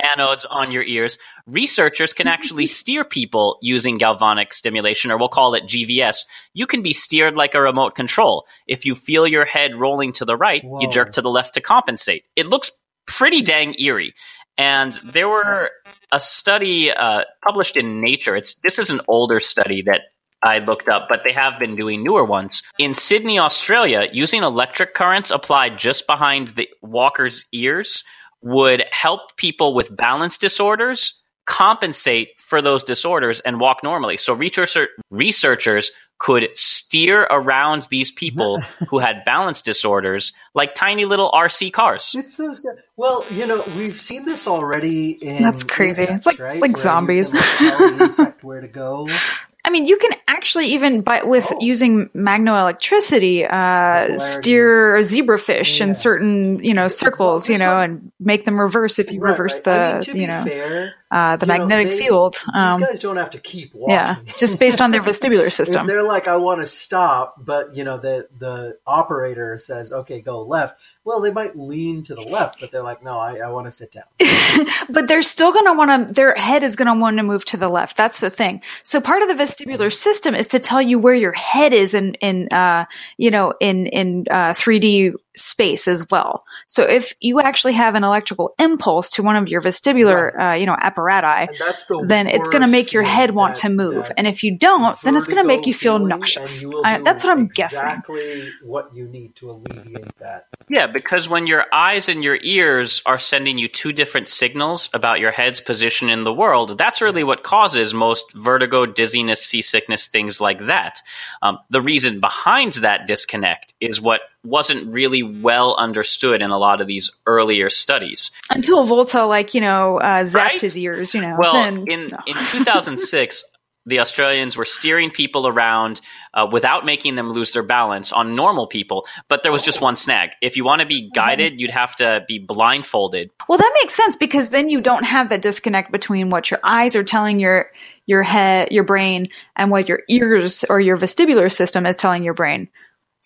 anodes 0.02 0.46
on 0.50 0.72
your 0.72 0.84
ears, 0.84 1.18
researchers 1.46 2.14
can 2.14 2.28
actually 2.28 2.66
steer 2.78 3.04
people 3.04 3.58
using 3.62 3.98
galvanic 3.98 4.54
stimulation, 4.54 5.12
or 5.12 5.18
we'll 5.18 5.30
call 5.30 5.54
it 5.54 5.64
GVS. 5.64 6.26
You 6.54 6.68
can 6.68 6.82
be 6.82 6.94
steered 6.94 7.36
like 7.36 7.56
a 7.56 7.62
remote 7.62 7.96
control. 7.96 8.46
If 8.68 8.86
you 8.86 8.96
feel 8.96 9.28
your 9.28 9.46
head 9.46 9.76
rolling 9.76 10.14
to 10.14 10.26
the 10.26 10.38
right, 10.38 10.64
you 10.64 10.90
jerk 10.90 11.14
to 11.14 11.22
the 11.22 11.30
left 11.30 11.54
to 11.56 11.62
compensate. 11.62 12.26
It 12.36 12.48
looks 12.48 12.72
pretty 13.06 13.42
dang 13.42 13.76
eerie. 13.80 14.14
And 14.58 14.94
there 15.04 15.30
were 15.30 15.70
a 16.12 16.20
study 16.20 16.92
uh, 16.92 17.26
published 17.46 17.78
in 17.78 18.02
Nature. 18.02 18.36
It's 18.36 18.56
this 18.64 18.80
is 18.80 18.90
an 18.90 19.02
older 19.08 19.40
study 19.40 19.84
that 19.84 20.02
I 20.42 20.60
looked 20.60 20.88
up, 20.88 21.08
but 21.10 21.24
they 21.24 21.32
have 21.32 21.60
been 21.60 21.76
doing 21.76 22.04
newer 22.04 22.24
ones. 22.24 22.64
In 22.80 22.94
Sydney, 22.94 23.40
Australia, 23.40 24.08
using 24.12 24.44
electric 24.44 24.94
currents 24.94 25.32
applied 25.32 25.78
just 25.78 26.08
behind 26.08 26.50
the 26.50 26.70
walker's 26.82 27.46
ears 27.52 28.04
would 28.42 28.84
help 28.92 29.36
people 29.38 29.74
with 29.74 29.96
balance 29.96 30.38
disorders 30.38 31.22
compensate 31.46 32.30
for 32.42 32.62
those 32.62 32.84
disorders 32.84 33.40
and 33.40 33.60
walk 33.60 33.82
normally. 33.82 34.18
So 34.18 34.34
researcher, 34.34 34.90
researchers 35.10 35.92
could 36.20 36.50
steer 36.56 37.24
around 37.24 37.84
these 37.90 38.12
people 38.12 38.60
who 38.90 39.00
had 39.00 39.24
balance 39.24 39.62
disorders 39.62 40.34
like 40.54 40.76
tiny 40.76 41.06
little 41.06 41.32
RC 41.32 41.72
cars. 41.72 42.14
it's 42.18 42.36
so 42.36 42.52
sad. 42.54 42.76
Well, 42.98 43.24
you 43.32 43.48
know, 43.48 43.64
we've 43.78 43.96
seen 43.96 44.26
this 44.26 44.46
already 44.48 45.12
in. 45.12 45.42
That's 45.42 45.64
crazy. 45.64 46.04
It's 46.04 46.26
like- 46.26 46.40
right? 46.40 46.60
like 46.60 46.72
Where 46.74 46.80
you 46.80 46.84
zombies. 46.84 47.32
can, 47.32 47.40
like, 47.42 47.58
tell 47.78 47.98
the 47.98 48.04
insect 48.04 48.44
where 48.44 48.62
to 48.62 48.68
go. 48.68 49.08
I 49.68 49.70
mean, 49.70 49.86
you 49.86 49.98
can 49.98 50.12
actually 50.30 50.68
even 50.68 51.02
by 51.02 51.24
with 51.24 51.46
Oh. 51.52 51.58
using 51.60 52.08
magnoelectricity 52.16 53.52
uh, 53.52 54.18
steer 54.18 54.96
a 54.96 55.02
zebrafish 55.02 55.80
Yeah. 55.80 55.88
in 55.88 55.96
certain 55.96 56.64
you 56.64 56.74
know 56.74 56.88
circles, 56.88 57.50
you 57.50 57.58
know, 57.58 57.82
and 57.82 58.12
make 58.20 58.46
them 58.46 58.58
reverse 58.60 58.98
if 58.98 59.12
you 59.12 59.20
Right, 59.20 59.32
reverse 59.32 59.56
right. 59.68 60.04
the 60.04 60.10
I 60.10 60.14
mean, 60.14 60.22
you 60.22 60.28
know 60.28 60.44
fair, 60.46 60.94
uh, 61.12 61.36
the 61.36 61.46
you 61.46 61.52
know, 61.52 61.58
magnetic 61.58 61.88
they- 61.90 61.98
field. 61.98 62.36
These 62.36 62.54
Um, 62.56 62.82
guys 62.82 63.00
don't 63.00 63.18
have 63.18 63.32
to 63.32 63.40
keep 63.40 63.74
walking. 63.76 63.94
yeah, 63.96 64.16
just 64.40 64.58
based 64.58 64.80
on 64.82 64.92
their 64.92 65.02
vestibular 65.12 65.52
system. 65.52 65.64
If 65.64 65.68
system. 65.68 65.88
they're 65.88 66.04
like, 66.04 66.28
I 66.30 66.38
want 66.38 66.62
to 66.62 66.66
stop, 66.66 67.36
but 67.38 67.76
you 67.76 67.84
know, 67.84 67.98
the 67.98 68.28
the 68.40 68.78
operator 68.88 69.58
says, 69.58 69.92
okay, 69.92 70.22
go 70.22 70.44
left. 70.44 70.80
Well, 71.08 71.22
they 71.22 71.32
might 71.32 71.58
lean 71.58 72.04
to 72.04 72.16
the 72.16 72.22
left, 72.24 72.60
but 72.60 72.70
they're 72.70 72.84
like, 72.84 73.02
no, 73.02 73.18
I, 73.18 73.38
I 73.38 73.48
want 73.48 73.66
to 73.66 73.72
sit 73.72 73.94
down. 73.94 74.04
but 74.90 75.08
they're 75.08 75.22
still 75.22 75.54
going 75.54 75.64
to 75.64 75.72
want 75.72 76.10
to 76.10 76.14
their 76.14 76.36
head 76.36 76.64
is 76.64 76.76
going 76.76 76.94
to 76.94 77.00
want 77.00 77.16
to 77.16 77.24
move 77.24 77.46
to 77.46 77.58
the 77.58 77.70
left 77.70 77.96
that's 77.96 78.20
the 78.20 78.30
thing 78.30 78.62
so 78.84 79.00
part 79.00 79.22
of 79.22 79.28
the 79.28 79.34
vestibular 79.42 79.94
system 79.94 80.36
is 80.36 80.48
to 80.48 80.60
tell 80.60 80.82
you 80.82 81.00
where 81.00 81.14
your 81.14 81.34
head 81.34 81.74
is 81.74 81.94
in 81.94 82.14
in 82.16 82.48
uh 82.52 82.86
you 83.18 83.30
know 83.30 83.54
in 83.60 83.86
in 83.88 84.26
uh 84.32 84.54
3d 84.54 85.14
space 85.38 85.88
as 85.88 86.06
well. 86.10 86.44
So 86.66 86.84
if 86.84 87.14
you 87.20 87.40
actually 87.40 87.74
have 87.74 87.96
an 87.96 88.04
electrical 88.04 88.54
impulse 88.60 89.10
to 89.12 89.24
one 89.24 89.36
of 89.36 89.48
your 89.48 89.62
vestibular 89.62 90.38
uh 90.40 90.56
you 90.56 90.66
know 90.66 90.76
apparati 90.76 91.48
the 91.48 92.06
then 92.06 92.28
it's 92.28 92.48
going 92.48 92.64
to 92.64 92.70
make 92.70 92.94
your 92.94 93.04
head 93.04 93.32
want 93.32 93.56
that- 93.56 93.62
to 93.62 93.70
move. 93.70 94.12
and 94.18 94.28
if 94.28 94.44
you 94.44 94.58
don't 94.58 95.00
then 95.02 95.16
it's 95.16 95.28
going 95.28 95.42
to 95.42 95.48
make 95.48 95.66
you 95.66 95.74
feel 95.74 96.00
nauseous. 96.00 96.64
you 96.64 96.82
I, 96.84 97.00
that's 97.00 97.24
what 97.24 97.38
i'm 97.38 97.48
guessing. 97.48 97.80
Exactly 97.80 98.52
what 98.64 98.96
you 98.96 99.08
need 99.08 99.36
to 99.36 99.52
alleviate 99.52 100.18
that. 100.18 100.48
Yeah, 100.70 100.88
because 100.88 101.30
when 101.30 101.48
your 101.48 101.66
eyes 101.72 102.10
and 102.10 102.24
your 102.24 102.38
ears 102.42 103.02
are 103.06 103.20
sending 103.20 103.58
you 103.58 103.68
two 103.68 103.94
different 103.94 104.28
signals 104.28 104.90
about 104.94 105.20
your 105.20 105.32
head's 105.32 105.62
position 105.62 106.10
in 106.10 106.24
the 106.24 106.34
world, 106.34 106.78
that's 106.78 107.02
really 107.02 107.24
what 107.24 107.44
causes 107.44 107.94
most 107.94 108.34
vertigo, 108.34 108.86
dizziness, 108.86 109.42
seasickness, 109.42 110.08
things 110.08 110.42
like 110.42 110.66
that. 110.66 111.02
Um, 111.42 111.60
the 111.70 111.82
reason 111.82 112.20
behind 112.20 112.74
that 112.74 113.08
disconnect 113.08 113.74
is 113.80 114.02
what 114.02 114.22
wasn't 114.48 114.88
really 114.92 115.24
well 115.24 115.76
understood 115.76 116.42
in 116.42 116.50
a 116.52 116.58
lot 116.58 116.82
of 116.82 116.88
these 116.88 117.12
earlier 117.26 117.70
studies. 117.70 118.32
until 118.50 118.84
volta 118.84 119.26
like 119.26 119.54
you 119.54 119.62
know 119.62 119.98
uh 120.00 120.24
zapped 120.24 120.34
Right? 120.36 120.62
his 120.62 120.78
ears 120.78 121.14
you 121.14 121.22
know 121.22 121.36
Well, 121.38 121.54
then, 121.54 121.86
in 121.88 122.08
no. 122.08 122.18
in 122.28 122.34
2006, 122.36 123.44
the 123.86 124.00
Australians 124.02 124.58
were 124.58 124.66
steering 124.66 125.10
people 125.10 125.48
around 125.48 126.02
uh, 126.34 126.46
without 126.52 126.86
making 126.86 127.16
them 127.16 127.30
lose 127.32 127.54
their 127.54 127.64
balance 127.64 128.12
on 128.12 128.36
normal 128.36 128.68
people. 128.68 129.08
But 129.30 129.44
there 129.44 129.52
was 129.52 129.62
just 129.62 129.80
one 129.80 129.96
snag. 129.96 130.32
If 130.42 130.58
you 130.58 130.66
want 130.66 130.82
to 130.82 130.86
be 130.88 131.10
guided, 131.16 131.62
you'd 131.62 131.72
have 131.72 131.96
to 131.98 132.26
be 132.28 132.38
blindfolded. 132.38 133.30
Well, 133.48 133.58
that 133.58 133.78
makes 133.82 133.94
sense 133.94 134.18
because 134.18 134.50
then 134.50 134.68
you 134.68 134.82
don't 134.82 135.06
have 135.06 135.30
that 135.30 135.42
disconnect 135.42 135.92
between 135.94 136.30
what 136.30 136.52
your 136.52 136.60
eyes 136.64 136.98
are 136.98 137.04
telling 137.06 137.40
your 137.40 137.72
your 138.06 138.24
head, 138.24 138.72
your 138.72 138.84
brain, 138.84 139.28
and 139.56 139.72
what 139.72 139.88
your 139.88 140.02
ears 140.10 140.66
or 140.70 140.80
your 140.82 140.98
vestibular 140.98 141.50
system 141.52 141.86
is 141.86 141.96
telling 141.96 142.24
your 142.24 142.34
brain. 142.34 142.68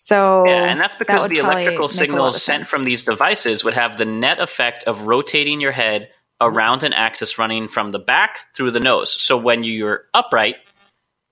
So 0.02 0.44
Yeah, 0.48 0.64
and 0.64 0.80
that's 0.80 0.98
because 0.98 1.22
would 1.22 1.30
the 1.30 1.38
electrical 1.38 1.66
make 1.66 1.78
a 1.78 1.82
lot 1.82 1.94
signals 1.94 2.42
sent 2.42 2.66
from 2.66 2.82
these 2.84 3.04
devices 3.04 3.62
would 3.62 3.74
have 3.74 3.98
the 3.98 4.04
net 4.04 4.40
effect 4.40 4.82
of 4.82 5.06
rotating 5.06 5.60
your 5.60 5.70
head 5.70 6.10
mm-hmm. 6.42 6.56
around 6.56 6.82
an 6.82 6.92
axis 6.92 7.38
running 7.38 7.68
from 7.68 7.92
the 7.92 8.00
back 8.00 8.52
through 8.52 8.72
the 8.72 8.80
nose. 8.80 9.12
So 9.22 9.38
when 9.38 9.62
you're 9.62 10.06
upright, 10.12 10.56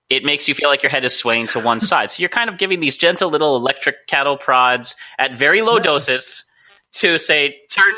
it 0.09 0.23
makes 0.23 0.47
you 0.47 0.55
feel 0.55 0.69
like 0.69 0.83
your 0.83 0.89
head 0.89 1.03
is 1.03 1.13
swaying 1.13 1.47
to 1.47 1.59
one 1.59 1.81
side. 1.91 2.11
So 2.11 2.21
you're 2.21 2.29
kind 2.29 2.49
of 2.49 2.57
giving 2.57 2.79
these 2.79 2.95
gentle 2.95 3.29
little 3.29 3.57
electric 3.57 4.07
cattle 4.07 4.37
prods 4.37 4.95
at 5.19 5.35
very 5.35 5.61
low 5.61 5.77
doses 5.77 6.45
to 6.93 7.17
say 7.17 7.57
turn 7.69 7.93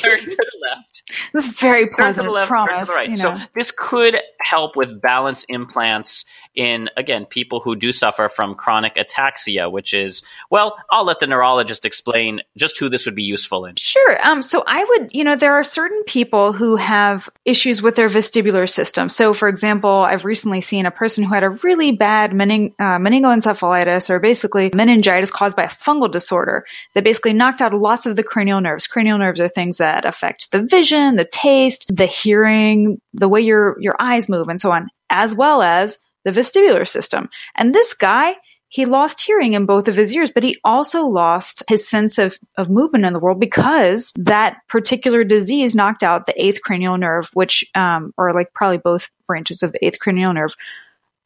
turn 0.00 0.18
to 0.18 0.24
the 0.24 0.58
left. 0.70 1.02
This 1.32 1.48
is 1.48 1.58
very 1.58 1.88
pleasant. 1.88 1.96
Turn 1.96 2.24
to 2.24 2.28
the 2.28 2.30
left, 2.30 2.48
promise. 2.48 2.74
turn 2.76 2.86
to 2.86 2.86
the 2.86 2.92
right. 2.92 3.08
you 3.08 3.16
So 3.16 3.34
know. 3.34 3.44
this 3.56 3.72
could 3.76 4.20
help 4.40 4.76
with 4.76 5.00
balance 5.00 5.42
implants 5.48 6.24
in 6.54 6.90
again 6.96 7.24
people 7.24 7.60
who 7.60 7.76
do 7.76 7.92
suffer 7.92 8.28
from 8.28 8.54
chronic 8.54 8.94
ataxia, 8.96 9.70
which 9.70 9.94
is 9.94 10.22
well, 10.50 10.76
I'll 10.90 11.04
let 11.04 11.18
the 11.18 11.26
neurologist 11.26 11.84
explain 11.84 12.40
just 12.56 12.78
who 12.78 12.88
this 12.88 13.06
would 13.06 13.14
be 13.14 13.22
useful 13.22 13.64
in. 13.64 13.76
Sure. 13.76 14.26
Um, 14.26 14.42
so 14.42 14.62
I 14.66 14.84
would, 14.84 15.14
you 15.14 15.24
know, 15.24 15.36
there 15.36 15.54
are 15.54 15.64
certain 15.64 16.02
people 16.04 16.52
who 16.52 16.76
have 16.76 17.28
issues 17.44 17.82
with 17.82 17.96
their 17.96 18.08
vestibular 18.08 18.68
system. 18.68 19.08
So, 19.08 19.34
for 19.34 19.48
example, 19.48 19.90
I've 19.90 20.24
recently 20.24 20.60
seen 20.60 20.86
a 20.86 20.90
person 20.90 21.24
who 21.24 21.34
had 21.34 21.44
a 21.44 21.50
really 21.50 21.92
bad 21.92 22.34
mening- 22.34 22.74
uh, 22.78 22.98
meningoencephalitis 22.98 24.10
or 24.10 24.18
basically 24.18 24.70
meningitis 24.74 25.30
caused 25.30 25.56
by 25.56 25.64
a 25.64 25.68
fungal 25.68 26.10
disorder 26.10 26.64
that 26.94 27.04
basically 27.04 27.32
knocked 27.32 27.60
out 27.60 27.74
lots 27.74 28.06
of 28.06 28.16
the 28.16 28.22
cranial 28.22 28.60
nerves. 28.60 28.86
Cranial 28.86 29.18
nerves 29.18 29.40
are 29.40 29.48
things 29.48 29.78
that 29.78 30.04
affect 30.04 30.50
the 30.52 30.62
vision, 30.62 31.16
the 31.16 31.24
taste, 31.24 31.86
the 31.94 32.06
hearing, 32.06 33.00
the 33.14 33.28
way 33.28 33.40
your, 33.40 33.76
your 33.80 33.94
eyes 33.98 34.28
move 34.28 34.48
and 34.48 34.60
so 34.60 34.70
on, 34.72 34.88
as 35.10 35.34
well 35.34 35.62
as 35.62 35.98
the 36.24 36.30
vestibular 36.30 36.86
system. 36.86 37.28
And 37.56 37.74
this 37.74 37.94
guy, 37.94 38.36
he 38.68 38.86
lost 38.86 39.20
hearing 39.20 39.52
in 39.52 39.66
both 39.66 39.86
of 39.86 39.96
his 39.96 40.14
ears, 40.14 40.30
but 40.30 40.42
he 40.42 40.56
also 40.64 41.04
lost 41.04 41.62
his 41.68 41.86
sense 41.86 42.18
of, 42.18 42.38
of 42.56 42.70
movement 42.70 43.04
in 43.04 43.12
the 43.12 43.18
world 43.18 43.38
because 43.38 44.12
that 44.16 44.56
particular 44.68 45.24
disease 45.24 45.74
knocked 45.74 46.02
out 46.02 46.24
the 46.24 46.42
eighth 46.42 46.62
cranial 46.62 46.96
nerve, 46.96 47.28
which, 47.34 47.64
um, 47.74 48.14
or 48.16 48.32
like 48.32 48.54
probably 48.54 48.78
both 48.78 49.10
branches 49.26 49.62
of 49.62 49.72
the 49.72 49.84
eighth 49.84 49.98
cranial 49.98 50.32
nerve, 50.32 50.54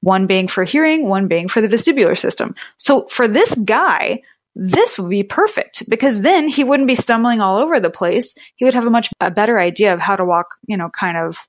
one 0.00 0.26
being 0.26 0.48
for 0.48 0.64
hearing, 0.64 1.08
one 1.08 1.28
being 1.28 1.46
for 1.46 1.60
the 1.60 1.68
vestibular 1.68 2.18
system. 2.18 2.54
So 2.78 3.06
for 3.06 3.28
this 3.28 3.54
guy, 3.54 4.22
this 4.56 4.98
would 4.98 5.10
be 5.10 5.22
perfect 5.22 5.88
because 5.88 6.22
then 6.22 6.48
he 6.48 6.64
wouldn't 6.64 6.88
be 6.88 6.94
stumbling 6.94 7.40
all 7.40 7.58
over 7.58 7.78
the 7.78 7.90
place. 7.90 8.34
He 8.56 8.64
would 8.64 8.74
have 8.74 8.86
a 8.86 8.90
much 8.90 9.10
a 9.20 9.30
better 9.30 9.60
idea 9.60 9.92
of 9.92 10.00
how 10.00 10.16
to 10.16 10.24
walk, 10.24 10.56
you 10.66 10.76
know, 10.76 10.88
kind 10.88 11.16
of 11.16 11.46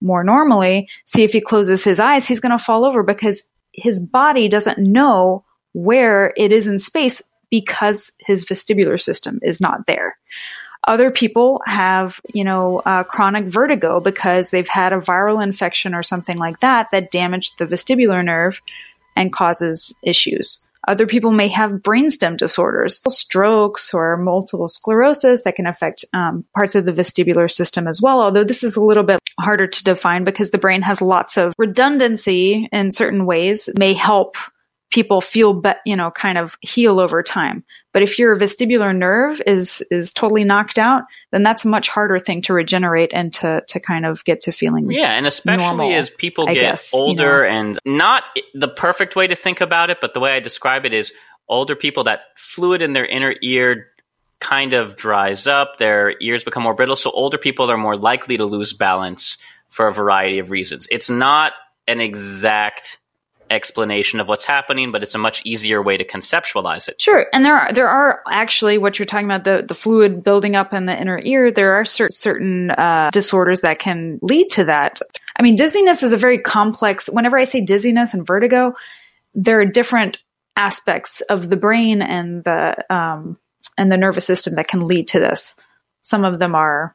more 0.00 0.24
normally. 0.24 0.88
See 1.04 1.22
if 1.22 1.32
he 1.32 1.40
closes 1.40 1.84
his 1.84 2.00
eyes, 2.00 2.26
he's 2.26 2.40
going 2.40 2.56
to 2.56 2.64
fall 2.64 2.84
over 2.84 3.02
because 3.02 3.44
his 3.72 4.00
body 4.00 4.48
doesn't 4.48 4.78
know 4.78 5.44
where 5.72 6.32
it 6.36 6.52
is 6.52 6.66
in 6.66 6.78
space 6.78 7.22
because 7.50 8.12
his 8.20 8.44
vestibular 8.44 9.00
system 9.00 9.38
is 9.42 9.60
not 9.60 9.86
there. 9.86 10.16
Other 10.88 11.10
people 11.10 11.60
have, 11.66 12.20
you 12.32 12.42
know, 12.42 12.80
uh, 12.86 13.02
chronic 13.04 13.44
vertigo 13.44 14.00
because 14.00 14.50
they've 14.50 14.66
had 14.66 14.92
a 14.92 14.98
viral 14.98 15.42
infection 15.42 15.94
or 15.94 16.02
something 16.02 16.38
like 16.38 16.60
that 16.60 16.88
that 16.90 17.10
damaged 17.10 17.58
the 17.58 17.66
vestibular 17.66 18.24
nerve 18.24 18.60
and 19.14 19.32
causes 19.32 19.94
issues. 20.02 20.64
Other 20.88 21.06
people 21.06 21.30
may 21.30 21.48
have 21.48 21.72
brainstem 21.72 22.36
disorders, 22.36 23.00
strokes, 23.08 23.92
or 23.92 24.16
multiple 24.16 24.68
sclerosis 24.68 25.42
that 25.42 25.56
can 25.56 25.66
affect 25.66 26.04
um, 26.14 26.44
parts 26.54 26.74
of 26.74 26.84
the 26.84 26.92
vestibular 26.92 27.50
system 27.50 27.86
as 27.86 28.00
well. 28.00 28.22
Although 28.22 28.44
this 28.44 28.64
is 28.64 28.76
a 28.76 28.82
little 28.82 29.02
bit 29.02 29.20
harder 29.38 29.66
to 29.66 29.84
define 29.84 30.24
because 30.24 30.50
the 30.50 30.58
brain 30.58 30.82
has 30.82 31.02
lots 31.02 31.36
of 31.36 31.54
redundancy 31.58 32.68
in 32.72 32.90
certain 32.90 33.26
ways, 33.26 33.68
may 33.76 33.94
help 33.94 34.36
people 34.90 35.20
feel, 35.20 35.54
be- 35.54 35.72
you 35.86 35.96
know, 35.96 36.10
kind 36.10 36.36
of 36.36 36.56
heal 36.60 37.00
over 37.00 37.22
time. 37.22 37.64
But 37.92 38.02
if 38.02 38.18
your 38.18 38.36
vestibular 38.36 38.96
nerve 38.96 39.42
is 39.46 39.84
is 39.90 40.12
totally 40.12 40.44
knocked 40.44 40.78
out, 40.78 41.04
then 41.32 41.42
that's 41.42 41.64
a 41.64 41.68
much 41.68 41.88
harder 41.88 42.18
thing 42.18 42.42
to 42.42 42.52
regenerate 42.52 43.12
and 43.12 43.32
to 43.34 43.62
to 43.66 43.80
kind 43.80 44.06
of 44.06 44.24
get 44.24 44.42
to 44.42 44.52
feeling. 44.52 44.90
Yeah, 44.90 45.12
and 45.12 45.26
especially 45.26 45.64
normal, 45.64 45.92
as 45.92 46.08
people 46.10 46.48
I 46.48 46.54
get 46.54 46.60
guess, 46.60 46.92
you 46.92 47.00
older 47.00 47.42
know. 47.42 47.48
and 47.48 47.78
not 47.84 48.24
the 48.54 48.68
perfect 48.68 49.16
way 49.16 49.26
to 49.26 49.34
think 49.34 49.60
about 49.60 49.90
it, 49.90 50.00
but 50.00 50.14
the 50.14 50.20
way 50.20 50.32
I 50.32 50.40
describe 50.40 50.86
it 50.86 50.94
is 50.94 51.12
older 51.48 51.74
people 51.74 52.04
that 52.04 52.20
fluid 52.36 52.80
in 52.80 52.92
their 52.92 53.06
inner 53.06 53.34
ear 53.42 53.88
kind 54.38 54.72
of 54.72 54.96
dries 54.96 55.46
up, 55.48 55.78
their 55.78 56.14
ears 56.20 56.44
become 56.44 56.62
more 56.62 56.74
brittle, 56.74 56.96
so 56.96 57.10
older 57.10 57.38
people 57.38 57.70
are 57.70 57.76
more 57.76 57.96
likely 57.96 58.36
to 58.36 58.44
lose 58.44 58.72
balance 58.72 59.36
for 59.68 59.88
a 59.88 59.92
variety 59.92 60.38
of 60.38 60.50
reasons. 60.50 60.86
It's 60.92 61.10
not 61.10 61.52
an 61.88 62.00
exact 62.00 62.98
explanation 63.50 64.20
of 64.20 64.28
what's 64.28 64.44
happening, 64.44 64.92
but 64.92 65.02
it's 65.02 65.14
a 65.14 65.18
much 65.18 65.42
easier 65.44 65.82
way 65.82 65.96
to 65.96 66.04
conceptualize 66.04 66.88
it. 66.88 67.00
Sure, 67.00 67.26
and 67.32 67.44
there 67.44 67.56
are 67.56 67.72
there 67.72 67.88
are 67.88 68.22
actually 68.30 68.78
what 68.78 68.98
you're 68.98 69.06
talking 69.06 69.26
about 69.26 69.44
the 69.44 69.64
the 69.66 69.74
fluid 69.74 70.22
building 70.22 70.56
up 70.56 70.72
in 70.72 70.86
the 70.86 70.98
inner 70.98 71.20
ear. 71.22 71.50
There 71.50 71.72
are 71.72 71.84
cer- 71.84 72.10
certain 72.10 72.70
uh, 72.70 73.10
disorders 73.12 73.60
that 73.60 73.78
can 73.78 74.18
lead 74.22 74.50
to 74.50 74.64
that. 74.64 75.00
I 75.36 75.42
mean, 75.42 75.56
dizziness 75.56 76.02
is 76.02 76.12
a 76.12 76.16
very 76.16 76.38
complex. 76.38 77.08
Whenever 77.08 77.38
I 77.38 77.44
say 77.44 77.60
dizziness 77.60 78.14
and 78.14 78.26
vertigo, 78.26 78.74
there 79.34 79.60
are 79.60 79.64
different 79.64 80.22
aspects 80.56 81.20
of 81.22 81.48
the 81.48 81.56
brain 81.56 82.02
and 82.02 82.44
the 82.44 82.84
um, 82.94 83.36
and 83.76 83.90
the 83.90 83.96
nervous 83.96 84.26
system 84.26 84.56
that 84.56 84.68
can 84.68 84.86
lead 84.86 85.08
to 85.08 85.18
this. 85.18 85.56
Some 86.02 86.24
of 86.24 86.38
them 86.38 86.54
are 86.54 86.94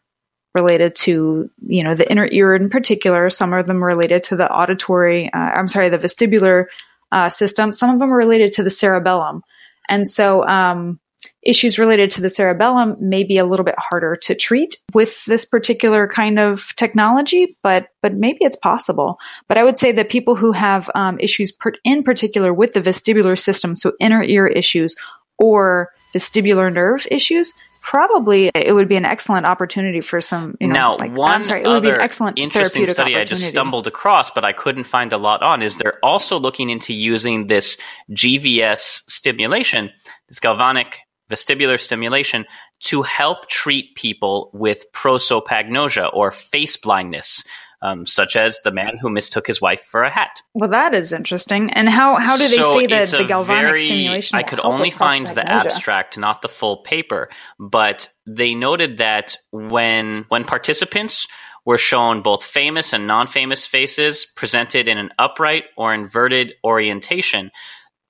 related 0.55 0.95
to 0.95 1.49
you 1.67 1.83
know 1.83 1.93
the 1.93 2.09
inner 2.09 2.27
ear 2.31 2.55
in 2.55 2.69
particular. 2.69 3.29
Some 3.29 3.53
of 3.53 3.67
them 3.67 3.83
related 3.83 4.23
to 4.25 4.35
the 4.35 4.49
auditory. 4.49 5.31
Uh, 5.31 5.37
I'm 5.37 5.67
sorry, 5.67 5.89
the 5.89 5.99
vestibular 5.99 6.65
uh, 7.11 7.29
system. 7.29 7.71
Some 7.71 7.91
of 7.91 7.99
them 7.99 8.11
are 8.11 8.17
related 8.17 8.53
to 8.53 8.63
the 8.63 8.71
cerebellum, 8.71 9.43
and 9.89 10.07
so 10.07 10.47
um, 10.47 10.99
issues 11.43 11.77
related 11.77 12.09
to 12.11 12.21
the 12.21 12.29
cerebellum 12.29 12.97
may 12.99 13.23
be 13.23 13.37
a 13.37 13.45
little 13.45 13.63
bit 13.63 13.75
harder 13.77 14.15
to 14.15 14.33
treat 14.33 14.77
with 14.93 15.23
this 15.25 15.45
particular 15.45 16.07
kind 16.07 16.39
of 16.39 16.73
technology, 16.75 17.55
but 17.61 17.89
but 18.01 18.13
maybe 18.13 18.39
it's 18.41 18.57
possible. 18.57 19.17
But 19.47 19.57
I 19.57 19.63
would 19.63 19.77
say 19.77 19.91
that 19.91 20.09
people 20.09 20.35
who 20.35 20.51
have 20.53 20.89
um, 20.95 21.19
issues 21.19 21.51
per- 21.51 21.73
in 21.83 22.03
particular 22.03 22.53
with 22.53 22.73
the 22.73 22.81
vestibular 22.81 23.37
system, 23.37 23.75
so 23.75 23.93
inner 23.99 24.23
ear 24.23 24.47
issues 24.47 24.95
or 25.37 25.91
vestibular 26.13 26.71
nerve 26.71 27.05
issues, 27.11 27.53
probably 27.85 28.49
it 28.55 28.73
would 28.73 28.89
be 28.89 28.95
an 28.95 29.05
excellent 29.05 29.45
opportunity 29.45 30.01
for 30.01 30.19
some. 30.19 30.57
You 30.59 30.67
know, 30.67 30.73
now, 30.73 30.95
like, 30.99 31.15
one 31.15 31.31
I'm 31.31 31.43
sorry, 31.43 31.63
it 31.63 31.67
would 31.67 31.83
be 31.83 31.91
an 31.91 32.01
excellent 32.01 32.39
interesting 32.39 32.87
study 32.87 33.15
I 33.15 33.23
just 33.25 33.47
stumbled 33.47 33.85
across, 33.85 34.31
but 34.31 34.43
I 34.43 34.53
couldn't 34.53 34.85
find 34.85 35.13
a 35.13 35.19
lot 35.19 35.43
on, 35.43 35.61
is 35.61 35.77
they're 35.77 36.03
also 36.03 36.39
looking 36.39 36.71
into 36.71 36.95
using 36.95 37.45
this 37.45 37.77
GVS 38.09 39.03
stimulation, 39.07 39.91
this 40.27 40.39
galvanic 40.39 40.97
vestibular 41.29 41.79
stimulation, 41.79 42.45
to 42.79 43.03
help 43.03 43.47
treat 43.49 43.95
people 43.95 44.49
with 44.51 44.91
prosopagnosia 44.91 46.09
or 46.11 46.31
face 46.31 46.77
blindness, 46.77 47.43
um, 47.85 48.05
such 48.05 48.35
as 48.35 48.59
the 48.63 48.71
man 48.71 48.97
who 48.97 49.09
mistook 49.09 49.45
his 49.45 49.61
wife 49.61 49.81
for 49.81 50.03
a 50.03 50.09
hat. 50.09 50.41
Well, 50.53 50.69
that 50.69 50.95
is 50.95 51.13
interesting. 51.13 51.69
And 51.71 51.87
how 51.87 52.15
how 52.15 52.35
do 52.35 52.47
they 52.47 52.55
So 52.55 52.79
say 52.79 52.87
that 52.87 53.09
the 53.09 53.25
galvanic 53.25 53.63
very- 53.63 53.85
stimulation? 53.85 54.37
I 54.37 54.43
could 54.43 54.59
only 54.59 54.89
find 54.91 55.27
the 55.27 55.47
abstract, 55.47 56.17
not 56.17 56.41
the 56.41 56.49
full 56.49 56.77
paper. 56.77 57.29
But 57.59 58.09
they 58.25 58.55
noted 58.55 58.97
that 58.97 59.37
when 59.51 60.25
when 60.29 60.45
participants 60.45 61.27
were 61.65 61.77
shown 61.77 62.21
both 62.21 62.43
famous 62.43 62.93
and 62.93 63.07
non-famous 63.07 63.65
faces 63.65 64.25
presented 64.35 64.87
in 64.87 64.97
an 64.97 65.09
upright 65.19 65.65
or 65.77 65.93
inverted 65.93 66.53
orientation, 66.63 67.51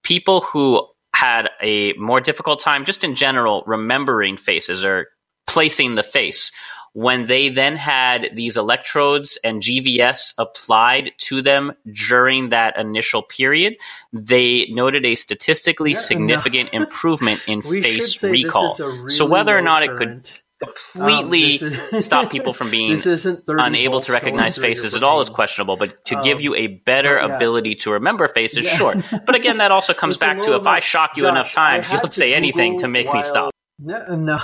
people 0.03 0.41
who 0.41 0.85
had 1.13 1.49
a 1.61 1.93
more 1.93 2.19
difficult 2.21 2.59
time, 2.59 2.85
just 2.85 3.03
in 3.03 3.15
general, 3.15 3.63
remembering 3.65 4.37
faces 4.37 4.83
or 4.83 5.07
placing 5.47 5.95
the 5.95 6.03
face. 6.03 6.51
When 6.97 7.25
they 7.27 7.49
then 7.49 7.75
had 7.75 8.29
these 8.35 8.55
electrodes 8.55 9.37
and 9.43 9.61
GVS 9.61 10.33
applied 10.37 11.11
to 11.27 11.41
them 11.41 11.73
during 12.07 12.49
that 12.49 12.77
initial 12.79 13.21
period, 13.21 13.75
they 14.13 14.67
noted 14.69 15.05
a 15.05 15.15
statistically 15.15 15.91
Yeah, 15.91 15.97
no. 15.97 16.01
significant 16.03 16.73
improvement 16.73 17.41
in 17.47 17.61
face 17.83 18.23
recall. 18.23 18.63
this 18.69 18.73
is 18.75 18.79
a 18.79 18.87
really 18.87 19.09
so 19.09 19.25
whether 19.25 19.55
or 19.57 19.61
not 19.61 19.83
it 19.83 19.89
could 19.97 20.29
completely 20.63 21.59
Um, 21.61 21.67
is- 21.91 22.05
stop 22.05 22.31
people 22.31 22.53
from 22.53 22.71
being 22.71 22.97
unable 23.45 23.99
to 23.99 24.13
recognize 24.13 24.57
faces 24.57 24.95
at 24.95 25.03
all 25.03 25.19
is 25.19 25.27
questionable, 25.27 25.75
but 25.75 26.05
to 26.05 26.15
Um, 26.15 26.23
give 26.23 26.39
you 26.39 26.55
a 26.55 26.67
better 26.67 27.17
yeah. 27.17 27.35
ability 27.35 27.75
to 27.83 27.91
remember 27.91 28.29
faces, 28.29 28.63
Yeah. 28.63 28.77
sure. 28.77 28.95
But 29.25 29.35
again, 29.35 29.57
that 29.57 29.71
also 29.71 29.93
comes 29.93 30.15
back 30.15 30.41
to 30.43 30.55
if 30.55 30.65
I 30.65 30.79
shock 30.79 31.17
you 31.17 31.23
Josh, 31.23 31.31
enough 31.31 31.51
times, 31.51 31.91
you'll 31.91 32.09
say 32.09 32.33
anything 32.33 32.79
to 32.79 32.87
make 32.87 33.13
me 33.13 33.21
stop. 33.21 33.51
No, 33.79 34.15
no. 34.15 34.39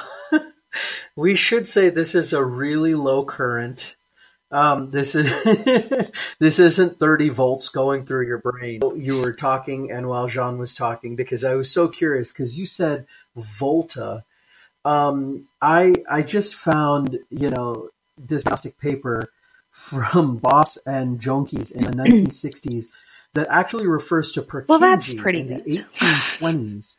We 1.15 1.35
should 1.35 1.67
say 1.67 1.89
this 1.89 2.15
is 2.15 2.33
a 2.33 2.43
really 2.43 2.95
low 2.95 3.23
current. 3.25 3.95
Um, 4.51 4.91
this 4.91 5.15
is 5.15 6.11
this 6.39 6.59
isn't 6.59 6.99
30 6.99 7.29
volts 7.29 7.69
going 7.69 8.05
through 8.05 8.27
your 8.27 8.39
brain. 8.39 8.81
You 8.95 9.21
were 9.21 9.33
talking, 9.33 9.91
and 9.91 10.07
while 10.07 10.27
Jean 10.27 10.57
was 10.57 10.73
talking, 10.73 11.15
because 11.15 11.43
I 11.45 11.55
was 11.55 11.71
so 11.71 11.87
curious, 11.87 12.33
because 12.33 12.57
you 12.57 12.65
said 12.65 13.05
Volta. 13.35 14.23
Um, 14.83 15.45
I 15.61 15.95
I 16.09 16.21
just 16.21 16.55
found 16.55 17.19
you 17.29 17.49
know 17.49 17.89
this 18.17 18.43
diagnostic 18.43 18.77
paper 18.79 19.31
from 19.69 20.37
Boss 20.37 20.77
and 20.85 21.19
Jonkis 21.19 21.71
in 21.71 21.83
the 21.85 21.91
1960s 22.03 22.85
that 23.33 23.47
actually 23.49 23.87
refers 23.87 24.31
to 24.33 24.41
Purkinje 24.41 24.67
Well, 24.67 24.79
that's 24.79 25.13
pretty 25.13 25.41
in 25.41 25.47
the 25.47 25.57
good. 25.59 25.85
1820s 25.93 26.97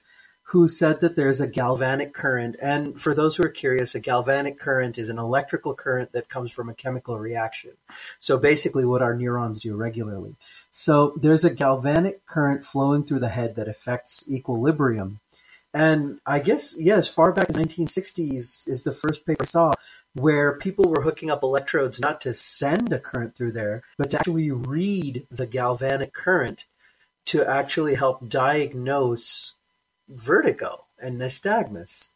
who 0.53 0.69
said 0.69 1.01
that 1.01 1.17
there's 1.17 1.41
a 1.41 1.47
galvanic 1.47 2.13
current. 2.13 2.57
And 2.61 3.01
for 3.01 3.15
those 3.15 3.37
who 3.37 3.43
are 3.43 3.49
curious, 3.49 3.95
a 3.95 4.01
galvanic 4.01 4.59
current 4.59 4.99
is 4.99 5.09
an 5.09 5.19
electrical 5.19 5.73
current 5.73 6.13
that 6.13 6.29
comes 6.29 6.53
from 6.53 6.69
a 6.69 6.75
chemical 6.75 7.19
reaction. 7.19 7.71
So 8.19 8.37
basically, 8.37 8.85
what 8.85 9.01
our 9.01 9.17
neurons 9.17 9.61
do 9.61 9.75
regularly. 9.75 10.37
So 10.71 11.15
there's 11.17 11.47
a 11.47 11.51
galvanic 11.51 12.27
current 12.27 12.67
flowing 12.67 13.05
through 13.05 13.21
the 13.21 13.31
head 13.31 13.55
that 13.55 13.67
affects 13.67 14.29
equilibrium. 14.29 15.21
And 15.73 16.21
I 16.27 16.39
guess, 16.41 16.77
yeah, 16.79 16.97
as 16.97 17.09
far 17.09 17.33
back 17.33 17.49
as 17.49 17.57
1960s 17.57 18.69
is 18.69 18.85
the 18.85 18.93
first 18.93 19.25
paper 19.25 19.45
I 19.45 19.47
saw 19.47 19.73
where 20.13 20.59
people 20.59 20.85
were 20.85 21.01
hooking 21.01 21.31
up 21.31 21.43
electrodes 21.43 21.99
not 21.99 22.21
to 22.21 22.35
send 22.35 22.93
a 22.93 22.99
current 22.99 23.35
through 23.35 23.53
there, 23.53 23.85
but 23.97 24.11
to 24.11 24.19
actually 24.19 24.51
read 24.51 25.27
the 25.31 25.47
galvanic 25.47 26.13
current 26.13 26.67
to 27.25 27.43
actually 27.49 27.95
help 27.95 28.29
diagnose 28.29 29.55
vertigo 30.15 30.87
and 30.99 31.21
nystagmus. 31.21 32.11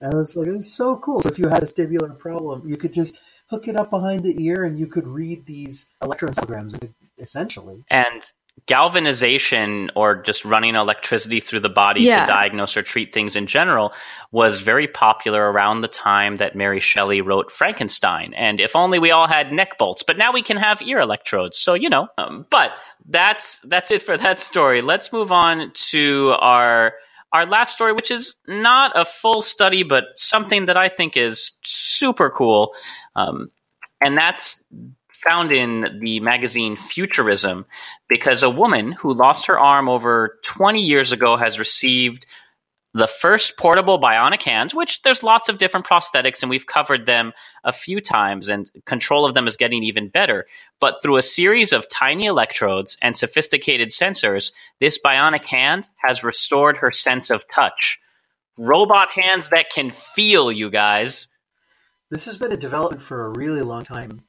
And 0.00 0.14
it's 0.14 0.36
like, 0.36 0.48
it's 0.48 0.72
so 0.72 0.96
cool. 0.96 1.22
So 1.22 1.28
if 1.28 1.38
you 1.38 1.48
had 1.48 1.62
a 1.62 1.66
vestibular 1.66 2.16
problem, 2.16 2.68
you 2.68 2.76
could 2.76 2.92
just 2.92 3.20
hook 3.48 3.66
it 3.66 3.76
up 3.76 3.90
behind 3.90 4.22
the 4.22 4.42
ear 4.44 4.64
and 4.64 4.78
you 4.78 4.86
could 4.86 5.06
read 5.06 5.46
these 5.46 5.86
electroencephalograms 6.02 6.92
essentially. 7.18 7.84
And 7.90 8.22
galvanization 8.66 9.90
or 9.94 10.16
just 10.22 10.44
running 10.44 10.74
electricity 10.74 11.40
through 11.40 11.60
the 11.60 11.68
body 11.68 12.02
Yeah. 12.02 12.20
to 12.20 12.26
diagnose 12.26 12.76
or 12.76 12.82
treat 12.82 13.12
things 13.12 13.36
in 13.36 13.46
general 13.46 13.92
was 14.32 14.60
very 14.60 14.86
popular 14.86 15.50
around 15.50 15.80
the 15.80 15.88
time 15.88 16.36
that 16.38 16.56
Mary 16.56 16.80
Shelley 16.80 17.20
wrote 17.20 17.50
Frankenstein. 17.52 18.34
And 18.34 18.60
if 18.60 18.74
only 18.76 18.98
we 18.98 19.10
all 19.10 19.26
had 19.26 19.52
neck 19.52 19.78
bolts, 19.78 20.02
but 20.02 20.18
now 20.18 20.32
we 20.32 20.42
can 20.42 20.56
have 20.56 20.82
ear 20.82 21.00
electrodes. 21.00 21.58
So, 21.58 21.74
you 21.74 21.88
know, 21.88 22.08
um, 22.18 22.46
but 22.50 22.72
that's, 23.08 23.58
that's 23.64 23.90
it 23.90 24.02
for 24.02 24.16
that 24.16 24.40
story. 24.40 24.82
Let's 24.82 25.12
move 25.12 25.32
on 25.32 25.72
to 25.90 26.34
our, 26.38 26.94
our 27.32 27.46
last 27.46 27.74
story, 27.74 27.92
which 27.92 28.10
is 28.10 28.34
not 28.46 28.92
a 28.98 29.04
full 29.04 29.40
study, 29.40 29.82
but 29.82 30.04
something 30.16 30.66
that 30.66 30.76
I 30.76 30.88
think 30.88 31.16
is 31.16 31.52
super 31.64 32.30
cool. 32.30 32.74
Um, 33.16 33.50
and 34.00 34.16
that's 34.16 34.62
found 35.26 35.52
in 35.52 35.98
the 36.00 36.20
magazine 36.20 36.76
Futurism 36.76 37.66
because 38.08 38.42
a 38.42 38.50
woman 38.50 38.92
who 38.92 39.12
lost 39.12 39.46
her 39.46 39.58
arm 39.58 39.88
over 39.88 40.38
20 40.44 40.80
years 40.80 41.12
ago 41.12 41.36
has 41.36 41.58
received 41.58 42.24
the 42.94 43.06
first 43.06 43.56
portable 43.56 44.00
bionic 44.00 44.42
hand, 44.42 44.72
which 44.72 45.02
there's 45.02 45.22
lots 45.22 45.48
of 45.48 45.58
different 45.58 45.86
prosthetics 45.86 46.42
and 46.42 46.48
we've 46.48 46.66
covered 46.66 47.06
them 47.06 47.32
a 47.62 47.72
few 47.72 48.00
times 48.00 48.48
and 48.48 48.70
control 48.86 49.26
of 49.26 49.34
them 49.34 49.46
is 49.46 49.56
getting 49.56 49.82
even 49.84 50.08
better. 50.08 50.46
But 50.80 51.02
through 51.02 51.16
a 51.18 51.22
series 51.22 51.72
of 51.72 51.88
tiny 51.88 52.26
electrodes 52.26 52.96
and 53.02 53.16
sophisticated 53.16 53.90
sensors, 53.90 54.52
this 54.80 54.98
bionic 54.98 55.46
hand 55.48 55.84
has 55.96 56.24
restored 56.24 56.78
her 56.78 56.90
sense 56.90 57.30
of 57.30 57.46
touch. 57.46 58.00
Robot 58.56 59.10
hands 59.10 59.50
that 59.50 59.70
can 59.70 59.90
feel, 59.90 60.50
you 60.50 60.70
guys. 60.70 61.28
This 62.10 62.24
has 62.24 62.38
been 62.38 62.52
a 62.52 62.56
development 62.56 63.02
for 63.02 63.26
a 63.26 63.38
really 63.38 63.62
long 63.62 63.84
time. 63.84 64.22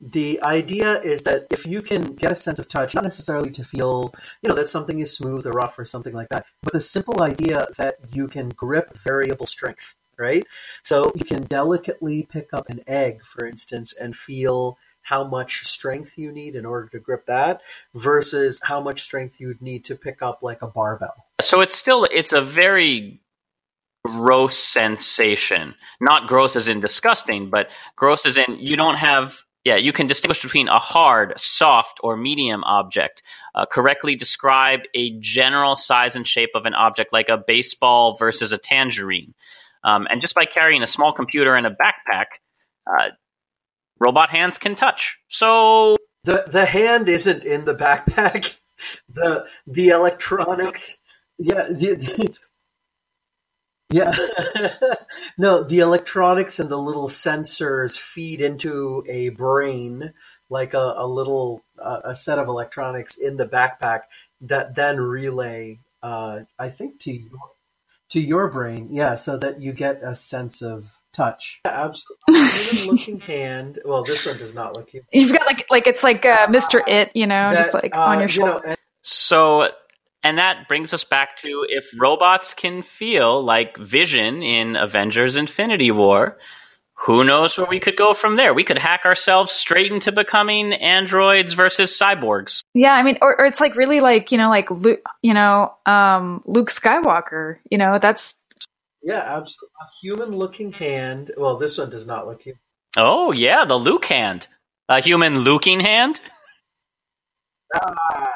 The 0.00 0.40
idea 0.42 1.00
is 1.00 1.22
that 1.22 1.46
if 1.50 1.66
you 1.66 1.80
can 1.80 2.14
get 2.14 2.32
a 2.32 2.34
sense 2.34 2.58
of 2.58 2.68
touch, 2.68 2.94
not 2.94 3.04
necessarily 3.04 3.50
to 3.52 3.64
feel, 3.64 4.12
you 4.42 4.48
know, 4.48 4.54
that 4.54 4.68
something 4.68 4.98
is 4.98 5.16
smooth 5.16 5.46
or 5.46 5.52
rough 5.52 5.78
or 5.78 5.84
something 5.84 6.12
like 6.12 6.28
that, 6.28 6.44
but 6.62 6.72
the 6.72 6.80
simple 6.80 7.22
idea 7.22 7.66
that 7.78 7.96
you 8.12 8.28
can 8.28 8.50
grip 8.50 8.92
variable 8.92 9.46
strength, 9.46 9.94
right? 10.18 10.44
So 10.82 11.12
you 11.14 11.24
can 11.24 11.44
delicately 11.44 12.24
pick 12.24 12.52
up 12.52 12.68
an 12.68 12.80
egg, 12.86 13.24
for 13.24 13.46
instance, 13.46 13.94
and 13.94 14.14
feel 14.14 14.76
how 15.04 15.22
much 15.22 15.64
strength 15.64 16.18
you 16.18 16.32
need 16.32 16.56
in 16.56 16.66
order 16.66 16.88
to 16.88 16.98
grip 16.98 17.26
that 17.26 17.60
versus 17.94 18.60
how 18.64 18.80
much 18.80 19.00
strength 19.00 19.38
you'd 19.38 19.62
need 19.62 19.84
to 19.84 19.94
pick 19.94 20.22
up 20.22 20.42
like 20.42 20.62
a 20.62 20.66
barbell. 20.66 21.26
So 21.42 21.60
it's 21.60 21.76
still 21.76 22.04
it's 22.10 22.32
a 22.32 22.40
very 22.40 23.20
gross 24.04 24.58
sensation. 24.58 25.74
Not 26.00 26.26
gross 26.26 26.56
as 26.56 26.68
in 26.68 26.80
disgusting, 26.80 27.48
but 27.48 27.68
gross 27.96 28.26
as 28.26 28.36
in 28.36 28.58
you 28.58 28.76
don't 28.76 28.96
have 28.96 29.43
yeah, 29.64 29.76
you 29.76 29.92
can 29.92 30.06
distinguish 30.06 30.42
between 30.42 30.68
a 30.68 30.78
hard, 30.78 31.34
soft, 31.38 31.98
or 32.02 32.16
medium 32.16 32.62
object. 32.64 33.22
Uh, 33.54 33.64
correctly 33.64 34.14
describe 34.14 34.80
a 34.94 35.18
general 35.20 35.74
size 35.74 36.14
and 36.16 36.26
shape 36.26 36.50
of 36.54 36.66
an 36.66 36.74
object 36.74 37.12
like 37.12 37.28
a 37.28 37.38
baseball 37.38 38.14
versus 38.16 38.52
a 38.52 38.58
tangerine. 38.58 39.34
Um, 39.82 40.06
and 40.10 40.20
just 40.20 40.34
by 40.34 40.44
carrying 40.44 40.82
a 40.82 40.86
small 40.86 41.12
computer 41.12 41.56
in 41.56 41.64
a 41.66 41.70
backpack, 41.70 42.26
uh, 42.86 43.10
robot 43.98 44.28
hands 44.30 44.58
can 44.58 44.74
touch. 44.74 45.18
So 45.28 45.96
The 46.24 46.44
the 46.46 46.66
hand 46.66 47.08
isn't 47.08 47.44
in 47.44 47.64
the 47.64 47.74
backpack. 47.74 48.56
The 49.08 49.46
the 49.68 49.90
electronics 49.90 50.96
yeah, 51.38 51.62
the, 51.68 52.34
yeah. 53.94 54.12
no, 55.38 55.62
the 55.62 55.78
electronics 55.80 56.58
and 56.58 56.68
the 56.68 56.78
little 56.78 57.08
sensors 57.08 57.98
feed 57.98 58.40
into 58.40 59.04
a 59.08 59.28
brain 59.30 60.12
like 60.50 60.74
a, 60.74 60.94
a 60.96 61.06
little 61.06 61.64
uh, 61.78 62.00
a 62.04 62.14
set 62.14 62.38
of 62.38 62.48
electronics 62.48 63.16
in 63.16 63.36
the 63.36 63.46
backpack 63.46 64.00
that 64.40 64.74
then 64.74 64.98
relay 64.98 65.78
uh, 66.02 66.40
I 66.58 66.68
think 66.68 67.00
to 67.00 67.12
your, 67.12 67.30
to 68.10 68.20
your 68.20 68.48
brain, 68.50 68.88
yeah, 68.90 69.14
so 69.14 69.38
that 69.38 69.60
you 69.60 69.72
get 69.72 70.00
a 70.02 70.14
sense 70.14 70.60
of 70.60 71.00
touch. 71.12 71.60
Yeah, 71.64 71.72
absolutely. 72.28 72.76
Human 72.76 72.86
looking 72.96 73.20
hand. 73.20 73.78
Well, 73.84 74.04
this 74.04 74.26
one 74.26 74.36
does 74.36 74.54
not 74.54 74.74
look 74.74 74.90
human. 74.90 75.06
You've 75.12 75.32
got 75.32 75.46
like 75.46 75.66
like 75.70 75.86
it's 75.86 76.04
like 76.04 76.26
uh, 76.26 76.46
Mr. 76.48 76.86
It, 76.86 77.10
you 77.14 77.26
know, 77.26 77.52
just 77.52 77.72
like 77.72 77.96
uh, 77.96 78.00
on 78.00 78.18
your 78.20 78.28
you 78.28 78.44
know, 78.44 78.60
and- 78.66 78.78
So, 79.00 79.70
and 80.24 80.38
that 80.38 80.66
brings 80.66 80.92
us 80.94 81.04
back 81.04 81.36
to 81.38 81.66
if 81.68 81.90
robots 81.96 82.54
can 82.54 82.82
feel 82.82 83.44
like 83.44 83.76
Vision 83.76 84.42
in 84.42 84.74
Avengers 84.74 85.36
Infinity 85.36 85.90
War, 85.90 86.38
who 86.94 87.22
knows 87.24 87.58
where 87.58 87.66
we 87.66 87.78
could 87.78 87.96
go 87.96 88.14
from 88.14 88.36
there? 88.36 88.54
We 88.54 88.64
could 88.64 88.78
hack 88.78 89.04
ourselves 89.04 89.52
straight 89.52 89.92
into 89.92 90.10
becoming 90.10 90.72
androids 90.72 91.52
versus 91.52 91.96
cyborgs. 91.96 92.62
Yeah, 92.72 92.94
I 92.94 93.02
mean, 93.02 93.18
or, 93.20 93.38
or 93.38 93.44
it's 93.44 93.60
like 93.60 93.76
really 93.76 94.00
like 94.00 94.32
you 94.32 94.38
know, 94.38 94.48
like 94.48 94.70
Luke, 94.70 95.00
you 95.22 95.34
know, 95.34 95.74
um, 95.84 96.42
Luke 96.46 96.70
Skywalker. 96.70 97.58
You 97.70 97.78
know, 97.78 97.98
that's 97.98 98.36
Yeah, 99.02 99.18
absolutely. 99.18 99.74
A 99.82 99.86
human 100.00 100.36
looking 100.36 100.72
hand. 100.72 101.32
Well, 101.36 101.58
this 101.58 101.76
one 101.76 101.90
does 101.90 102.06
not 102.06 102.26
look 102.26 102.42
human. 102.42 102.60
Oh, 102.96 103.32
yeah, 103.32 103.64
the 103.64 103.76
Luke 103.76 104.06
hand. 104.06 104.46
A 104.88 105.02
human 105.02 105.40
looking 105.40 105.80
hand? 105.80 106.20
Ah, 107.74 108.32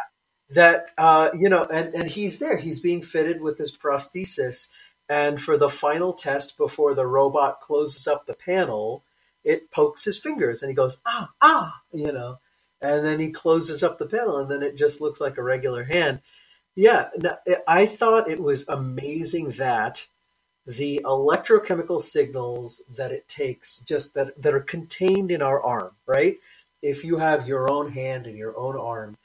that, 0.50 0.90
uh, 0.96 1.30
you 1.36 1.48
know, 1.48 1.64
and, 1.64 1.94
and 1.94 2.08
he's 2.08 2.38
there. 2.38 2.56
He's 2.56 2.80
being 2.80 3.02
fitted 3.02 3.40
with 3.40 3.58
his 3.58 3.76
prosthesis. 3.76 4.68
And 5.08 5.40
for 5.40 5.56
the 5.56 5.70
final 5.70 6.12
test 6.12 6.56
before 6.56 6.94
the 6.94 7.06
robot 7.06 7.60
closes 7.60 8.06
up 8.06 8.26
the 8.26 8.34
panel, 8.34 9.04
it 9.44 9.70
pokes 9.70 10.04
his 10.04 10.18
fingers 10.18 10.62
and 10.62 10.70
he 10.70 10.74
goes, 10.74 10.98
ah, 11.06 11.30
ah, 11.40 11.80
you 11.92 12.12
know. 12.12 12.38
And 12.80 13.04
then 13.04 13.18
he 13.18 13.30
closes 13.30 13.82
up 13.82 13.98
the 13.98 14.06
panel 14.06 14.36
and 14.38 14.50
then 14.50 14.62
it 14.62 14.76
just 14.76 15.00
looks 15.00 15.20
like 15.20 15.38
a 15.38 15.42
regular 15.42 15.84
hand. 15.84 16.20
Yeah, 16.76 17.08
I 17.66 17.86
thought 17.86 18.30
it 18.30 18.40
was 18.40 18.68
amazing 18.68 19.50
that 19.52 20.06
the 20.68 21.00
electrochemical 21.02 22.00
signals 22.00 22.82
that 22.94 23.10
it 23.10 23.26
takes 23.26 23.80
just 23.80 24.14
that 24.14 24.40
that 24.40 24.52
are 24.52 24.60
contained 24.60 25.30
in 25.30 25.40
our 25.40 25.62
arm 25.62 25.92
right 26.06 26.36
if 26.82 27.02
you 27.04 27.16
have 27.16 27.48
your 27.48 27.72
own 27.72 27.90
hand 27.90 28.26
and 28.26 28.36
your 28.36 28.56
own 28.56 28.76
arm 28.76 29.16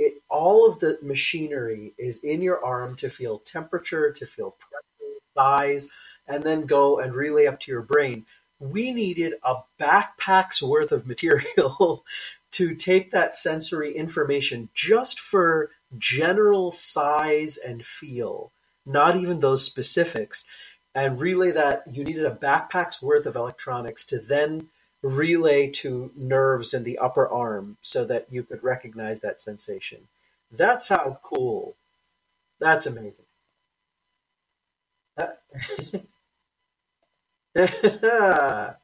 it 0.00 0.22
all 0.30 0.66
of 0.66 0.78
the 0.78 0.98
machinery 1.02 1.92
is 1.98 2.20
in 2.20 2.40
your 2.40 2.64
arm 2.64 2.96
to 2.96 3.10
feel 3.10 3.38
temperature 3.40 4.10
to 4.10 4.24
feel 4.26 4.52
pressure 4.52 5.20
size 5.36 5.88
and 6.26 6.42
then 6.42 6.62
go 6.62 6.98
and 6.98 7.14
relay 7.14 7.46
up 7.46 7.60
to 7.60 7.70
your 7.70 7.82
brain. 7.82 8.24
We 8.58 8.92
needed 8.92 9.34
a 9.42 9.56
backpack's 9.78 10.62
worth 10.62 10.90
of 10.90 11.06
material 11.06 12.04
to 12.52 12.74
take 12.74 13.10
that 13.12 13.34
sensory 13.34 13.92
information 13.92 14.70
just 14.74 15.20
for 15.20 15.70
general 15.98 16.72
size 16.72 17.58
and 17.58 17.84
feel 17.84 18.52
not 18.86 19.16
even 19.16 19.40
those 19.40 19.64
specifics 19.64 20.46
and 20.94 21.20
relay 21.20 21.50
that. 21.50 21.84
You 21.90 22.04
needed 22.04 22.24
a 22.24 22.34
backpack's 22.34 23.02
worth 23.02 23.26
of 23.26 23.36
electronics 23.36 24.06
to 24.06 24.18
then 24.18 24.68
relay 25.02 25.68
to 25.68 26.10
nerves 26.14 26.74
in 26.74 26.84
the 26.84 26.98
upper 26.98 27.28
arm 27.28 27.76
so 27.80 28.04
that 28.04 28.26
you 28.30 28.42
could 28.42 28.62
recognize 28.62 29.20
that 29.20 29.40
sensation. 29.40 30.08
That's 30.52 30.88
how 30.88 31.18
cool. 31.22 31.76
That's 32.58 32.86
amazing. 32.86 33.24
Yeah. 35.18 35.32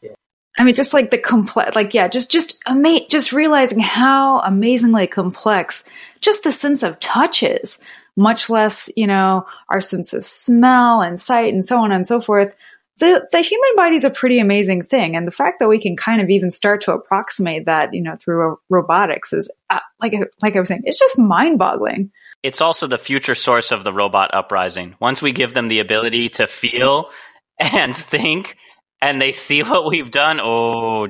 I 0.58 0.64
mean, 0.64 0.74
just 0.74 0.94
like 0.94 1.10
the 1.10 1.18
complex, 1.18 1.76
like 1.76 1.92
yeah, 1.92 2.08
just 2.08 2.30
just 2.30 2.60
ama- 2.66 3.06
just 3.08 3.32
realizing 3.32 3.78
how 3.78 4.40
amazingly 4.40 5.06
complex 5.06 5.84
just 6.20 6.44
the 6.44 6.52
sense 6.52 6.82
of 6.82 6.98
touch 6.98 7.42
is. 7.42 7.78
Much 8.18 8.48
less, 8.48 8.90
you 8.96 9.06
know, 9.06 9.46
our 9.68 9.82
sense 9.82 10.14
of 10.14 10.24
smell 10.24 11.02
and 11.02 11.20
sight 11.20 11.52
and 11.52 11.62
so 11.62 11.78
on 11.78 11.92
and 11.92 12.06
so 12.06 12.18
forth. 12.18 12.56
The 12.98 13.26
the 13.30 13.42
human 13.42 13.70
body 13.76 13.96
is 13.96 14.04
a 14.04 14.10
pretty 14.10 14.38
amazing 14.38 14.82
thing, 14.82 15.16
and 15.16 15.26
the 15.26 15.32
fact 15.32 15.58
that 15.60 15.68
we 15.68 15.80
can 15.80 15.96
kind 15.96 16.20
of 16.20 16.30
even 16.30 16.50
start 16.50 16.80
to 16.82 16.92
approximate 16.92 17.66
that, 17.66 17.92
you 17.92 18.02
know, 18.02 18.16
through 18.18 18.36
ro- 18.36 18.60
robotics 18.70 19.32
is 19.32 19.50
uh, 19.68 19.80
like 20.00 20.14
like 20.40 20.56
I 20.56 20.60
was 20.60 20.68
saying, 20.68 20.82
it's 20.84 20.98
just 20.98 21.18
mind 21.18 21.58
boggling. 21.58 22.10
It's 22.42 22.60
also 22.60 22.86
the 22.86 22.96
future 22.96 23.34
source 23.34 23.72
of 23.72 23.84
the 23.84 23.92
robot 23.92 24.32
uprising. 24.32 24.94
Once 25.00 25.20
we 25.20 25.32
give 25.32 25.52
them 25.52 25.68
the 25.68 25.80
ability 25.80 26.28
to 26.30 26.46
feel 26.46 27.10
and 27.58 27.94
think, 28.12 28.56
and 29.02 29.20
they 29.20 29.32
see 29.32 29.62
what 29.62 29.86
we've 29.86 30.10
done, 30.10 30.40
oh. 30.40 31.08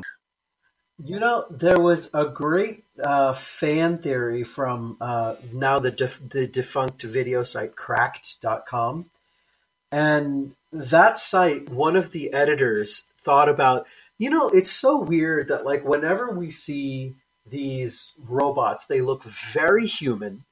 You 1.05 1.21
know, 1.21 1.45
there 1.51 1.79
was 1.79 2.09
a 2.15 2.25
great 2.25 2.85
uh, 3.03 3.35
fan 3.35 3.99
theory 3.99 4.45
from 4.45 4.97
uh, 4.99 5.35
now 5.53 5.79
the, 5.79 5.91
def- 5.91 6.27
the 6.31 6.47
defunct 6.47 7.03
video 7.03 7.43
site 7.43 7.77
cracked.com. 7.77 9.11
And 9.93 10.55
that 10.81 11.19
site, 11.19 11.69
one 11.69 11.97
of 11.97 12.13
the 12.13 12.33
editors 12.33 13.05
thought 13.21 13.49
about, 13.49 13.87
you 14.19 14.31
know, 14.31 14.49
it's 14.49 14.71
so 14.71 14.99
weird 14.99 15.49
that, 15.49 15.65
like, 15.65 15.85
whenever 15.85 16.31
we 16.31 16.51
see 16.51 17.15
these 17.45 18.15
robots, 18.19 18.87
they 18.87 19.01
look 19.01 19.25
very 19.25 19.87
human. 19.87 20.45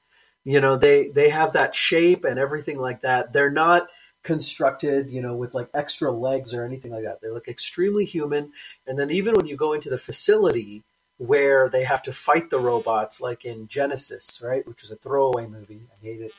You 0.44 0.60
know, 0.60 0.76
they, 0.76 1.08
they 1.08 1.30
have 1.30 1.54
that 1.54 1.74
shape 1.74 2.24
and 2.24 2.38
everything 2.38 2.78
like 2.78 3.00
that. 3.00 3.32
They're 3.32 3.50
not 3.50 3.88
constructed, 4.22 5.10
you 5.10 5.20
know, 5.20 5.36
with 5.36 5.54
like 5.54 5.68
extra 5.74 6.10
legs 6.10 6.54
or 6.54 6.64
anything 6.64 6.92
like 6.92 7.04
that. 7.04 7.20
They 7.20 7.30
look 7.30 7.48
extremely 7.48 8.04
human. 8.04 8.52
And 8.86 8.98
then 8.98 9.10
even 9.10 9.34
when 9.34 9.46
you 9.46 9.56
go 9.56 9.72
into 9.72 9.90
the 9.90 9.98
facility 9.98 10.82
where 11.18 11.68
they 11.68 11.84
have 11.84 12.02
to 12.02 12.12
fight 12.12 12.50
the 12.50 12.58
robots, 12.58 13.20
like 13.20 13.44
in 13.44 13.68
Genisys, 13.68 14.42
right, 14.42 14.66
which 14.66 14.82
was 14.82 14.90
a 14.90 14.96
throwaway 14.96 15.46
movie, 15.46 15.86
I 15.92 16.04
hate 16.04 16.20
it. 16.20 16.32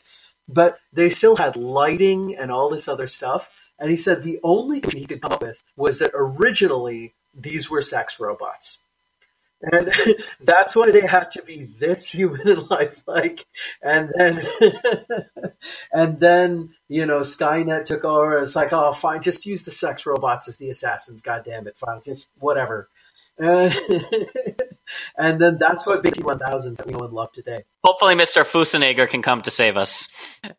But 0.47 0.79
they 0.93 1.09
still 1.09 1.37
had 1.37 1.55
lighting 1.55 2.35
and 2.35 2.51
all 2.51 2.69
this 2.69 2.87
other 2.87 3.07
stuff. 3.07 3.51
And 3.79 3.89
he 3.89 3.95
said 3.95 4.23
the 4.23 4.39
only 4.43 4.79
thing 4.79 4.99
he 4.99 5.05
could 5.05 5.21
come 5.21 5.33
up 5.33 5.41
with 5.41 5.63
was 5.75 5.99
that 5.99 6.11
originally 6.13 7.13
these 7.33 7.69
were 7.69 7.81
sex 7.81 8.19
robots. 8.19 8.79
And 9.61 9.91
that's 10.41 10.75
why 10.75 10.91
they 10.91 11.05
had 11.05 11.31
to 11.31 11.41
be 11.41 11.63
this 11.63 12.09
human 12.11 12.47
and 12.47 12.69
lifelike. 12.69 13.45
And 13.81 14.11
then, 14.17 14.45
and 15.93 16.19
then, 16.19 16.75
you 16.87 17.05
know, 17.05 17.21
Skynet 17.21 17.85
took 17.85 18.03
over. 18.05 18.37
It's 18.37 18.55
like, 18.55 18.73
oh, 18.73 18.93
fine, 18.93 19.21
just 19.21 19.45
use 19.45 19.63
the 19.63 19.71
sex 19.71 20.05
robots 20.05 20.47
as 20.47 20.57
the 20.57 20.69
assassins. 20.69 21.21
God 21.21 21.43
damn 21.45 21.67
it. 21.67 21.77
Fine, 21.77 22.01
just 22.05 22.29
whatever. 22.39 22.89
And, 25.17 25.41
then 25.41 25.57
that's 25.57 25.85
what 25.85 26.03
Big 26.03 26.23
1000 26.23 26.77
that 26.77 26.87
we 26.87 26.93
and 26.93 27.11
love 27.11 27.31
today. 27.33 27.63
Hopefully, 27.83 28.15
Mr. 28.15 28.43
Fussenegger 28.43 29.09
can 29.09 29.21
come 29.21 29.41
to 29.41 29.51
save 29.51 29.75
us. 29.75 30.07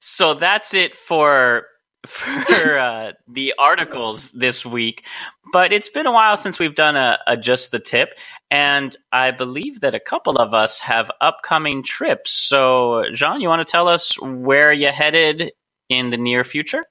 So 0.01 0.35
that's 0.35 0.75
it 0.75 0.95
for 0.95 1.67
for 2.07 2.79
uh, 2.79 3.13
the 3.29 3.55
articles 3.59 4.31
this 4.33 4.65
week, 4.65 5.05
but 5.53 5.73
it's 5.73 5.89
been 5.89 6.07
a 6.07 6.13
while 6.13 6.37
since 6.37 6.59
we've 6.59 6.75
done 6.75 6.97
a, 6.97 7.19
a, 7.27 7.37
just 7.37 7.71
the 7.71 7.79
tip, 7.79 8.19
and 8.51 8.97
I 9.13 9.31
believe 9.31 9.81
that 9.81 9.95
a 9.95 10.01
couple 10.01 10.37
of 10.37 10.55
us 10.55 10.79
have 10.81 11.11
upcoming 11.21 11.83
trips. 11.83 12.33
So, 12.33 13.05
Jean, 13.13 13.41
you 13.41 13.49
want 13.49 13.67
to 13.67 13.71
tell 13.71 13.89
us 13.89 14.21
where 14.21 14.73
you 14.73 14.89
headed 14.89 15.53
in 15.89 16.11
the 16.11 16.17
near 16.17 16.45
future? 16.45 16.85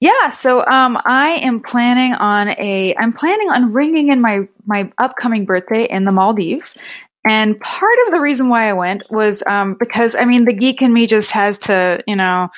Yeah, 0.00 0.30
so 0.30 0.64
um, 0.64 1.00
I 1.04 1.40
am 1.42 1.60
planning 1.60 2.14
on 2.14 2.48
a. 2.50 2.94
I'm 2.96 3.12
planning 3.12 3.50
on 3.50 3.72
ringing 3.72 4.08
in 4.08 4.20
my 4.20 4.42
my 4.64 4.92
upcoming 4.98 5.44
birthday 5.44 5.84
in 5.84 6.04
the 6.04 6.12
Maldives, 6.12 6.78
and 7.26 7.58
part 7.58 7.98
of 8.06 8.12
the 8.12 8.20
reason 8.20 8.48
why 8.48 8.68
I 8.68 8.74
went 8.74 9.10
was 9.10 9.42
um, 9.44 9.74
because 9.78 10.14
I 10.14 10.24
mean 10.24 10.44
the 10.44 10.54
geek 10.54 10.82
in 10.82 10.92
me 10.92 11.08
just 11.08 11.32
has 11.32 11.58
to, 11.60 12.02
you 12.06 12.14
know, 12.14 12.48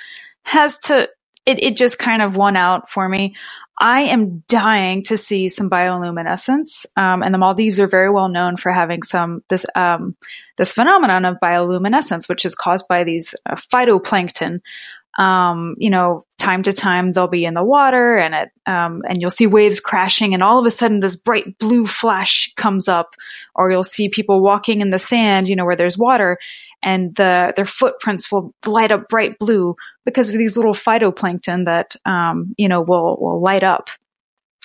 has 0.43 0.77
to 0.79 1.09
it, 1.47 1.63
it 1.63 1.77
just 1.77 1.99
kind 1.99 2.23
of 2.23 2.37
won 2.37 2.57
out 2.57 2.91
for 2.91 3.09
me. 3.09 3.35
I 3.81 4.03
am 4.03 4.45
dying 4.47 5.05
to 5.05 5.17
see 5.17 5.49
some 5.49 5.71
bioluminescence, 5.71 6.85
um, 6.97 7.23
and 7.23 7.33
the 7.33 7.39
Maldives 7.39 7.81
are 7.81 7.87
very 7.87 8.11
well 8.11 8.29
known 8.29 8.59
for 8.59 8.71
having 8.71 9.03
some 9.03 9.43
this 9.49 9.65
um, 9.75 10.17
this 10.59 10.75
phenomenon 10.75 11.25
of 11.25 11.39
bioluminescence, 11.43 12.29
which 12.29 12.45
is 12.45 12.55
caused 12.55 12.87
by 12.89 13.05
these 13.05 13.35
uh, 13.49 13.55
phytoplankton. 13.55 14.61
Um, 15.19 15.75
you 15.79 15.91
know, 15.91 16.25
time 16.39 16.63
to 16.65 16.73
time 16.73 17.11
they'll 17.11 17.27
be 17.27 17.47
in 17.47 17.55
the 17.55 17.65
water, 17.65 18.19
and 18.19 18.35
it 18.35 18.51
um, 18.67 19.01
and 19.09 19.19
you'll 19.19 19.31
see 19.31 19.47
waves 19.47 19.81
crashing, 19.81 20.35
and 20.35 20.43
all 20.43 20.59
of 20.59 20.67
a 20.67 20.71
sudden 20.71 21.01
this 21.01 21.17
bright 21.17 21.59
blue 21.59 21.87
flash 21.87 22.53
comes 22.57 22.87
up, 22.87 23.15
or 23.55 23.71
you'll 23.71 23.83
see 23.83 24.11
people 24.11 24.43
walking 24.43 24.83
in 24.83 24.91
the 24.91 24.99
sand, 24.99 25.49
you 25.49 25.57
know, 25.57 25.65
where 25.65 25.77
there's 25.77 25.97
water, 25.97 26.37
and 26.83 27.15
the 27.17 27.55
their 27.57 27.65
footprints 27.65 28.31
will 28.31 28.55
light 28.67 28.93
up 28.93 29.09
bright 29.09 29.39
blue 29.39 29.75
because 30.11 30.31
of 30.31 30.39
these 30.39 30.57
little 30.57 30.75
phytoplankton 30.75 31.65
that 31.65 31.97
um, 32.05 32.55
you 32.57 32.69
know 32.69 32.81
will 32.81 33.17
will 33.21 33.41
light 33.41 33.63
up. 33.63 33.89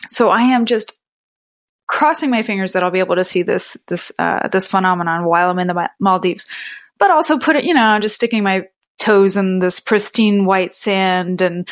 So 0.07 0.29
I 0.29 0.41
am 0.41 0.65
just 0.65 0.97
crossing 1.87 2.29
my 2.29 2.41
fingers 2.41 2.73
that 2.73 2.83
I'll 2.83 2.91
be 2.91 2.99
able 2.99 3.15
to 3.15 3.23
see 3.23 3.43
this 3.43 3.77
this 3.87 4.11
uh, 4.19 4.47
this 4.49 4.67
phenomenon 4.67 5.25
while 5.25 5.49
I'm 5.49 5.59
in 5.59 5.67
the 5.67 5.89
Maldives, 5.99 6.47
but 6.99 7.11
also 7.11 7.37
put 7.37 7.55
it 7.55 7.63
you 7.63 7.73
know 7.73 7.99
just 7.99 8.15
sticking 8.15 8.43
my 8.43 8.67
toes 8.97 9.35
in 9.35 9.59
this 9.59 9.81
pristine 9.81 10.45
white 10.45 10.73
sand 10.73 11.41
and 11.41 11.67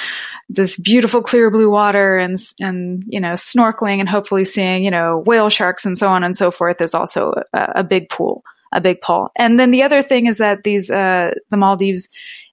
this 0.49 0.78
beautiful 0.78 1.21
clear 1.21 1.49
blue 1.49 1.71
water 1.71 2.17
and 2.17 2.38
and 2.59 3.03
you 3.07 3.19
know 3.19 3.32
snorkeling 3.32 3.99
and 3.99 4.09
hopefully 4.09 4.43
seeing 4.43 4.84
you 4.84 4.91
know 4.91 5.24
whale 5.26 5.49
sharks 5.49 5.86
and 5.86 5.97
so 5.97 6.09
on 6.09 6.24
and 6.24 6.36
so 6.36 6.51
forth 6.51 6.82
is 6.82 6.93
also 6.93 7.34
a, 7.53 7.71
a 7.78 7.84
big 7.84 8.09
pool 8.09 8.43
a 8.74 8.82
big 8.82 9.01
pull. 9.01 9.32
And 9.36 9.59
then 9.59 9.71
the 9.71 9.84
other 9.84 10.01
thing 10.01 10.26
is 10.26 10.39
that 10.39 10.63
these 10.63 10.89
uh, 10.89 11.34
the 11.49 11.57
Maldives, 11.57 12.09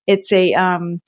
it's 0.07 0.33
a 0.33 0.55
um, 0.55 1.01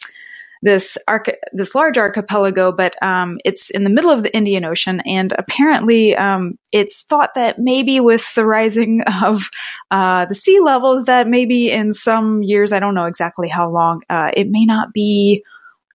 this 0.62 0.96
arch- 1.08 1.36
this 1.52 1.74
large 1.74 1.98
archipelago, 1.98 2.70
but 2.70 3.00
um, 3.02 3.38
it's 3.44 3.70
in 3.70 3.84
the 3.84 3.90
middle 3.90 4.10
of 4.10 4.22
the 4.22 4.34
Indian 4.34 4.64
Ocean, 4.64 5.00
and 5.06 5.32
apparently 5.38 6.16
um, 6.16 6.58
it's 6.72 7.02
thought 7.02 7.34
that 7.34 7.58
maybe 7.58 8.00
with 8.00 8.34
the 8.34 8.46
rising 8.46 9.02
of 9.22 9.50
uh, 9.90 10.24
the 10.26 10.34
sea 10.34 10.60
levels, 10.60 11.06
that 11.06 11.26
maybe 11.26 11.70
in 11.70 11.92
some 11.92 12.42
years, 12.42 12.72
I 12.72 12.80
don't 12.80 12.94
know 12.94 13.06
exactly 13.06 13.48
how 13.48 13.68
long, 13.70 14.02
uh, 14.08 14.30
it 14.34 14.48
may 14.50 14.64
not 14.64 14.92
be 14.92 15.44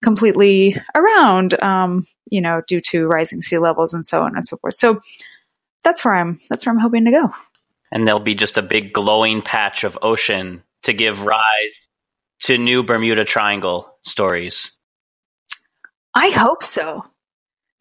completely 0.03 0.79
around, 0.95 1.61
um, 1.63 2.05
you 2.29 2.41
know, 2.41 2.61
due 2.67 2.81
to 2.81 3.07
rising 3.07 3.41
sea 3.41 3.57
levels 3.57 3.93
and 3.93 4.05
so 4.05 4.21
on 4.21 4.35
and 4.35 4.45
so 4.45 4.57
forth. 4.57 4.75
So 4.75 5.01
that's 5.83 6.03
where 6.03 6.15
I'm 6.15 6.39
that's 6.49 6.65
where 6.65 6.73
I'm 6.73 6.81
hoping 6.81 7.05
to 7.05 7.11
go 7.11 7.31
and 7.91 8.07
there'll 8.07 8.19
be 8.19 8.35
just 8.35 8.57
a 8.57 8.61
big 8.61 8.93
glowing 8.93 9.41
patch 9.41 9.83
of 9.83 9.97
ocean 10.01 10.63
to 10.83 10.93
give 10.93 11.23
rise 11.23 11.86
to 12.47 12.57
new 12.57 12.81
Bermuda 12.81 13.25
Triangle 13.25 13.93
stories. 14.03 14.79
I 16.15 16.29
hope 16.29 16.63
so. 16.63 17.05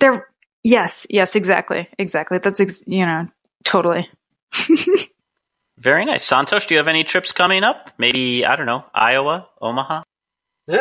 There, 0.01 0.27
yes, 0.65 1.07
yes, 1.09 1.37
exactly, 1.37 1.89
exactly. 1.99 2.39
That's 2.39 2.59
ex- 2.59 2.83
you 2.87 3.07
know 3.07 3.27
totally. 3.65 4.11
Very 5.79 6.05
nice, 6.05 6.29
Santosh. 6.29 6.67
Do 6.67 6.75
you 6.75 6.79
have 6.79 6.89
any 6.89 7.05
trips 7.05 7.31
coming 7.31 7.63
up? 7.63 7.93
Maybe 7.97 8.45
I 8.45 8.57
don't 8.57 8.67
know, 8.67 8.85
Iowa, 8.93 9.49
Omaha. 9.61 10.03
you 10.69 10.81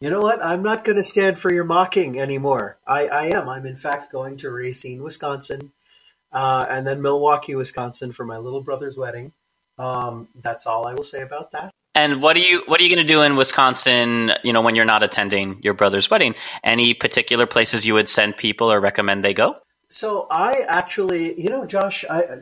know 0.00 0.22
what? 0.22 0.42
I'm 0.42 0.62
not 0.62 0.84
going 0.84 0.96
to 0.96 1.02
stand 1.02 1.38
for 1.38 1.52
your 1.52 1.64
mocking 1.64 2.18
anymore. 2.18 2.78
I, 2.86 3.06
I 3.08 3.26
am. 3.26 3.50
I'm 3.50 3.66
in 3.66 3.76
fact 3.76 4.10
going 4.10 4.38
to 4.38 4.50
Racine, 4.50 5.02
Wisconsin 5.02 5.72
uh, 6.32 6.66
and 6.68 6.86
then 6.86 7.00
Milwaukee, 7.00 7.54
Wisconsin 7.54 8.12
for 8.12 8.24
my 8.24 8.38
little 8.38 8.62
brother's 8.62 8.96
wedding. 8.96 9.32
Um, 9.78 10.28
that's 10.40 10.66
all 10.66 10.86
I 10.86 10.94
will 10.94 11.02
say 11.02 11.22
about 11.22 11.52
that. 11.52 11.70
And 11.94 12.20
what 12.20 12.36
are 12.36 12.40
you 12.40 12.62
what 12.66 12.80
are 12.80 12.82
you 12.82 12.94
going 12.94 13.06
to 13.06 13.12
do 13.12 13.22
in 13.22 13.36
Wisconsin? 13.36 14.32
You 14.42 14.52
know, 14.52 14.62
when 14.62 14.74
you're 14.74 14.84
not 14.84 15.02
attending 15.02 15.60
your 15.62 15.74
brother's 15.74 16.10
wedding, 16.10 16.34
any 16.64 16.92
particular 16.92 17.46
places 17.46 17.86
you 17.86 17.94
would 17.94 18.08
send 18.08 18.36
people 18.36 18.70
or 18.72 18.80
recommend 18.80 19.22
they 19.22 19.34
go? 19.34 19.56
So 19.88 20.26
I 20.30 20.64
actually, 20.68 21.40
you 21.40 21.50
know, 21.50 21.66
Josh, 21.66 22.04
I 22.10 22.22
uh, 22.22 22.40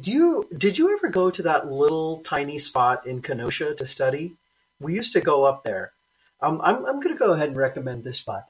do 0.00 0.10
you 0.10 0.48
did 0.56 0.78
you 0.78 0.92
ever 0.94 1.08
go 1.08 1.30
to 1.30 1.42
that 1.42 1.70
little 1.70 2.18
tiny 2.20 2.56
spot 2.56 3.06
in 3.06 3.20
Kenosha 3.20 3.74
to 3.74 3.84
study? 3.84 4.32
We 4.80 4.94
used 4.94 5.12
to 5.12 5.20
go 5.20 5.44
up 5.44 5.64
there. 5.64 5.92
Um, 6.40 6.60
I'm 6.64 6.76
I'm 6.86 7.00
going 7.00 7.14
to 7.14 7.18
go 7.18 7.32
ahead 7.32 7.48
and 7.48 7.58
recommend 7.58 8.04
this 8.04 8.18
spot 8.18 8.46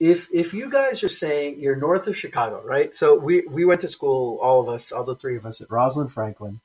if 0.00 0.28
if 0.32 0.54
you 0.54 0.70
guys 0.70 1.04
are 1.04 1.08
saying 1.08 1.60
you're 1.60 1.76
north 1.76 2.06
of 2.06 2.16
Chicago, 2.16 2.62
right? 2.64 2.94
So 2.94 3.16
we 3.16 3.42
we 3.42 3.64
went 3.64 3.82
to 3.82 3.88
school, 3.88 4.38
all 4.40 4.60
of 4.60 4.68
us, 4.68 4.90
all 4.90 5.04
the 5.04 5.14
three 5.14 5.36
of 5.36 5.44
us 5.46 5.60
at 5.60 5.70
Rosalind 5.70 6.10
Franklin. 6.10 6.60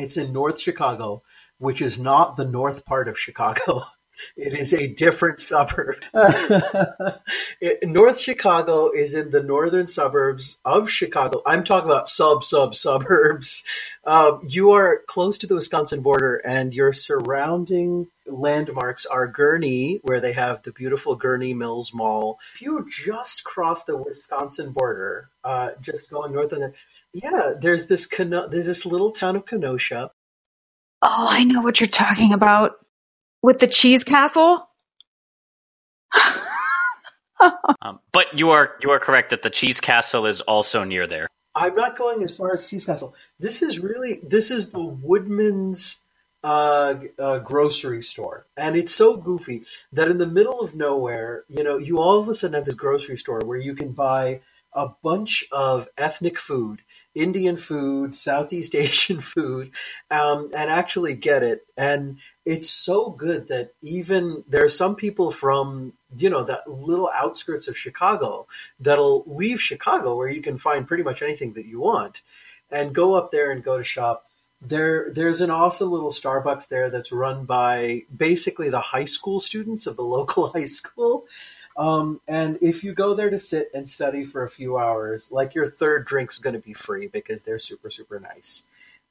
It's 0.00 0.16
in 0.16 0.32
North 0.32 0.58
Chicago, 0.58 1.22
which 1.58 1.82
is 1.82 1.98
not 1.98 2.36
the 2.36 2.44
north 2.44 2.84
part 2.86 3.08
of 3.08 3.18
Chicago. 3.18 3.82
It 4.36 4.52
is 4.52 4.74
a 4.74 4.86
different 4.86 5.40
suburb. 5.40 5.96
north 7.82 8.20
Chicago 8.20 8.90
is 8.90 9.14
in 9.14 9.30
the 9.30 9.42
northern 9.42 9.86
suburbs 9.86 10.58
of 10.62 10.90
Chicago. 10.90 11.40
I'm 11.46 11.64
talking 11.64 11.88
about 11.88 12.10
sub 12.10 12.44
sub 12.44 12.74
suburbs. 12.74 13.64
Um, 14.04 14.42
you 14.46 14.72
are 14.72 15.00
close 15.06 15.38
to 15.38 15.46
the 15.46 15.54
Wisconsin 15.54 16.02
border, 16.02 16.36
and 16.36 16.74
your 16.74 16.92
surrounding 16.92 18.08
landmarks 18.26 19.06
are 19.06 19.30
Gurnee, 19.30 20.00
where 20.02 20.20
they 20.20 20.32
have 20.32 20.62
the 20.62 20.72
beautiful 20.72 21.18
Gurnee 21.18 21.56
Mills 21.56 21.92
Mall. 21.92 22.38
If 22.54 22.62
you 22.62 22.86
just 22.88 23.44
cross 23.44 23.84
the 23.84 23.96
Wisconsin 23.96 24.72
border, 24.72 25.30
uh, 25.44 25.70
just 25.80 26.10
going 26.10 26.32
north 26.32 26.52
of 26.52 26.58
there, 26.58 26.74
yeah, 27.12 27.54
there's 27.60 27.86
this 27.86 28.06
there's 28.06 28.66
this 28.66 28.86
little 28.86 29.10
town 29.10 29.36
of 29.36 29.46
Kenosha. 29.46 30.10
Oh, 31.02 31.26
I 31.30 31.44
know 31.44 31.62
what 31.62 31.80
you're 31.80 31.88
talking 31.88 32.32
about. 32.32 32.72
With 33.42 33.58
the 33.58 33.66
cheese 33.66 34.04
castle? 34.04 34.68
um, 37.80 38.00
but 38.12 38.38
you 38.38 38.50
are 38.50 38.76
you 38.82 38.90
are 38.90 39.00
correct 39.00 39.30
that 39.30 39.42
the 39.42 39.50
cheese 39.50 39.80
castle 39.80 40.26
is 40.26 40.40
also 40.42 40.84
near 40.84 41.06
there. 41.06 41.26
I'm 41.54 41.74
not 41.74 41.98
going 41.98 42.22
as 42.22 42.34
far 42.34 42.52
as 42.52 42.68
cheese 42.68 42.84
castle. 42.84 43.14
This 43.38 43.62
is 43.62 43.78
really 43.78 44.20
this 44.22 44.50
is 44.50 44.68
the 44.68 44.82
Woodman's 44.82 46.00
uh, 46.44 46.94
uh, 47.18 47.38
grocery 47.38 48.02
store, 48.02 48.46
and 48.56 48.76
it's 48.76 48.94
so 48.94 49.16
goofy 49.16 49.64
that 49.92 50.08
in 50.08 50.18
the 50.18 50.26
middle 50.26 50.60
of 50.60 50.74
nowhere, 50.74 51.44
you 51.48 51.64
know, 51.64 51.78
you 51.78 51.98
all 51.98 52.18
of 52.18 52.28
a 52.28 52.34
sudden 52.34 52.54
have 52.54 52.66
this 52.66 52.74
grocery 52.74 53.16
store 53.16 53.40
where 53.40 53.58
you 53.58 53.74
can 53.74 53.92
buy 53.92 54.40
a 54.72 54.88
bunch 55.02 55.44
of 55.50 55.88
ethnic 55.98 56.38
food, 56.38 56.82
Indian 57.14 57.56
food, 57.56 58.14
Southeast 58.14 58.74
Asian 58.76 59.20
food, 59.20 59.70
um, 60.10 60.50
and 60.54 60.70
actually 60.70 61.14
get 61.14 61.42
it. 61.42 61.66
And 61.76 62.18
it's 62.44 62.70
so 62.70 63.10
good 63.10 63.48
that 63.48 63.72
even 63.82 64.44
there 64.48 64.64
are 64.64 64.68
some 64.68 64.96
people 64.96 65.30
from 65.30 65.92
you 66.16 66.30
know 66.30 66.42
that 66.44 66.68
little 66.68 67.10
outskirts 67.14 67.68
of 67.68 67.78
Chicago 67.78 68.46
that'll 68.80 69.22
leave 69.26 69.60
Chicago 69.60 70.16
where 70.16 70.28
you 70.28 70.42
can 70.42 70.58
find 70.58 70.88
pretty 70.88 71.02
much 71.02 71.22
anything 71.22 71.52
that 71.52 71.66
you 71.66 71.80
want 71.80 72.22
and 72.70 72.94
go 72.94 73.14
up 73.14 73.30
there 73.30 73.50
and 73.50 73.62
go 73.62 73.78
to 73.78 73.84
shop 73.84 74.26
there 74.60 75.10
there's 75.12 75.40
an 75.40 75.50
awesome 75.50 75.90
little 75.90 76.10
Starbucks 76.10 76.68
there 76.68 76.90
that's 76.90 77.12
run 77.12 77.44
by 77.44 78.02
basically 78.14 78.68
the 78.68 78.80
high 78.80 79.04
school 79.04 79.40
students 79.40 79.86
of 79.86 79.96
the 79.96 80.02
local 80.16 80.48
high 80.48 80.64
school. 80.64 81.24
Um, 81.80 82.20
and 82.28 82.58
if 82.60 82.84
you 82.84 82.92
go 82.92 83.14
there 83.14 83.30
to 83.30 83.38
sit 83.38 83.70
and 83.72 83.88
study 83.88 84.22
for 84.22 84.44
a 84.44 84.50
few 84.50 84.76
hours, 84.76 85.32
like 85.32 85.54
your 85.54 85.66
third 85.66 86.04
drink's 86.04 86.38
going 86.38 86.52
to 86.52 86.60
be 86.60 86.74
free 86.74 87.06
because 87.06 87.40
they're 87.42 87.58
super 87.58 87.88
super 87.88 88.20
nice. 88.20 88.64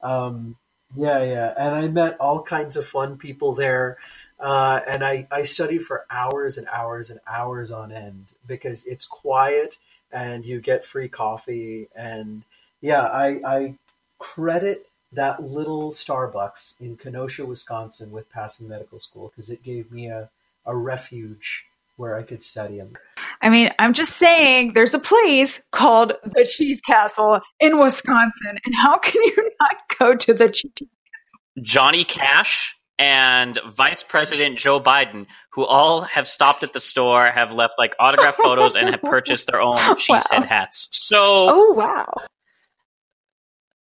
Um, 0.04 0.56
yeah, 0.96 1.24
yeah. 1.24 1.54
And 1.58 1.74
I 1.74 1.88
met 1.88 2.16
all 2.20 2.44
kinds 2.44 2.78
of 2.78 2.86
fun 2.86 3.18
people 3.18 3.54
there. 3.54 3.98
Uh, 4.40 4.82
and 4.88 5.04
I, 5.04 5.28
I 5.32 5.44
studied 5.44 5.82
for 5.82 6.06
hours 6.12 6.58
and 6.58 6.68
hours 6.72 7.10
and 7.10 7.20
hours 7.28 7.72
on 7.72 7.92
end 7.92 8.28
because 8.48 8.86
it's 8.86 9.06
quiet 9.06 9.80
and 10.12 10.46
you 10.46 10.62
get 10.62 10.86
free 10.86 11.08
coffee. 11.08 11.88
And 11.96 12.44
yeah, 12.82 13.02
I, 13.02 13.42
I 13.44 13.76
credit 14.20 14.88
that 15.12 15.42
little 15.42 15.90
Starbucks 15.90 16.80
in 16.80 16.98
Kenosha, 16.98 17.48
Wisconsin, 17.48 18.12
with 18.12 18.30
passing 18.30 18.68
medical 18.68 19.00
school 19.00 19.30
because 19.30 19.50
it 19.50 19.64
gave 19.64 19.92
me 19.92 20.08
a, 20.08 20.30
a 20.66 20.78
refuge 20.78 21.66
where 22.00 22.16
I 22.16 22.24
could 22.24 22.42
study 22.42 22.78
them. 22.78 22.94
I 23.42 23.50
mean, 23.50 23.70
I'm 23.78 23.92
just 23.92 24.16
saying 24.16 24.74
there's 24.74 24.94
a 24.94 25.00
place 25.00 25.62
called 25.72 26.14
the 26.24 26.46
Cheese 26.46 26.80
Castle 26.80 27.42
in 27.60 27.78
Wisconsin, 27.78 28.58
and 28.66 28.74
how 28.74 28.98
can 28.98 29.22
you 29.22 29.52
not 29.60 29.76
go 30.00 30.16
to 30.16 30.34
the 30.34 30.50
Cheese 30.50 30.72
Castle? 30.78 31.62
Johnny 31.62 32.06
Cash 32.06 32.76
and 32.98 33.60
Vice 33.70 34.02
President 34.02 34.58
Joe 34.58 34.80
Biden, 34.80 35.26
who 35.52 35.66
all 35.66 36.02
have 36.02 36.28
stopped 36.28 36.64
at 36.64 36.72
the 36.72 36.80
store, 36.80 37.28
have 37.28 37.54
left 37.54 37.74
like 37.78 37.96
autograph 38.00 38.36
photos, 38.44 38.76
and 38.76 38.90
have 38.90 39.02
purchased 39.02 39.48
their 39.48 39.62
own 39.62 39.76
cheesehead 39.76 40.40
wow. 40.40 40.46
hats. 40.46 40.88
So, 40.92 41.18
oh 41.50 41.74
wow! 41.74 42.14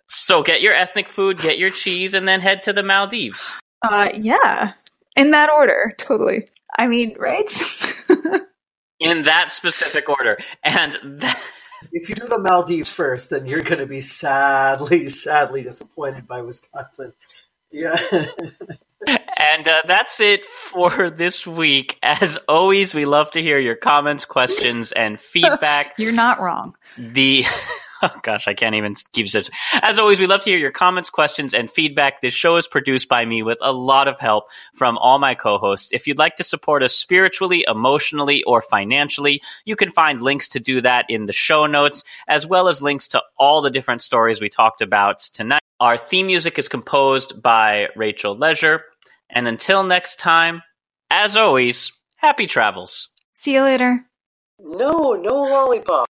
So 0.10 0.44
get 0.44 0.62
your 0.62 0.74
ethnic 0.74 1.10
food, 1.10 1.38
get 1.38 1.58
your 1.58 1.70
cheese, 1.70 2.14
and 2.14 2.28
then 2.28 2.42
head 2.42 2.64
to 2.64 2.74
the 2.74 2.84
Maldives. 2.84 3.54
Uh, 3.90 4.10
yeah, 4.14 4.74
in 5.16 5.32
that 5.32 5.50
order, 5.50 5.94
totally. 5.98 6.50
I 6.78 6.88
mean, 6.88 7.16
right? 7.20 7.50
in 9.02 9.24
that 9.24 9.52
specific 9.52 10.10
order, 10.10 10.38
and. 10.64 10.98
That- 11.22 11.42
if 11.92 12.10
you 12.10 12.16
do 12.16 12.28
the 12.28 12.40
Maldives 12.40 12.90
first, 12.90 13.32
then 13.32 13.48
you're 13.48 13.64
going 13.64 13.80
to 13.80 13.88
be 13.88 14.02
sadly, 14.02 15.10
sadly 15.10 15.64
disappointed 15.64 16.28
by 16.28 16.42
Wisconsin. 16.42 17.14
Yeah. 17.72 17.98
and 19.08 19.68
uh, 19.68 19.82
that's 19.88 20.20
it 20.20 20.46
for 20.46 21.10
this 21.10 21.48
week. 21.48 21.98
As 22.04 22.38
always, 22.48 22.94
we 22.94 23.06
love 23.06 23.32
to 23.32 23.42
hear 23.42 23.58
your 23.58 23.76
comments, 23.76 24.26
questions, 24.26 24.92
and 24.92 25.20
feedback. 25.20 25.94
You're 25.98 26.12
not 26.12 26.40
wrong. 26.40 26.76
The 26.98 27.46
Oh 28.14 28.20
gosh, 28.24 28.48
I 28.48 28.56
can't 28.56 28.74
even 28.74 28.96
keep 29.14 29.34
it. 29.34 29.50
As 29.74 30.00
always, 30.00 30.20
we 30.20 30.26
love 30.26 30.42
to 30.42 30.50
hear 30.50 30.58
your 30.58 30.72
comments, 30.72 31.12
questions, 31.12 31.54
and 31.54 31.70
feedback. 31.70 32.22
This 32.22 32.34
show 32.34 32.56
is 32.56 32.68
produced 32.68 33.08
by 33.08 33.24
me 33.26 33.44
with 33.44 33.60
a 33.62 33.72
lot 33.72 34.08
of 34.08 34.20
help 34.20 34.46
from 34.74 34.98
all 34.98 35.20
my 35.20 35.36
co-hosts. 35.36 35.92
If 35.94 36.08
you'd 36.08 36.18
like 36.18 36.38
to 36.38 36.44
support 36.44 36.82
us 36.82 36.96
spiritually, 36.96 37.64
emotionally, 37.68 38.42
or 38.44 38.64
financially, 38.64 39.44
you 39.66 39.76
can 39.76 39.92
find 39.92 40.20
links 40.20 40.50
to 40.50 40.60
do 40.60 40.82
that 40.82 41.06
in 41.10 41.28
the 41.28 41.34
show 41.34 41.68
notes, 41.68 42.04
as 42.28 42.48
well 42.48 42.68
as 42.68 42.82
links 42.82 43.08
to 43.10 43.22
all 43.38 43.62
the 43.62 43.70
different 43.70 44.02
stories 44.02 44.42
we 44.42 44.50
talked 44.50 44.82
about 44.82 45.20
tonight. 45.20 45.62
Our 45.80 45.98
theme 45.98 46.26
music 46.26 46.58
is 46.58 46.68
composed 46.68 47.40
by 47.42 47.90
Rachel 47.96 48.36
Leisure. 48.36 48.84
And 49.30 49.48
until 49.48 49.84
next 49.84 50.18
time, 50.18 50.64
as 51.12 51.38
always, 51.38 51.92
happy 52.16 52.48
travels. 52.48 53.10
See 53.34 53.54
you 53.54 53.62
later. 53.62 54.06
No, 54.60 55.14
no 55.14 55.44
lollipop. 55.44 56.11